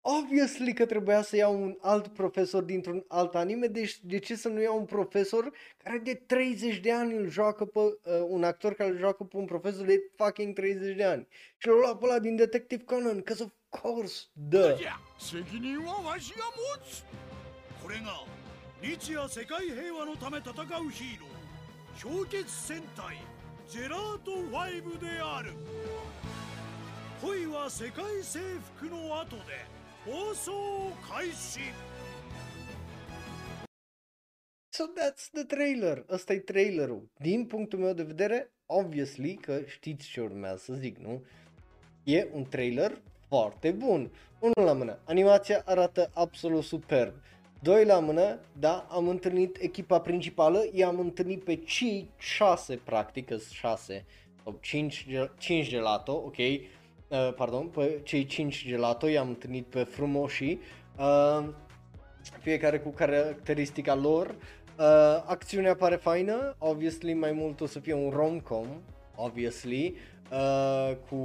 [0.01, 4.49] obviously că trebuia să iau un alt profesor dintr-un alt anime, deci de ce să
[4.49, 5.53] nu iau un profesor
[5.85, 7.97] care de 30 de ani îl joacă pe, uh,
[8.29, 11.27] un actor care îl joacă pe un profesor de fucking 30 de ani.
[11.57, 13.51] Și l-a luat pe ăla din Detective Conan, because of
[13.81, 14.77] course, da.
[15.19, 17.05] 責任はわしが持つ
[17.83, 18.25] これが
[18.83, 21.37] 日夜世界平和のため戦うヒーロー
[22.03, 23.17] 氷結戦隊
[23.69, 25.53] ジェラート5である
[27.23, 28.41] 恋は世界征
[28.77, 30.55] 服の後で 放送
[31.09, 31.61] 開始
[34.71, 36.05] So that's the trailer.
[36.11, 37.11] Ăsta e trailerul.
[37.19, 41.23] Din punctul meu de vedere, obviously că știți ce urmează să zic, nu?
[42.05, 44.11] E un trailer foarte bun.
[44.39, 47.13] Unul la mână, animația arată absolut superb.
[47.63, 53.37] Doi la mână, da, am întâlnit echipa principală, i-am întâlnit pe cei șase, practic, că
[53.37, 54.05] sunt șase,
[54.43, 56.37] sau cinci, gel- cinci gelato, ok,
[57.12, 60.60] Uh, pardon, pe cei cinci gelato i-am întâlnit pe frumoșii,
[60.98, 61.48] uh,
[62.40, 64.28] fiecare cu caracteristica lor.
[64.28, 68.68] Uh, acțiunea pare faină, obviously mai mult o să fie un rom-com,
[69.16, 69.96] obviously,
[70.32, 71.18] uh, cu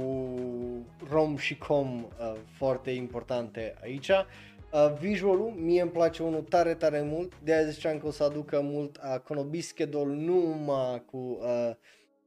[1.09, 4.09] rom și com uh, foarte importante aici.
[4.09, 8.23] Uh, visualul, mie îmi place unul tare, tare mult, de aia ziceam că o să
[8.23, 11.75] aducă mult uh, Konobischedol numai cu uh,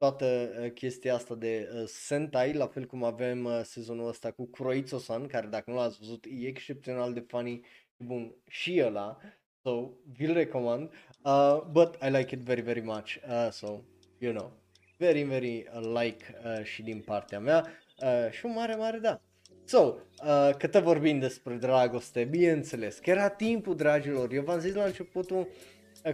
[0.01, 4.47] toată uh, chestia asta de uh, Sentai, la fel cum avem uh, sezonul ăsta cu
[4.47, 7.61] Kuroitsu-san, care dacă nu l-ați văzut e excepțional de funny
[7.97, 9.19] și bun și ăla,
[9.63, 10.91] so vi-l recomand,
[11.25, 13.81] uh, but I like it very very much, uh, so
[14.19, 14.53] you know,
[14.99, 17.67] very very uh, like uh, și din partea mea.
[18.03, 19.21] Uh, și un mare mare da.
[19.65, 24.85] So, uh, cât vorbim despre dragoste, bineînțeles, că era timpul, dragilor, eu v-am zis la
[24.85, 25.47] începutul, uh,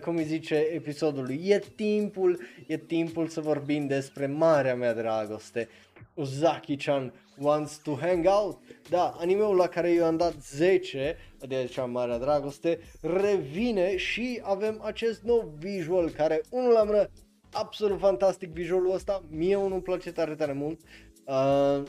[0.03, 5.69] cum îi zice episodului, e timpul, e timpul să vorbim despre marea mea dragoste.
[6.15, 8.59] Uzaki-chan wants to hang out.
[8.91, 11.17] Da, animeul la care eu am dat 10,
[11.49, 17.11] de aceea marea dragoste, revine și avem acest nou visual care, unul la mână,
[17.53, 20.81] absolut fantastic visualul ăsta, mie unul îmi place tare, tare mult.
[21.25, 21.83] Uh,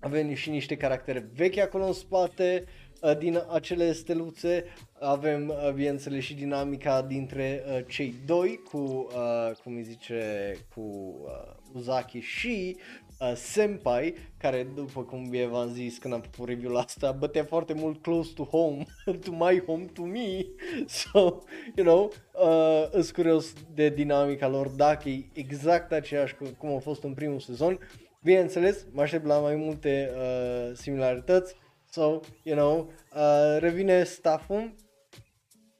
[0.00, 2.87] avem și niște caractere vechi acolo în spate, uh,
[3.18, 4.64] din acele steluțe,
[5.00, 10.80] avem, uh, bineînțeles, și dinamica dintre uh, cei doi, cu, uh, cum îi zice, cu
[10.80, 12.76] uh, Uzaki și
[13.20, 17.72] uh, Senpai, care, după cum bine v-am zis când am făcut review-ul asta, bătea foarte
[17.72, 18.84] mult close to home,
[19.24, 20.44] to my home, to me,
[20.86, 21.38] so,
[21.76, 26.78] you know, uh, îs curios de dinamica lor, dacă e exact aceeași cu, cum a
[26.78, 27.78] fost în primul sezon,
[28.22, 31.54] Bineînțeles, mă aștept la mai multe uh, similarități.
[31.90, 34.74] So, you know, uh, revine stafful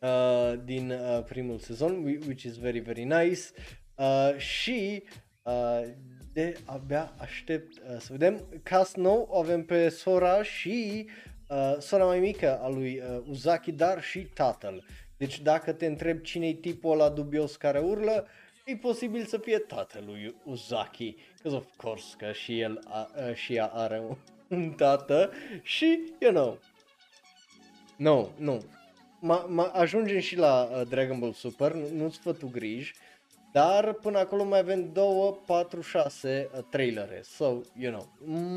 [0.00, 3.40] uh, din uh, primul sezon, whi- which is very, very nice.
[3.94, 5.02] Uh, și
[5.42, 5.80] uh,
[6.32, 8.60] de abia aștept uh, să vedem.
[8.62, 11.08] Cast nou o avem pe Sora și
[11.48, 14.84] uh, sora mai mică a lui uh, Uzaki, dar și tatăl.
[15.16, 18.26] Deci dacă te întreb cine e tipul ăla dubios care urlă,
[18.64, 23.54] e posibil să fie tatălui Uzaki, because of course că și el a, a, și
[23.54, 24.16] ea are un,
[24.48, 25.30] un tată
[25.62, 26.58] și, you know,
[27.96, 28.64] nu, nu,
[29.20, 32.94] ma, ma, ajungem și la uh, Dragon Ball Super, nu, nu-ți fă tu griji,
[33.52, 38.08] dar până acolo mai avem 2, 4, 6 uh, trailere, so, you know,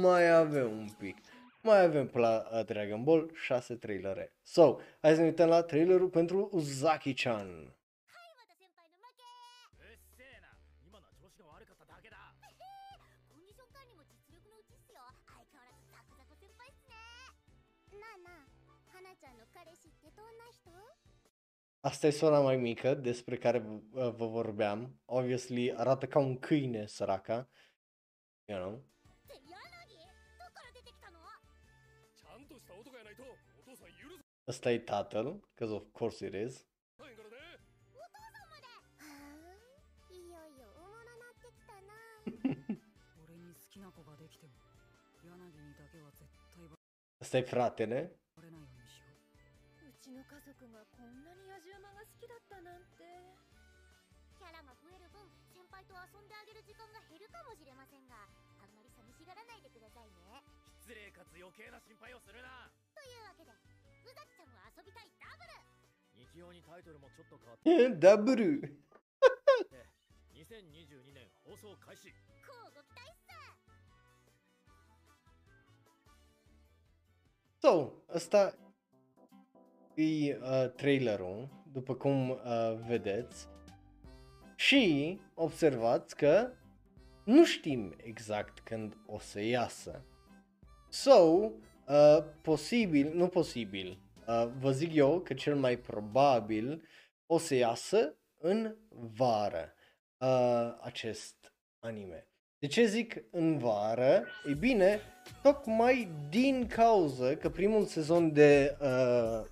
[0.01, 1.17] mai avem un pic.
[1.63, 4.33] Mai avem pe la uh, Dragon Ball 6 trailere.
[4.43, 7.75] So, hai să ne uităm la trailerul pentru Uzaki-chan.
[21.83, 23.59] Asta e sora mai mică despre care
[23.91, 25.01] vă vorbeam.
[25.05, 27.49] Obviously, arată ca un câine săraca.
[28.45, 28.89] You know?
[34.47, 36.67] Ăsta e tatăl, because of course it is.
[47.21, 48.20] Asta e fratele.
[52.51, 53.07] ったなんて。
[54.35, 55.23] キャラが増える分
[55.55, 58.27] 先輩と遊んであげる時間が減るかもしれませんが
[58.59, 60.43] あんまり寂しがらないでくださいね。
[60.83, 62.67] 失礼かつ余計な心配をするな。
[62.91, 63.53] というわけで
[64.03, 65.55] 宇崎ちゃんは遊びたいダブル。
[66.19, 66.99] 日用にタイトル？
[66.99, 67.63] もちょっと変わっ
[68.01, 68.59] Da bru.
[68.59, 69.87] て
[70.35, 72.11] 2022年放送開始。
[77.61, 78.57] So, ăsta
[79.95, 82.37] e uh, trailerul, după cum uh,
[82.87, 83.47] vedeți.
[84.55, 86.51] Și observați că
[87.23, 90.05] nu știm exact când o să iasă.
[90.89, 96.83] So, uh, posibil, nu posibil, uh, vă zic eu că cel mai probabil
[97.25, 99.73] o să iasă în vară
[100.17, 102.25] uh, acest anime.
[102.59, 104.25] De ce zic în vară?
[104.47, 104.99] Ei bine,
[105.43, 109.45] tocmai din cauza că primul sezon de uh,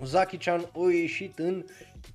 [0.00, 1.64] Uzaki-chan a ieșit în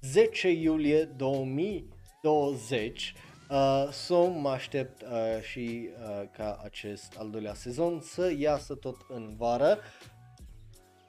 [0.01, 3.13] 10 iulie 2020
[3.51, 8.95] Uh, so mă aștept uh, și uh, ca acest al doilea sezon să iasă tot
[9.09, 9.77] în vară.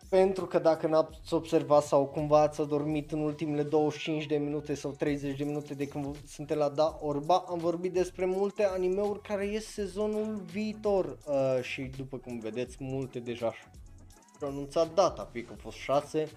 [0.09, 4.91] Pentru că dacă n-ați observat sau cumva ați adormit în ultimele 25 de minute sau
[4.91, 9.47] 30 de minute de când suntem la Da Orba, am vorbit despre multe animeuri care
[9.47, 15.53] ies sezonul viitor uh, și după cum vedeți multe deja și-au anunțat data, fie că
[15.57, 16.29] a fost 6,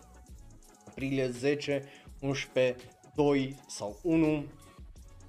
[0.96, 1.84] aprilie 10,
[2.20, 2.76] 11,
[3.16, 4.44] 2 sau 1,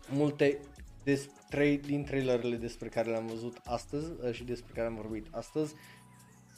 [0.09, 0.59] multe
[1.05, 5.27] des, trei din trailerele despre care le-am văzut astăzi uh, și despre care am vorbit
[5.31, 5.75] astăzi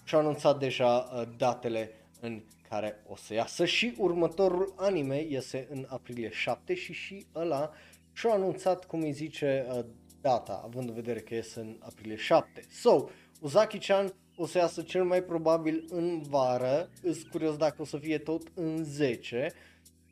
[0.04, 1.90] și-au anunțat deja uh, datele
[2.20, 7.70] în care o să iasă și următorul anime iese în aprilie 7 și și ăla
[8.12, 9.84] și-au anunțat cum îi zice uh,
[10.20, 12.62] data, având în vedere că iese în aprilie 7.
[12.70, 13.04] So,
[13.40, 18.18] Uzaki-chan o să iasă cel mai probabil în vară, îs curios dacă o să fie
[18.18, 19.52] tot în 10,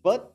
[0.02, 0.34] but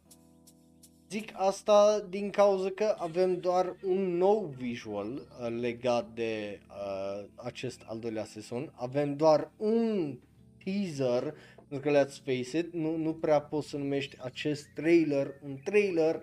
[1.11, 7.81] Zic asta din cauza că avem doar un nou visual uh, legat de uh, acest
[7.85, 8.73] al doilea sezon.
[8.75, 10.17] Avem doar un
[10.63, 11.33] teaser,
[11.67, 16.21] pentru că let's face it, nu, nu prea poți să numești acest trailer un trailer,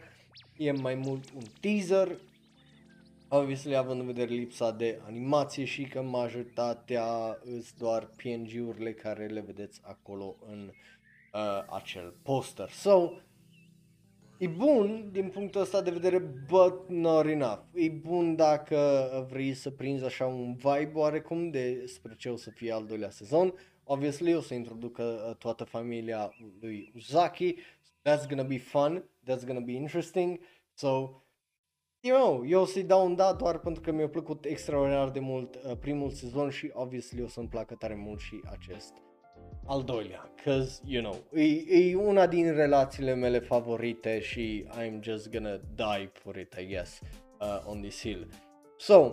[0.57, 2.19] e mai mult un teaser.
[3.29, 9.41] Obviously având în vedere lipsa de animație și că majoritatea sunt doar PNG-urile care le
[9.41, 10.71] vedeți acolo în
[11.33, 12.71] uh, acel poster.
[12.71, 13.11] So,
[14.39, 16.19] E bun din punctul ăsta de vedere,
[16.49, 17.61] but not enough.
[17.75, 22.73] E bun dacă vrei să prinzi așa un vibe oarecum despre ce o să fie
[22.73, 23.55] al doilea sezon.
[23.85, 27.55] Obviously o să introducă uh, toată familia lui Uzaki.
[28.03, 30.41] That's gonna be fun, that's gonna be interesting.
[30.75, 31.23] So,
[32.01, 35.20] you know, eu o să-i dau un da doar pentru că mi-a plăcut extraordinar de
[35.20, 38.93] mult uh, primul sezon și obviously o să-mi placă tare mult și acest
[39.66, 45.31] al doilea, cause, you know, e, e una din relațiile mele favorite și I'm just
[45.31, 47.01] gonna die for it, I guess,
[47.41, 48.29] uh, on this hill.
[48.77, 49.12] So,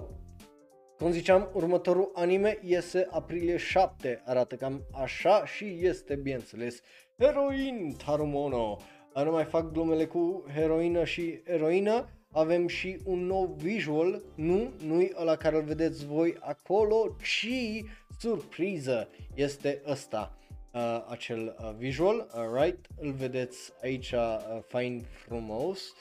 [0.97, 6.81] cum ziceam, următorul anime iese aprilie 7, arată cam așa și este, bineînțeles,
[7.19, 8.77] Heroin Tarumono.
[9.23, 15.11] Nu mai fac glumele cu heroină și eroină, avem și un nou visual, nu, nu-i
[15.19, 17.83] ăla care îl vedeți voi acolo, ci
[18.19, 20.37] surpriză este ăsta
[20.73, 22.85] uh, acel uh, visual, uh, right?
[23.01, 24.37] Îl vedeți aici uh,
[24.67, 25.93] fain frumos.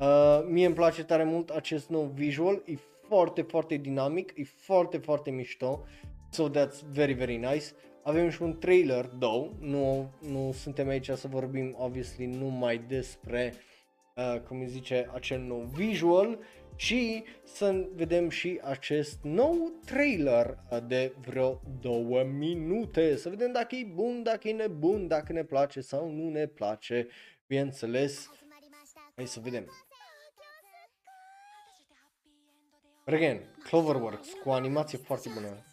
[0.00, 2.74] Uh, mie îmi place tare mult acest nou visual, e
[3.08, 5.84] foarte, foarte dinamic, e foarte, foarte mișto.
[6.30, 7.64] So that's very, very nice.
[8.02, 13.67] Avem și un trailer, though, nu, nu suntem aici să vorbim, obviously, numai despre, uh,
[14.48, 16.38] cum îi zice, acel nou visual,
[16.76, 23.84] și să vedem și acest nou trailer de vreo două minute, să vedem dacă e
[23.84, 27.08] bun, dacă e nebun, dacă ne place sau nu ne place,
[27.46, 28.30] bineînțeles.
[29.16, 29.64] Hai să vedem.
[33.06, 35.67] Again, Cloverworks cu o animație foarte bună.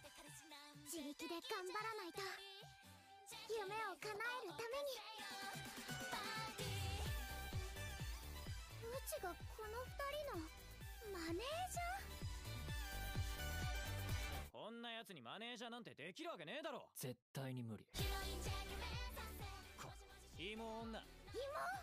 [9.26, 9.98] うちがこの二
[10.30, 10.46] 人の
[11.18, 11.82] マネージ
[14.54, 16.86] こんな奴にマネージャーなんてできるわけねえだろ。
[16.94, 17.88] 絶対に無理。
[20.38, 21.02] 芋女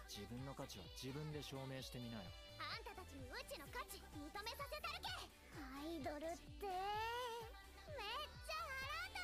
[0.07, 2.31] 自分の価値は自分で証明してみなよ。
[2.63, 5.27] ャーあんたたちにうちの価値認めさせたるけ！
[5.59, 6.71] アイドルって。
[6.71, 6.79] めっ
[8.47, 9.19] ちゃ腹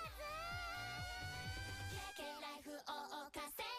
[3.31, 3.78] 立つ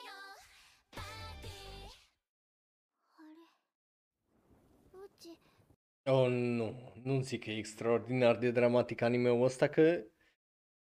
[5.18, 5.38] れうち
[6.06, 10.05] Oh, nu, nu zic că e extraordinar de dramatic anime-ul ăsta, că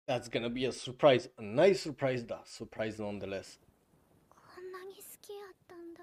[0.06, 3.60] that's gonna be a surprise, a nice surprise, da, surprise nonetheless.
[4.28, 6.02] こんなに好きやったんだ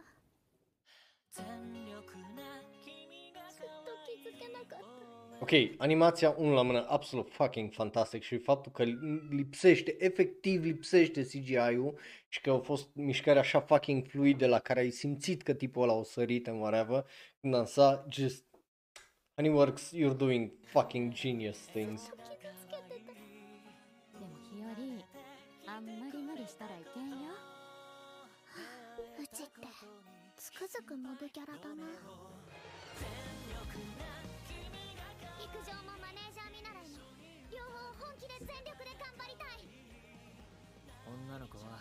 [5.44, 8.84] Ok, animația unul la mână absolut fucking fantastic și faptul că
[9.30, 14.90] lipsește, efectiv lipsește CGI-ul și că au fost mișcări așa fucking fluide la care ai
[14.90, 17.06] simțit că tipul ăla o sărit and whatever,
[17.40, 18.44] când dansa, just
[19.36, 22.12] Honeyworks, you're doing fucking genius things.
[24.12, 27.16] でも日和あんまり無理したらいけんよ
[29.18, 29.52] うちって
[30.36, 31.86] つくづくモブキャラだな
[35.55, 37.15] 陸上もマネージャー見習いも
[37.47, 39.63] 両方本気で全力で頑張りたい。
[41.07, 41.79] 女の子は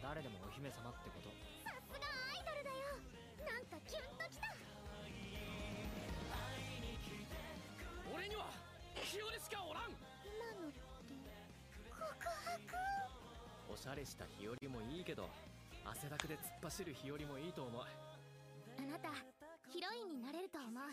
[0.00, 1.28] 誰でもお姫様ってこと。
[1.60, 3.04] さすがアイドルだよ。
[3.44, 4.48] なんかキュンときた。
[8.16, 8.48] 俺には
[8.96, 9.20] し
[9.52, 9.92] かおらん。
[10.24, 10.80] 今のって
[11.92, 12.16] 告白？
[13.68, 15.28] おしゃれした日和もいいけど
[15.84, 17.84] 汗だくで突っ走る日和もいいと思う。
[17.84, 19.12] あなた
[19.68, 20.88] ヒロインになれると思う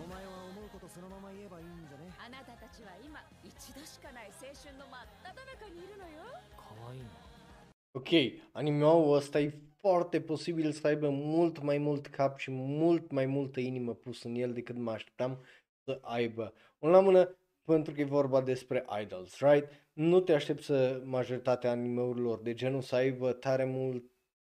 [0.00, 6.24] お前は思うことそのまま言えばいいんじゃねあなたたちは今一度しかない青春の真っ只中にいるのよ
[6.56, 7.26] かわいいな
[7.96, 8.10] Ok,
[8.52, 13.60] animeul ăsta e foarte posibil să aibă mult mai mult cap și mult mai multă
[13.60, 15.38] inimă pus în el decât mă așteptam
[15.84, 16.52] să aibă.
[16.78, 19.68] Un la mână, pentru că e vorba despre idols, right?
[19.92, 24.04] Nu te aștept să majoritatea animeurilor de genul să aibă tare mult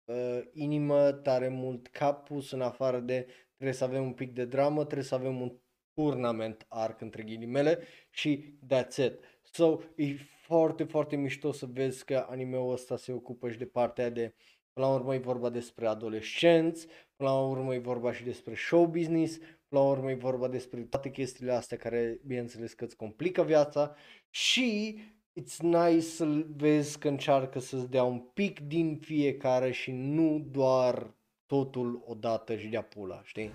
[0.05, 3.27] uh, inimă, tare mult cap pus în afară de
[3.62, 5.52] trebuie să avem un pic de dramă, trebuie să avem un
[5.94, 7.80] turnament arc între ghilimele
[8.10, 9.20] și that's it.
[9.42, 14.10] So, e foarte, foarte mișto să vezi că animeul ăsta se ocupă și de partea
[14.10, 14.34] de
[14.74, 18.86] Până la urmă e vorba despre adolescenți, până la urmă e vorba și despre show
[18.86, 23.44] business, până la urmă e vorba despre toate chestiile astea care, bineînțeles, că îți complică
[23.44, 23.96] viața
[24.30, 25.00] și
[25.42, 31.16] it's nice să vezi că încearcă să-ți dea un pic din fiecare și nu doar
[31.54, 33.52] totul odată și de-a pula, știi?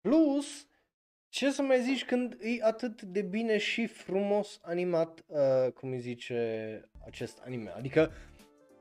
[0.00, 0.66] Plus,
[1.28, 6.00] ce să mai zici când e atât de bine și frumos animat, uh, cum îi
[6.00, 6.40] zice
[7.06, 7.70] acest anime?
[7.70, 8.12] Adică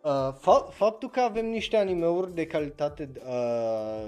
[0.07, 4.07] uh, fa- faptul că avem niște animeuri de calitate uh,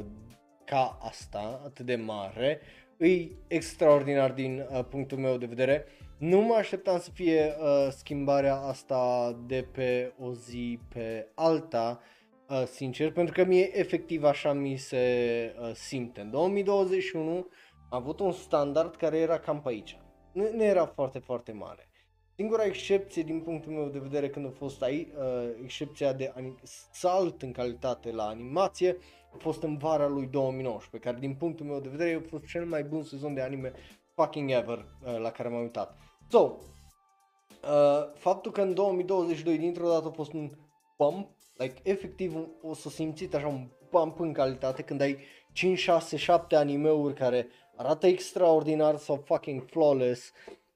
[0.66, 2.62] ca asta, atât de mare,
[2.98, 5.86] e extraordinar din uh, punctul meu de vedere.
[6.18, 12.00] Nu mă așteptam să fie uh, schimbarea asta de pe o zi pe alta,
[12.50, 16.22] uh, sincer, pentru că mie efectiv așa mi se uh, simte.
[16.22, 17.48] În 2021 am
[17.90, 19.98] avut un standard care era cam pe aici.
[20.32, 21.89] Nu, nu era foarte, foarte mare.
[22.40, 26.60] Singura excepție din punctul meu de vedere când a fost aici, uh, excepția de anim-
[26.91, 28.98] salt în calitate la animație,
[29.34, 32.66] a fost în vara lui 2019, care din punctul meu de vedere a fost cel
[32.66, 33.74] mai bun sezon de anime
[34.16, 35.98] fucking ever uh, la care m-am uitat.
[36.30, 40.52] So, uh, faptul că în 2022 dintr-o dată a fost un
[40.98, 45.18] bump, like efectiv un- o să simțiți așa un bump în calitate când ai
[45.53, 50.32] 5, 6, 7 animeuri care arată extraordinar sau fucking flawless,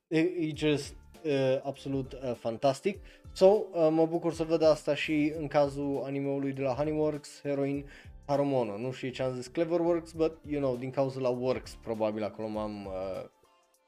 [0.08, 3.00] e, e just uh, absolut uh, fantastic.
[3.32, 7.86] So, uh, mă bucur să văd asta și în cazul animeului de la Honeyworks, Heroin
[8.26, 8.78] Harumono.
[8.78, 12.48] Nu știu ce am zis Cleverworks, but you know, din cauza la Works probabil acolo
[12.48, 13.26] m-am uh,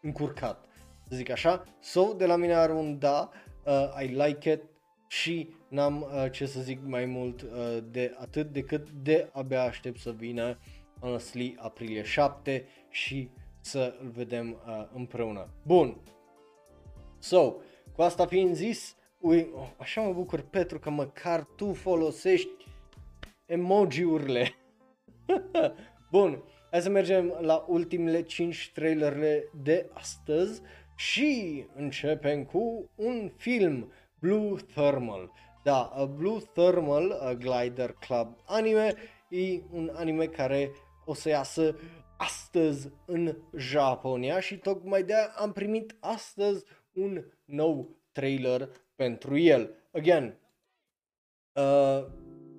[0.01, 0.65] încurcat,
[1.09, 1.63] să zic așa.
[1.79, 3.29] So, de la mine are un da,
[3.65, 4.61] uh, I like it
[5.07, 9.99] și n-am uh, ce să zic mai mult uh, de atât decât de abia aștept
[9.99, 10.57] să vină
[10.99, 13.29] honestly aprilie 7 și
[13.61, 15.47] să îl vedem uh, împreună.
[15.63, 15.97] Bun.
[17.25, 17.53] So,
[17.95, 22.65] cu asta fiind zis, ui, oh, așa mă bucur Petru că măcar tu folosești
[23.45, 24.55] emoji-urile.
[26.11, 30.61] Bun, hai să mergem la ultimele 5 trailerele de astăzi
[30.95, 35.31] și începem cu un film, Blue Thermal.
[35.63, 38.93] Da, uh, Blue Thermal uh, Glider Club anime
[39.29, 40.71] e un anime care
[41.05, 41.75] o să iasă
[42.17, 46.65] astăzi în Japonia și tocmai de am primit astăzi
[46.95, 49.75] un nou trailer pentru el.
[49.91, 50.37] Again,
[51.53, 52.05] uh,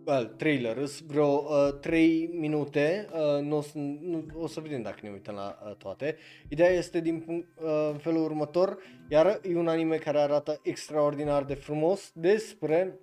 [0.06, 4.98] well, trailer, sunt vreo uh, 3 minute, uh, n-o să, nu, o să vedem dacă
[5.02, 6.16] ne uităm la uh, toate.
[6.48, 11.44] Ideea este din punct, uh, în felul următor, iar e un anime care arată extraordinar
[11.44, 13.00] de frumos despre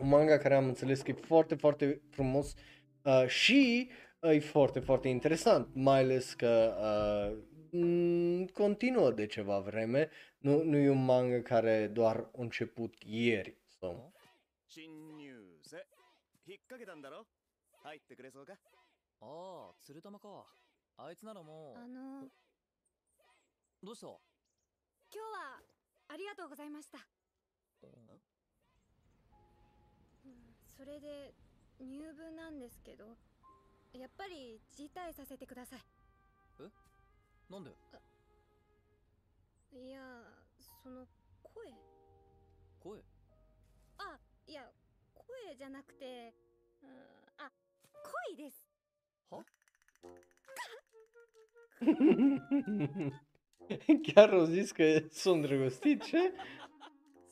[0.00, 2.54] un manga care am înțeles că e foarte, foarte frumos
[3.02, 3.90] uh, și
[4.20, 7.36] uh, e foarte, foarte interesant, mai ales că uh,
[7.70, 10.08] m- continuă de ceva vreme,
[10.40, 13.56] nu, nu e un manga care doar a început ieri.
[13.80, 14.12] So.
[14.66, 15.76] 新入生
[16.46, 17.26] 引っ掛けたんだろ
[17.82, 18.52] 入ってくれそうか
[19.20, 20.28] ああ鶴玉か
[20.96, 22.28] あいつならもうあの
[23.82, 24.18] どうした今
[25.10, 25.60] 日は
[26.08, 26.98] ありがとうございました
[27.82, 27.90] うん
[30.76, 31.34] それで
[31.80, 33.16] 入部なんですけど
[33.92, 35.80] やっぱり辞退させてください
[36.60, 36.70] え
[37.50, 37.70] なんで
[39.72, 40.00] いや
[40.82, 41.06] その
[41.42, 41.70] 声。
[42.80, 43.00] 声？
[43.98, 44.62] あいや
[45.14, 46.34] 声じゃなくて
[46.82, 46.90] うん
[47.38, 47.50] あ
[48.28, 48.66] 恋です。
[49.30, 49.44] は
[54.02, 56.32] ？Chiar zis că sunt îndrăgostit, ce?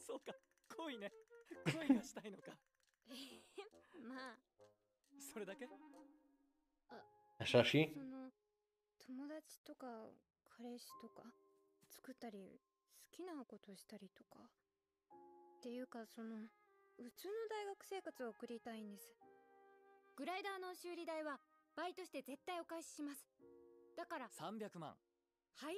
[0.06, 0.34] そうか
[0.76, 1.12] 恋ね。
[1.64, 2.52] 恋がしたいのか。
[4.06, 4.38] まあ。
[5.18, 5.68] それだけ
[7.40, 7.92] ？Așa și?
[7.92, 8.30] その
[9.00, 9.86] 友達とか
[10.56, 11.22] 彼氏とか？
[11.90, 12.60] 作ったり
[13.10, 14.38] 好きなことしたりとか。
[15.58, 16.36] っていうかその
[16.96, 19.16] 普通の大学生活を送りたいんです。
[20.16, 21.38] グライダーの修理代は
[21.76, 23.24] バイトして絶対お返しします。
[23.96, 25.74] だから300万はい？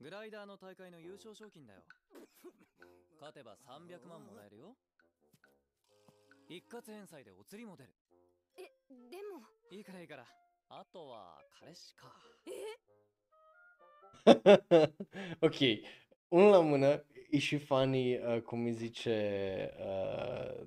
[0.00, 1.82] グライダーの大会の優勝賞金だよ。
[3.18, 4.76] 勝てば300万もらえるよ。
[6.48, 7.90] 一括返済でお釣りも出る。
[8.56, 8.70] え
[9.10, 9.42] でも。
[9.70, 10.26] いいからいいから。
[10.68, 12.12] あとは彼氏か。
[12.46, 12.50] え？
[15.46, 15.56] ok,
[16.28, 20.66] unul la mână, e și funny, uh, cum îi zice uh,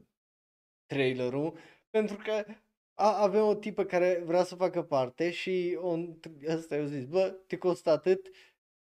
[0.85, 1.57] trailerul,
[1.89, 2.45] pentru că
[2.93, 7.35] a, avem o tipă care vrea să facă parte și on, ăsta i-a zis, bă,
[7.47, 8.27] te costă atât,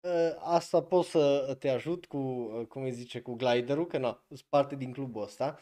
[0.00, 4.24] uh, asta pot să te ajut cu, uh, cum îi zice, cu gliderul, că na,
[4.28, 5.58] sunt parte din clubul ăsta.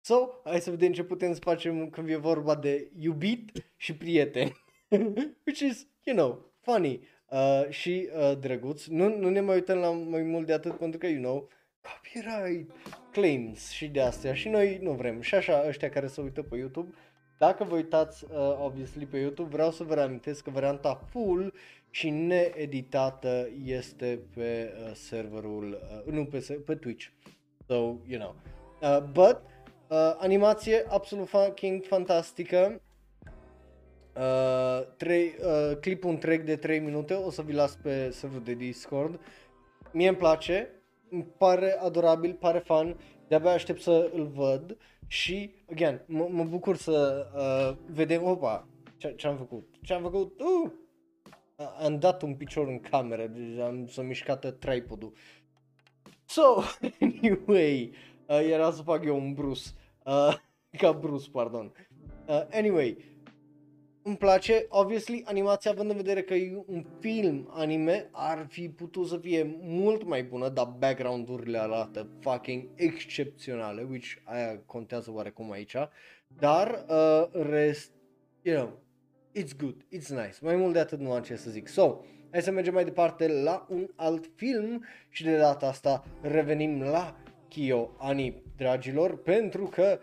[0.00, 4.52] So, hai să vedem ce putem să facem când e vorba de iubit și prieten.
[5.46, 8.84] Which is, you know, funny uh, și uh, drăguț.
[8.84, 11.48] Nu, nu ne mai uităm la mai mult de atât pentru că, you know,
[11.80, 12.70] copyright
[13.12, 15.20] claims și de astea și noi nu vrem.
[15.20, 16.94] Și așa, ăștia care se uită pe YouTube,
[17.38, 21.52] dacă vă uitați, uh, obviously, pe YouTube, vreau să vă reamintesc că varianta full
[21.90, 27.06] și needitată este pe uh, serverul, uh, nu pe, se- pe Twitch.
[27.66, 27.74] So,
[28.06, 28.34] you know.
[28.82, 29.40] Uh, but,
[29.88, 32.80] uh, animație absolut fucking fantastică.
[34.18, 38.54] Uh, trei, uh, clipul întreg de 3 minute o să vi las pe serverul de
[38.54, 39.20] Discord.
[39.92, 40.70] Mie îmi place,
[41.10, 42.96] îmi pare adorabil, pare fun,
[43.28, 44.76] de-abia aștept să îl văd
[45.06, 49.74] și, again, m- mă bucur să uh, vedem, opa, ce, ce-am făcut?
[49.82, 50.40] Ce-am făcut?
[50.40, 50.70] Uh!
[51.56, 55.12] A- Am dat un picior în cameră, deci am s-a mișcat tripodul.
[56.24, 56.42] So,
[57.00, 57.92] anyway,
[58.26, 59.68] uh, era să fac eu un Bruce,
[60.04, 60.34] uh,
[60.80, 61.72] ca Bruce, pardon.
[62.26, 62.96] Uh, anyway,
[64.06, 69.06] îmi place, obviously, animația având în vedere că e un film anime, ar fi putut
[69.08, 75.74] să fie mult mai bună, dar background-urile arată fucking excepționale, which aia contează oarecum aici,
[76.26, 77.90] dar uh, rest,
[78.42, 78.78] you know,
[79.38, 81.68] it's good, it's nice, mai mult de atât nu am ce să zic.
[81.68, 82.00] So,
[82.30, 87.16] hai să mergem mai departe la un alt film și de data asta revenim la
[87.48, 89.98] Kyo Ani, dragilor, pentru că,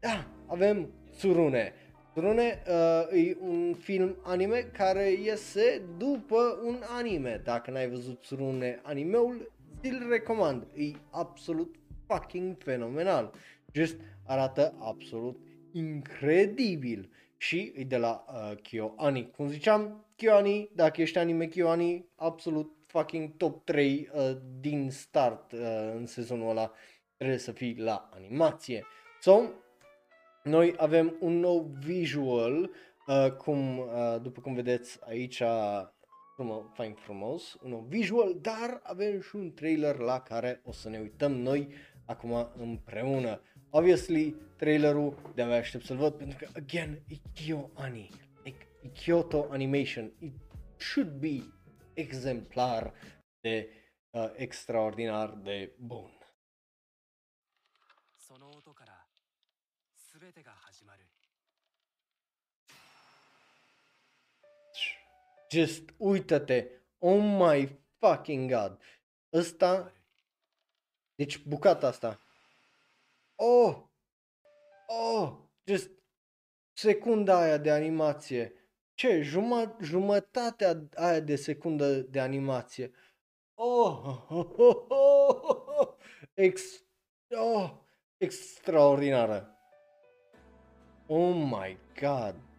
[0.00, 1.72] da, avem Tsurune.
[2.14, 7.40] Tsurune uh, e un film anime care iese după un anime.
[7.44, 10.66] Dacă n-ai văzut Tsurune animeul, ți-l recomand.
[10.74, 11.74] E absolut
[12.06, 13.32] fucking fenomenal.
[13.72, 13.96] Just
[14.26, 15.38] arată absolut
[15.72, 17.10] incredibil.
[17.36, 19.30] Și e de la uh, KyoAni.
[19.30, 25.60] Cum ziceam, KyoAni, dacă ești anime KyoAni, absolut fucking top 3 uh, din start uh,
[25.94, 26.72] în sezonul ăla
[27.16, 28.84] trebuie să fii la animație.
[29.20, 29.42] So,
[30.44, 32.70] noi avem un nou visual,
[33.06, 35.42] uh, cum, uh, după cum vedeți aici,
[36.34, 40.88] frumos, fain frumos, un nou visual, dar avem și un trailer la care o să
[40.88, 41.68] ne uităm noi
[42.06, 43.40] acum împreună.
[43.70, 48.10] Obviously, trailerul de-abia aștept să-l văd pentru că, again, e KyoAni,
[48.44, 50.32] like, e Kyoto Animation, it
[50.76, 51.42] should be
[51.94, 52.92] exemplar
[53.40, 53.68] de
[54.10, 56.18] uh, extraordinar de bun.
[60.23, 60.99] 全てが始まる
[65.49, 66.67] Just uită-te.
[66.99, 67.67] Oh my
[67.99, 68.81] fucking god.
[69.33, 69.93] Ăsta...
[71.15, 72.19] Deci bucata asta.
[73.35, 73.77] Oh!
[74.87, 75.33] Oh!
[75.63, 75.89] Just
[76.73, 78.53] secunda aia de animație.
[78.93, 79.21] Ce?
[79.21, 82.91] Juma, jumătatea aia de secundă de animație.
[83.53, 84.05] Oh!
[84.29, 85.93] oh, oh, oh, oh,
[86.33, 86.83] Ex...
[87.29, 87.71] Oh!
[88.17, 89.52] Extraordinară.
[91.07, 92.49] Oh my god.「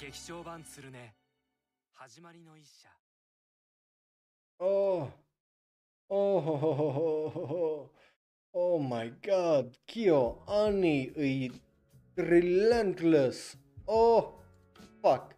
[0.00, 0.94] 劇場版鶴音
[1.94, 2.88] 始まりの一社
[4.58, 5.08] Oh!
[6.08, 7.90] Oh, oh, oh, oh, oh, oh.
[8.54, 11.50] oh my god, Kyo, Ani, e
[12.16, 13.56] relentless.
[13.88, 14.34] Oh,
[15.02, 15.34] fuck.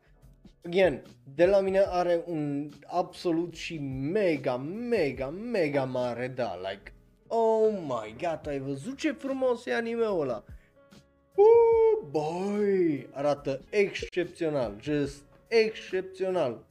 [0.66, 1.02] Again,
[1.36, 3.78] de la mine are un absolut și
[4.12, 6.94] mega, mega, mega mare da, like,
[7.28, 10.44] oh my god, ai văzut ce frumos e anime-ul ăla?
[11.36, 16.64] Uh, boy, arată excepțional, just excepțional.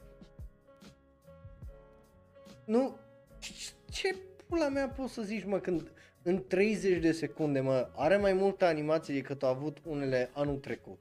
[2.65, 2.97] Nu,
[3.39, 4.17] ce- ce
[4.49, 5.91] pula mea poți să zici, mă, când
[6.23, 10.99] în 30 de secunde, mă, are mai multă animație decât a avut unele anul trecut.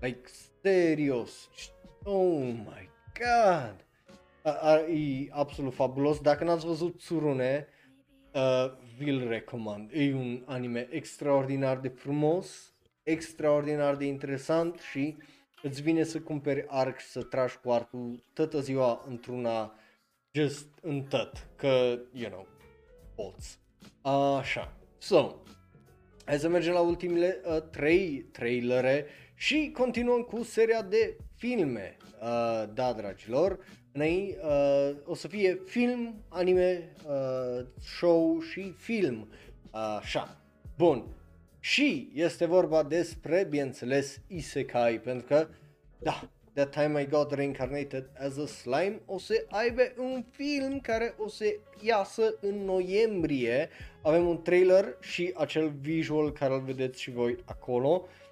[0.00, 0.20] Like,
[0.62, 1.48] serios.
[2.08, 2.88] Oh my
[3.18, 3.84] god.
[4.42, 6.20] A, a, e absolut fabulos.
[6.20, 7.66] Dacă n-ați văzut Tsurune,
[8.32, 9.90] uh, vi-l recomand.
[9.92, 15.16] E un anime extraordinar de frumos, extraordinar de interesant și
[15.62, 19.74] îți vine să cumperi arc și să tragi cu arcul toată ziua într-una
[20.32, 22.46] just în tot, că, you know,
[23.14, 23.58] poți.
[24.38, 24.76] Așa.
[24.98, 25.34] So,
[26.24, 31.96] hai să mergem la ultimele uh, trei trailere și continuăm cu seria de filme.
[32.20, 33.58] Uh, da, dragilor,
[33.96, 37.66] Înainte, uh, o să fie film, anime, uh,
[37.98, 39.28] show și film.
[39.70, 40.36] Așa.
[40.76, 41.04] Bun.
[41.60, 45.48] Și este vorba despre, bineînțeles, Isekai, pentru că,
[45.98, 51.14] da, That Time I Got Reincarnated as a Slime o să aibă un film care
[51.18, 51.44] o să
[51.82, 53.68] iasă în noiembrie.
[54.02, 58.02] Avem un trailer și acel visual care îl vedeți și voi acolo.
[58.04, 58.25] Uh,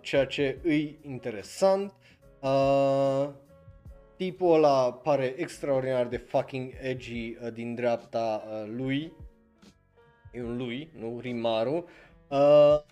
[0.00, 1.94] ceea ce îi interesant.
[2.40, 3.28] Uh,
[4.16, 9.12] tipul ăla pare extraordinar de fucking edgy uh, din dreapta uh, lui.
[10.32, 11.88] E un lui, nu Rimaru.
[12.28, 12.82] Uh,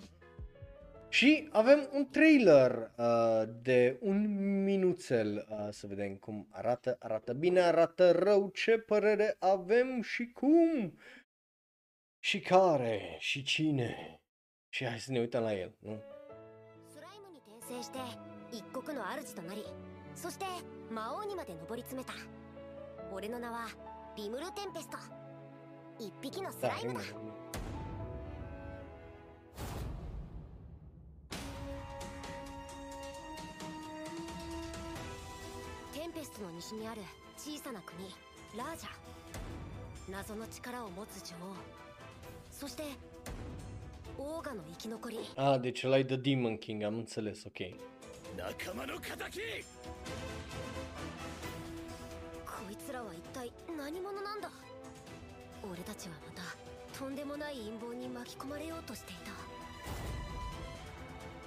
[1.08, 4.26] și avem un trailer uh, de un
[4.64, 10.98] minuțel, uh, să vedem cum arată, arată bine, arată rău, ce părere avem și cum
[12.18, 14.20] și care și cine.
[14.68, 16.02] Și hai să ne uităm la el, nu?
[17.62, 17.98] 転生して
[18.50, 19.64] 一国の主となり
[20.14, 20.44] そして
[20.90, 22.12] 魔王にまで上り詰めた。
[23.12, 23.66] 俺の名は
[24.16, 24.98] リムル・テンペスト。
[25.98, 27.00] 一匹のスライムだ。
[35.94, 37.00] テンペストの西にある
[37.38, 38.08] 小さな国
[38.58, 38.90] ラージャ。
[40.10, 41.54] 謎の力を持つ女王。
[42.50, 42.82] そして
[44.22, 45.18] オーガの生き残り。
[45.36, 47.74] Ah, deci ăla e The Demon King, am înțeles, ok.
[48.36, 49.40] 仲間の敵
[52.46, 54.48] こいつらは一体何者なんだ？
[55.68, 56.42] 俺たちはまた
[56.98, 59.32] とんでもない陰謀に巻き込まれようとしていた。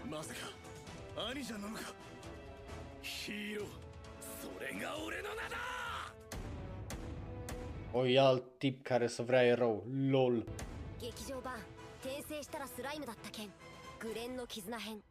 [0.09, 1.81] まさか兄者なのか？
[3.01, 3.67] ヒーロー
[4.41, 5.57] それが俺の名だ
[7.93, 10.43] ！O, e alt tip care să vrea erou, lol.
[10.99, 11.53] 劇場版
[12.04, 13.48] 転生したらスライムだった件
[14.00, 15.02] グレンの絆編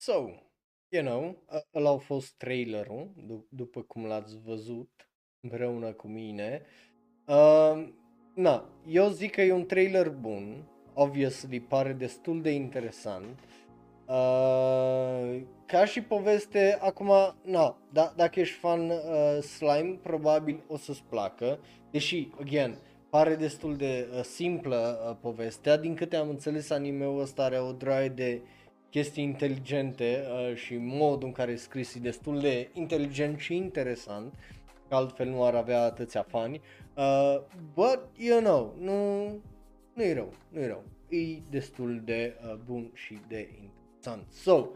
[0.00, 0.30] So,
[0.90, 5.08] you know, ă- ăla a fost trailerul, d- după cum l-ați văzut
[5.40, 6.62] împreună cu mine.
[7.26, 7.88] Uh,
[8.34, 10.64] na, eu zic că e un trailer bun,
[10.94, 13.38] obviously pare destul de interesant.
[14.06, 17.12] Uh, ca și poveste, acum,
[17.44, 21.58] na, da, dacă ești fan uh, slime, probabil o să-ți placă,
[21.90, 22.78] deși, again,
[23.15, 27.71] pare destul de uh, simplă uh, povestea, din câte am înțeles anime-ul ăsta are o
[27.71, 28.41] draie de
[28.89, 34.33] chestii inteligente uh, și modul în care e scris e destul de inteligent și interesant,
[34.87, 36.61] că altfel nu ar avea atâția fani,
[36.95, 37.41] uh,
[37.73, 39.25] but, you know, nu,
[39.93, 44.31] nu e rău, nu e rău, e destul de uh, bun și de interesant.
[44.31, 44.67] So,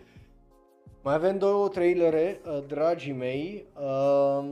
[1.04, 4.50] mai avem două trailere, uh, dragii mei, uh,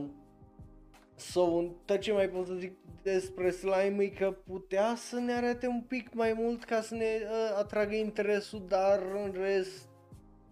[1.18, 2.72] So, tot ce mai pot să zic
[3.12, 7.04] despre slime e că putea să ne arate un pic mai mult ca să ne
[7.04, 9.88] uh, atragă interesul, dar în rest,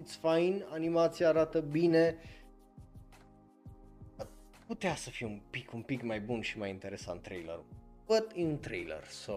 [0.03, 2.17] it's fine, animația arată bine.
[4.67, 7.65] Putea să fie un pic, un pic mai bun și mai interesant trailerul.
[8.07, 9.33] But in trailer, so,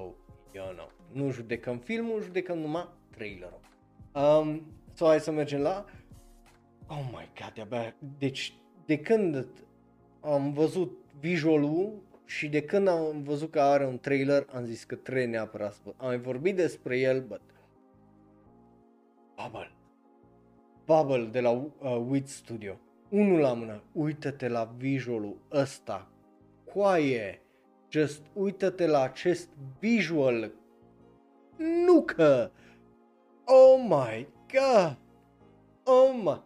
[0.54, 3.60] you know, nu judecăm filmul, judecăm numai trailerul.
[4.14, 5.86] Um, so, hai să mergem la...
[6.88, 7.96] Oh my god, de-abia...
[8.18, 8.54] Deci,
[8.86, 9.46] de când
[10.22, 14.96] am văzut visualul și de când am văzut că are un trailer, am zis că
[14.96, 15.94] trebuie neapărat să văd.
[15.98, 17.42] Am mai vorbit despre el, but...
[19.36, 19.72] Bubble.
[20.86, 21.72] Bubble de la uh,
[22.08, 22.80] Wit Studio.
[23.10, 26.08] Unul la mână, uită-te la visualul ăsta.
[26.74, 27.42] Coaie.
[27.90, 29.50] Just uită-te la acest
[29.80, 30.52] visual.
[31.86, 32.52] Nu că...
[33.46, 34.98] Oh my god.
[35.84, 36.42] Oh my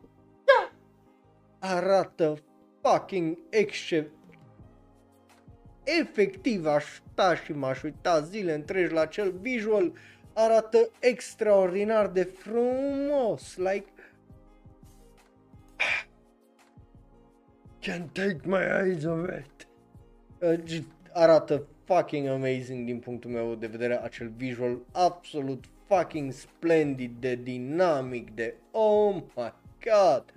[0.46, 0.74] god.
[1.60, 2.38] Arată
[2.82, 4.12] fucking excep
[5.84, 9.92] efectiv aș sta și m-aș uita zile întregi la acel visual,
[10.34, 13.86] arată extraordinar de frumos, like.
[17.82, 19.68] Can't take my eyes off it.
[20.40, 20.84] Uh,
[21.14, 24.80] arată fucking amazing din punctul meu de vedere acel visual.
[24.92, 29.54] Absolut fucking splendid de dinamic de oh my
[29.84, 30.34] god.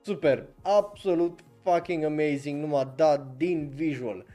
[0.00, 4.26] Super absolut fucking amazing nu m-a dat din visual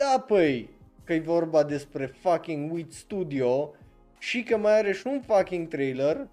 [0.00, 0.68] da păi
[1.04, 3.74] că e vorba despre fucking Wit Studio
[4.18, 6.28] și că mai are și un fucking trailer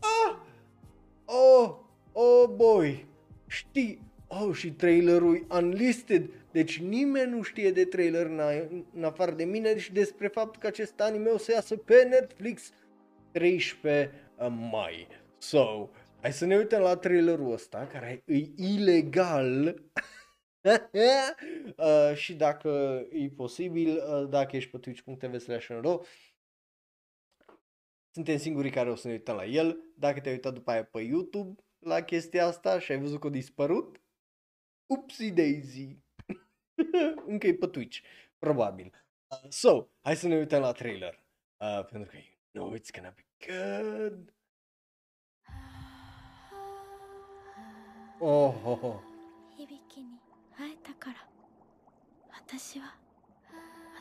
[0.00, 0.36] ah
[1.24, 1.76] oh
[2.12, 3.06] oh boy
[3.46, 8.40] știi oh și trailerul unlisted deci nimeni nu știe de trailer în,
[8.94, 12.72] în afară de mine și despre faptul că acest anime o să iasă pe Netflix
[13.32, 14.10] 13
[14.70, 15.06] mai.
[15.38, 15.88] So,
[16.20, 19.74] hai să ne uităm la trailerul ăsta, care e ilegal.
[21.76, 25.68] uh, și dacă e posibil, uh, dacă ești pe twitch.tv slash
[28.14, 29.78] suntem singurii care o să ne uităm la el.
[29.96, 33.30] Dacă te-ai uitat după aia pe YouTube la chestia asta și ai văzut că a
[33.30, 34.00] dispărut,
[34.86, 35.98] upsi daisy.
[37.26, 37.98] Încă e pe Twitch,
[38.38, 38.92] probabil.
[39.28, 41.22] Uh, so, hai să ne uităm la trailer.
[41.56, 42.16] Uh, pentru că
[42.50, 44.34] you know it's gonna be good.
[48.18, 49.13] Oh, oh, oh.
[51.04, 51.16] から
[52.32, 52.94] 私は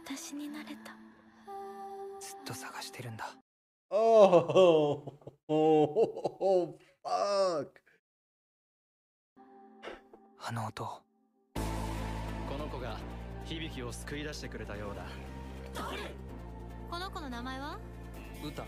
[0.05, 0.95] 私になれた
[2.19, 3.35] ずっと探してるんだ
[3.95, 5.03] Oh, oh,
[5.49, 7.67] oh, oh, fuck.
[10.39, 12.97] あの音この子が
[13.45, 15.05] 響きを救い出してくれたようだ
[16.89, 17.77] この子の名前は
[18.43, 18.65] 歌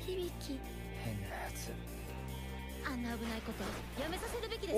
[0.00, 0.58] 響き
[1.04, 1.97] 変なやつ
[2.84, 3.62] あんな危ないこと
[4.02, 4.74] やめさせるべきです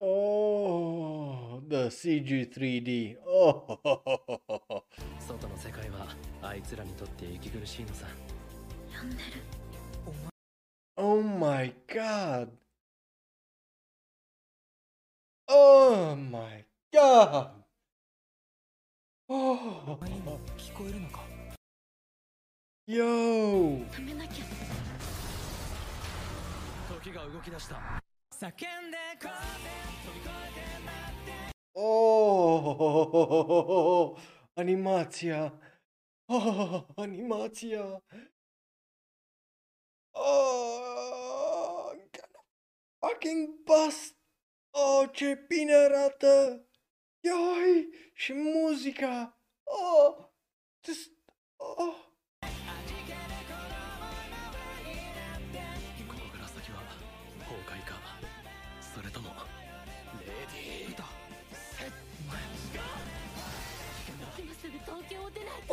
[0.00, 3.16] oh, the CG 3D.
[3.26, 3.78] Oh,
[5.18, 6.06] 外の世界は
[6.42, 8.06] あいつらにとって息苦しいのさ
[9.00, 9.22] 呼んでる
[10.96, 12.48] oh my god.
[15.48, 17.48] Oh my god.
[19.28, 19.98] Oh.
[20.56, 21.33] 聞こえるのか？
[22.87, 23.05] Yo.
[23.05, 24.45] 止めなきゃ
[26.89, 27.75] 時が動き出した
[28.31, 28.51] 叫ん
[28.89, 29.29] でこ
[31.75, 34.17] Oh,
[34.57, 35.53] animația.
[36.27, 38.01] Oh, animația.
[40.13, 42.43] Oh, I'm gonna
[42.99, 44.15] fucking bust.
[44.73, 46.65] Oh, ce bine arată.
[47.21, 49.39] Ioi, și muzica.
[49.63, 50.25] Oh,
[50.83, 51.11] just,
[51.57, 51.95] oh.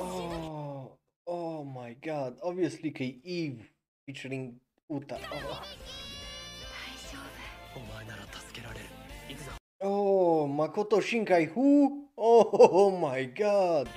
[0.01, 2.37] Oh, oh my god.
[2.41, 3.75] Obviously că e Eve
[4.05, 4.55] featuring
[4.87, 5.15] Uta.
[5.15, 5.63] Oh.
[7.77, 8.87] お前なら助けられる
[9.29, 9.51] 行くぞ
[9.81, 12.09] Oh, Makoto Shinkai who?
[12.17, 13.89] Oh, oh my god.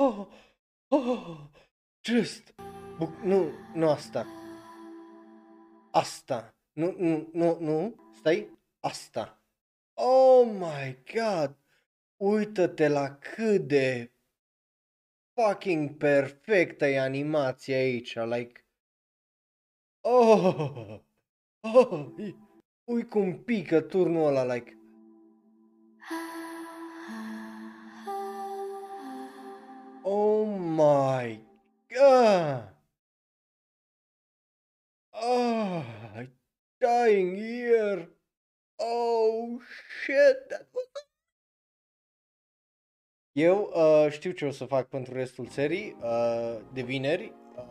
[0.00, 0.26] Oh,
[0.88, 1.38] oh,
[2.00, 2.54] just.
[2.98, 4.26] Bu- nu, nu asta.
[5.90, 6.54] Asta.
[6.72, 7.94] Nu, nu, nu, nu.
[8.14, 8.48] Stai.
[8.80, 9.42] Asta.
[9.94, 11.56] Oh my god.
[12.16, 14.12] Uită-te la cât de
[15.34, 18.14] fucking perfectă e animația aici.
[18.14, 18.66] Like.
[20.00, 21.00] Oh.
[21.60, 22.06] Oh.
[22.84, 24.77] Ui cum pică turnul ăla, like.
[30.10, 31.38] Oh my
[31.94, 32.62] god!
[35.12, 35.84] Oh,
[36.16, 36.30] I'm
[36.80, 38.08] dying here!
[38.78, 39.60] Oh
[40.00, 40.48] shit!
[40.48, 40.86] That was...
[43.32, 47.64] Eu uh, știu ce o să fac pentru restul serii uh, de vineri uh,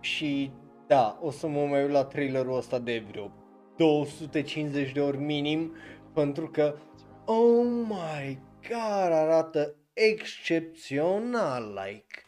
[0.00, 0.50] și
[0.86, 3.32] da, o să mă mai uit la trailerul ăsta de vreo
[3.76, 5.72] 250 de ori minim
[6.12, 6.76] pentru că
[7.24, 12.24] oh my god arată excepțional, like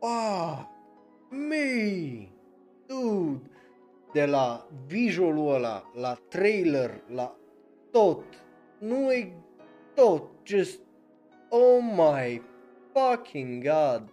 [0.00, 0.66] ah,
[1.30, 2.28] me,
[2.86, 3.40] dude,
[4.12, 7.36] de la visualul ăla, la trailer, la
[7.90, 8.24] tot,
[8.78, 9.32] nu e
[9.94, 10.80] tot, just,
[11.48, 12.42] oh my
[12.92, 14.12] fucking god.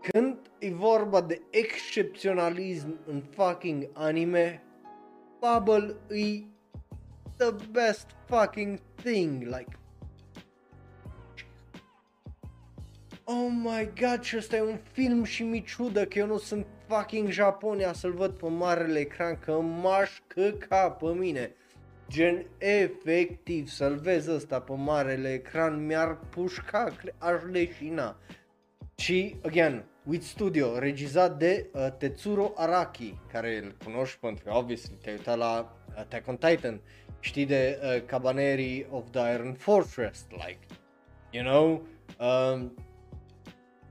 [0.00, 4.62] Când e vorba de excepționalism în fucking anime,
[5.38, 6.42] Bubble e
[7.36, 9.79] the best fucking thing, like
[13.32, 16.66] Oh my god, și ăsta e un film și mi ciudă că eu nu sunt
[16.86, 21.54] fucking Japonia să-l văd pe marele ecran, că m-aș căca pe mine.
[22.08, 28.16] Gen, efectiv, să-l vezi ăsta pe marele ecran, mi-ar pușca, cre- aș leșina.
[28.94, 34.98] Și, again, With Studio, regizat de uh, Tetsuro Araki, care îl cunoști pentru că, obviously,
[35.02, 36.80] te-ai uitat la Attack on Titan,
[37.20, 40.58] știi de uh, Cabaneri of the Iron Fortress, like,
[41.30, 41.86] you know,
[42.18, 42.74] um,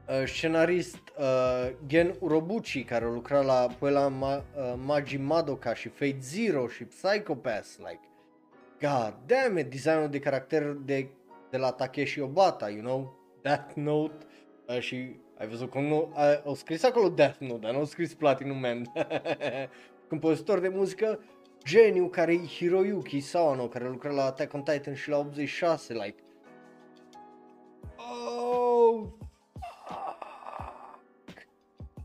[0.10, 5.88] uh, scenarist uh, Gen Urobuchi, care a lucrat la Puella Ma- uh, Magi Madoka și
[5.88, 8.02] Fate Zero și Psychopath, like,
[8.80, 11.08] god damn it, designul de caracter de,
[11.50, 14.26] de la Takeshi Obata, you know, Death Note
[14.68, 17.86] uh, și ai văzut cum nu, uh, au scris acolo Death Note, dar nu au
[17.86, 18.92] scris Platinum Man.
[20.10, 21.20] Compozitor de muzică,
[21.66, 26.16] geniu care e Hiroyuki Sawano, care lucra la Attack on Titan și la 86, like,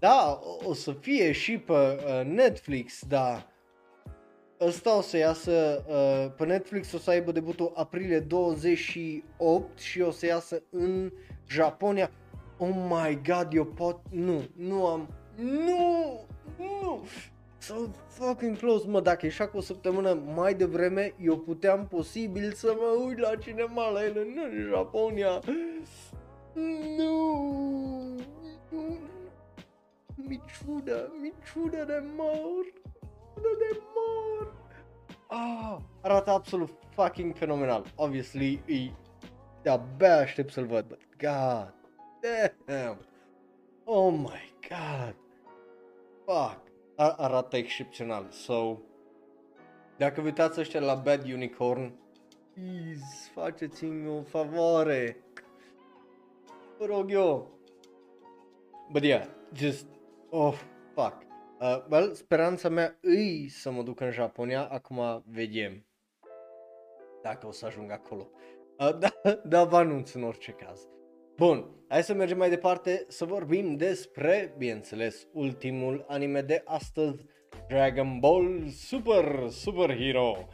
[0.05, 3.47] da, o, o să fie și pe uh, Netflix, da.
[4.61, 10.11] Ăsta o să iasă uh, pe Netflix, o să aibă debutul aprilie 28 și o
[10.11, 11.13] să iasă în
[11.49, 12.11] Japonia.
[12.59, 14.01] Oh my god, eu pot...
[14.11, 15.09] Nu, nu am...
[15.37, 16.21] Nu!
[16.59, 17.05] Nu!
[17.59, 17.75] So
[18.09, 23.05] fucking close, mă, dacă ieșea cu o săptămână mai devreme, eu puteam posibil să mă
[23.07, 25.41] uit la cinema la ele în Japonia.
[26.97, 27.35] Nu!
[28.71, 29.13] Nu!
[30.17, 32.73] Mi ciudă, mi ciudă de mor,
[33.35, 34.55] ciudă de mor.
[35.29, 37.85] Ah, arată absolut fucking fenomenal.
[37.95, 38.91] Obviously, e
[39.63, 41.75] de-abia aștept să-l văd, but god
[42.67, 42.99] damn.
[43.85, 45.17] Oh my god.
[46.25, 46.61] Fuck.
[46.97, 48.27] A- arată excepțional.
[48.31, 48.77] So,
[49.97, 51.93] dacă vă uitați ăștia la Bad Unicorn,
[52.53, 55.25] please, faceți-mi o favoare.
[56.79, 57.51] Vă rog eu.
[58.93, 59.87] But yeah, just,
[60.35, 60.55] oh,
[60.95, 61.27] fuck.
[61.61, 65.87] Uh, well, speranța mea îi să mă duc în Japonia, acum vedem
[67.23, 68.31] dacă o să ajung acolo.
[68.79, 69.13] Uh, da,
[69.55, 70.89] da, vă anunț în orice caz.
[71.37, 77.25] Bun, hai să mergem mai departe să vorbim despre, bineînțeles, ultimul anime de astăzi,
[77.69, 80.49] Dragon Ball Super Super Hero.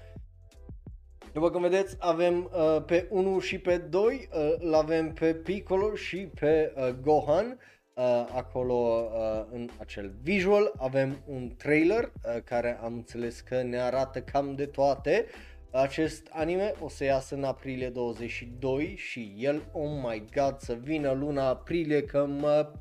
[1.32, 5.94] După cum vedeți, avem uh, pe 1 și pe 2, uh, îl avem pe Piccolo
[5.94, 7.59] și pe uh, Gohan.
[7.94, 8.04] Uh,
[8.34, 14.20] acolo uh, în acel visual avem un trailer uh, care am înțeles că ne arată
[14.20, 15.26] cam de toate.
[15.70, 21.12] Acest anime o să iasă în aprilie 22 și el, oh my god, să vină
[21.12, 22.72] luna aprilie că mă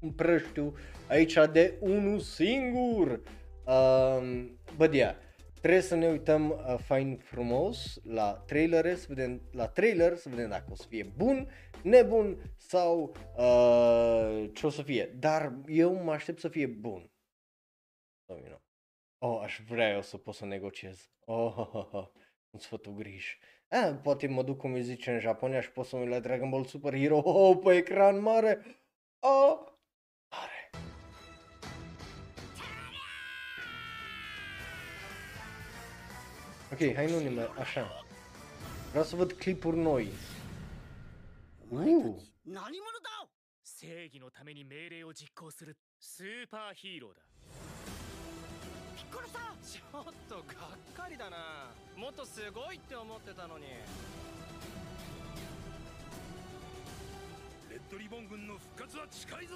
[0.00, 0.74] împrăștiu
[1.08, 3.20] aici de unul singur.
[3.64, 5.14] Um, but yeah,
[5.64, 10.48] trebuie să ne uităm uh, fain frumos la trailer, să vedem la trailer, să vedem
[10.48, 11.50] dacă o să fie bun,
[11.82, 15.06] nebun sau uh, ce o să fie.
[15.18, 17.12] Dar eu mă aștept să fie bun.
[18.26, 18.62] So, you know.
[19.18, 21.10] Oh, aș vrea eu să pot să negociez.
[21.24, 22.08] Oh, oh, oh, oh.
[22.50, 23.36] un sfătugriș.
[23.68, 26.20] Ah, poate mă duc cum îi zice în Japonia și pot să mă uit la
[26.20, 28.64] Dragon Ball Super Hero oh, pe ecran mare.
[29.18, 29.73] Oh,
[36.74, 38.04] Ok, hai nu nimeni, așa.
[38.90, 40.08] Vreau să văd clipuri noi.
[41.68, 43.28] Uh, 何者だ
[43.62, 47.22] 正義のために命令を実行するスーパーヒーローだ
[48.96, 51.36] ピッコロさんちょっとがっかりだな
[51.96, 53.64] もっとすごいって思ってたのに
[57.70, 59.54] レッドリボン軍の復活は近いぞ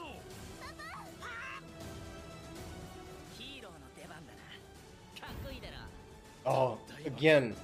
[0.62, 0.97] ヒー
[6.48, 6.76] oh,
[7.06, 7.54] again,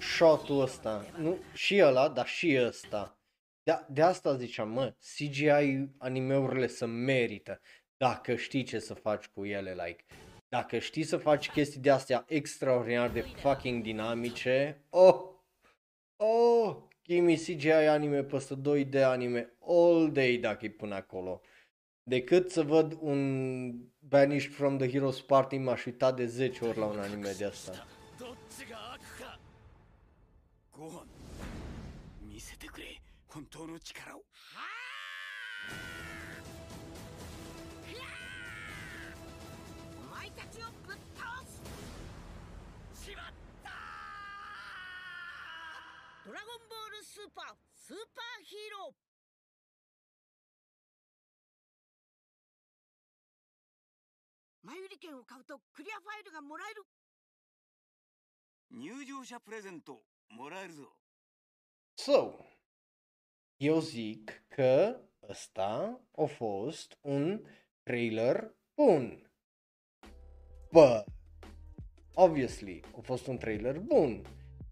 [0.00, 1.04] shot-ul ăsta.
[1.18, 3.18] Nu, și ăla, dar și ăsta.
[3.62, 7.60] De, de asta ziceam, mă, CGI animeurile să merită
[7.96, 10.04] dacă știi ce să faci cu ele, like,
[10.48, 15.20] dacă știi să faci chestii de astea extraordinar de fucking dinamice, oh,
[16.16, 21.40] oh, give me CGI anime peste 2 de anime all day dacă e până acolo.
[22.02, 26.84] Decât să văd un Banished from the Heroes Party m-aș uita de 10 ori la
[26.84, 27.86] un anime de asta.
[28.70, 29.36] が悪か
[30.70, 31.04] ご飯。
[32.22, 33.02] 見せてくれ。
[33.26, 34.22] 本当の力を。
[39.98, 41.60] お前たちをぶっ倒す。
[43.04, 43.26] しまっ
[43.64, 43.70] た
[46.24, 48.94] ドラゴンボールスーパースーパーヒーロー。
[54.62, 56.84] 前売り券を買うとクリアファイルがもらえる
[58.71, 60.83] 入場者プレゼントもらえるぞ
[61.97, 62.45] So,
[63.57, 64.99] eu zic că
[65.29, 67.41] ăsta a fost un
[67.83, 69.31] trailer bun.
[70.71, 71.05] Bă,
[72.13, 74.21] obviously, a fost un trailer bun.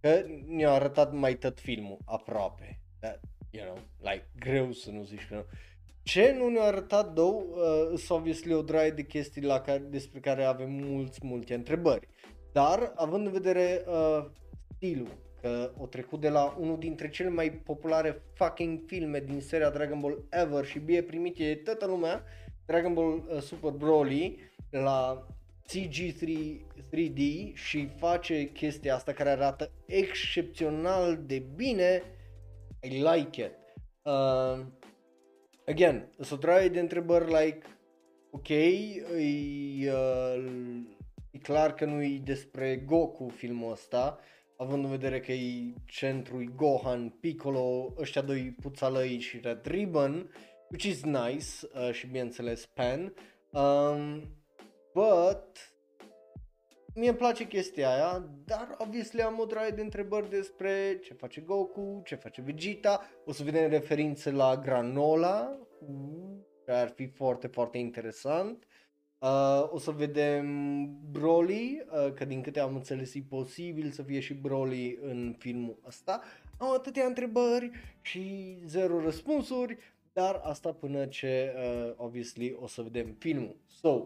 [0.01, 2.79] Că ne-a arătat mai tot filmul aproape.
[2.99, 3.19] That,
[3.49, 5.45] you know, like, greu să nu zici că nu.
[6.03, 10.19] Ce nu ne-a arătat, două, uh, sunt obviously o draie de chestii la care, despre
[10.19, 12.07] care avem mulți, multe întrebări.
[12.58, 14.24] Dar, având în vedere uh,
[14.76, 19.70] stilul, că o trecut de la unul dintre cele mai populare fucking filme din seria
[19.70, 22.24] Dragon Ball ever și bine primit e toată lumea,
[22.66, 24.38] Dragon Ball uh, Super Broly,
[24.70, 25.26] la
[25.68, 26.28] CG3
[26.96, 32.02] 3D și face chestia asta care arată excepțional de bine,
[32.82, 33.52] I like it.
[34.02, 34.64] Uh,
[35.66, 37.66] again, sunt o draie de întrebări like,
[38.30, 39.02] ok, e,
[39.92, 40.96] uh,
[41.38, 44.18] e clar că nu e despre Goku filmul ăsta,
[44.56, 50.30] având în vedere că e centrul Gohan, Piccolo, ăștia doi puțalăi și Red Ribbon,
[50.70, 53.14] which is nice uh, și bineînțeles Pen.
[53.50, 54.22] Um,
[54.94, 55.74] but
[56.94, 61.40] mie îmi place chestia aia, dar obviously am o draie de întrebări despre ce face
[61.40, 65.58] Goku, ce face Vegeta, o să vedem referințe la Granola,
[66.64, 68.67] care ar fi foarte, foarte interesant.
[69.18, 70.46] Uh, o să vedem
[71.10, 75.78] Broly, uh, că din câte am înțeles e posibil să fie și Broly în filmul
[75.86, 76.20] ăsta.
[76.58, 77.70] Am atâtea întrebări
[78.00, 79.78] și zero răspunsuri,
[80.12, 83.56] dar asta până ce, uh, obviously, o să vedem filmul.
[83.66, 84.04] So,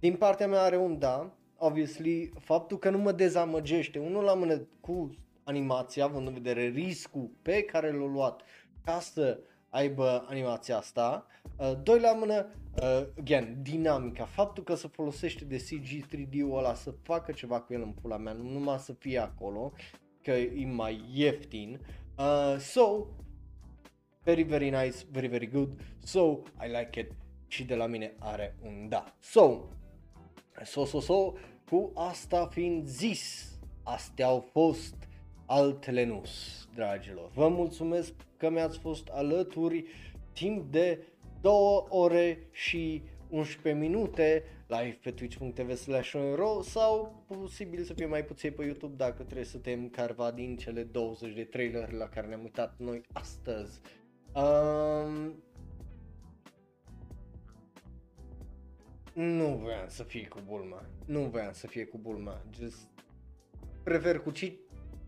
[0.00, 4.66] din partea mea are un da, obviously, faptul că nu mă dezamăgește, unul la mână
[4.80, 5.10] cu
[5.44, 8.42] animația, având în vedere riscul pe care l-a luat
[8.84, 9.38] ca să
[9.74, 11.26] aibă animația asta,
[11.56, 12.46] uh, doi la mână,
[12.82, 17.72] uh, again, dinamica, faptul că se folosește de CG 3D-ul ăla să facă ceva cu
[17.72, 19.72] el în pula mea, nu numai să fie acolo,
[20.22, 21.80] că e mai ieftin.
[22.18, 23.06] Uh, so,
[24.22, 25.80] very, very nice, very, very good.
[25.98, 26.20] So,
[26.64, 27.10] I like it
[27.46, 29.04] și de la mine are un da.
[29.20, 29.60] So,
[30.64, 31.32] so, so, so,
[31.68, 33.52] cu asta fiind zis,
[33.82, 35.03] astea au fost
[35.46, 36.22] altele nu,
[36.74, 37.30] dragilor.
[37.34, 39.84] Vă mulțumesc că mi-ați fost alături
[40.32, 41.06] timp de
[41.40, 41.52] 2
[41.88, 46.14] ore și 11 minute live pe twitch.tv slash
[46.62, 50.82] sau posibil să fie mai puțin pe YouTube dacă trebuie să tem carva din cele
[50.82, 53.80] 20 de trailer la care ne-am uitat noi astăzi.
[54.34, 55.42] Um,
[59.14, 60.84] nu vreau să fie cu Bulma.
[61.06, 62.42] Nu vreau să fie cu Bulma.
[62.58, 62.88] Just
[63.82, 64.30] prefer cu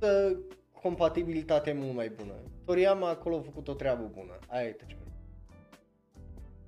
[0.01, 0.37] Cheetah
[0.83, 2.35] compatibilitate mult mai bună.
[2.65, 4.39] Toriyama acolo a făcut o treabă bună.
[4.49, 5.01] Aia e tăcere.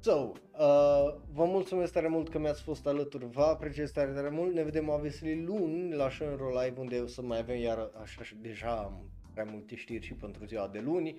[0.01, 4.55] So, uh, vă mulțumesc tare mult că mi-ați fost alături, vă apreciez tare, tare mult,
[4.55, 8.35] ne vedem obviously luni la Shonro Live unde o să mai avem iar așa și
[8.35, 11.17] deja am prea multe știri și pentru ziua de luni,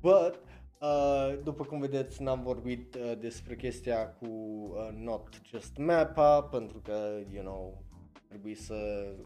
[0.00, 0.40] but
[0.82, 6.78] Uh, după cum vedeți, n-am vorbit uh, despre chestia cu uh, Not Just Mappa, pentru
[6.78, 7.82] că, you know,
[8.28, 8.74] trebuie să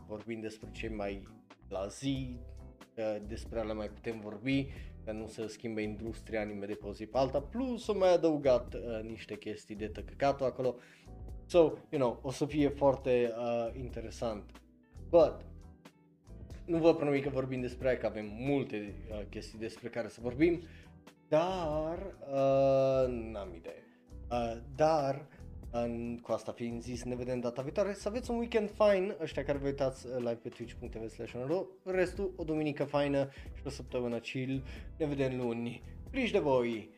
[0.07, 1.29] vorbim despre ce mai
[1.69, 2.37] la zi,
[2.97, 4.69] uh, despre ale mai putem vorbi,
[5.05, 8.13] că nu se schimbe industria anime de pe o zi pe alta, plus o mai
[8.15, 10.75] adăugat uh, niște chestii de tăcăcatul acolo.
[11.47, 14.51] So, you know, o să fie foarte uh, interesant.
[15.09, 15.45] But,
[16.65, 20.21] nu vă promit că vorbim despre aia, că avem multe uh, chestii despre care să
[20.23, 20.63] vorbim,
[21.29, 23.83] dar, uh, n-am idee.
[24.31, 25.27] Uh, dar,
[25.85, 27.93] în, cu asta fiind zis, ne vedem data viitoare.
[27.93, 31.33] Să aveți un weekend fain, ăștia care vă uitați uh, live pe twitch.tv slash
[31.85, 34.63] restul o duminică faină și o săptămână chill.
[34.99, 35.83] Ne vedem luni.
[36.11, 36.95] Griji de voi!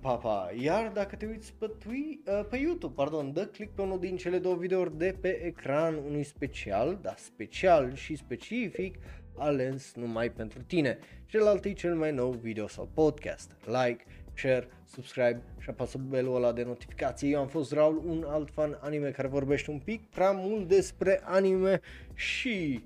[0.00, 3.98] Papa, iar dacă te uiți pe, twi- uh, pe YouTube, pardon, dă click pe unul
[3.98, 8.98] din cele două videouri de pe ecran, unui special, da, special și specific,
[9.36, 10.98] ales numai pentru tine.
[11.26, 13.56] Celălalt e cel mai nou video sau podcast.
[13.64, 14.04] Like,
[14.42, 17.28] share, subscribe și apasă belul ăla de notificație.
[17.28, 21.20] Eu am fost Raul, un alt fan anime care vorbește un pic prea mult despre
[21.24, 21.80] anime
[22.14, 22.84] și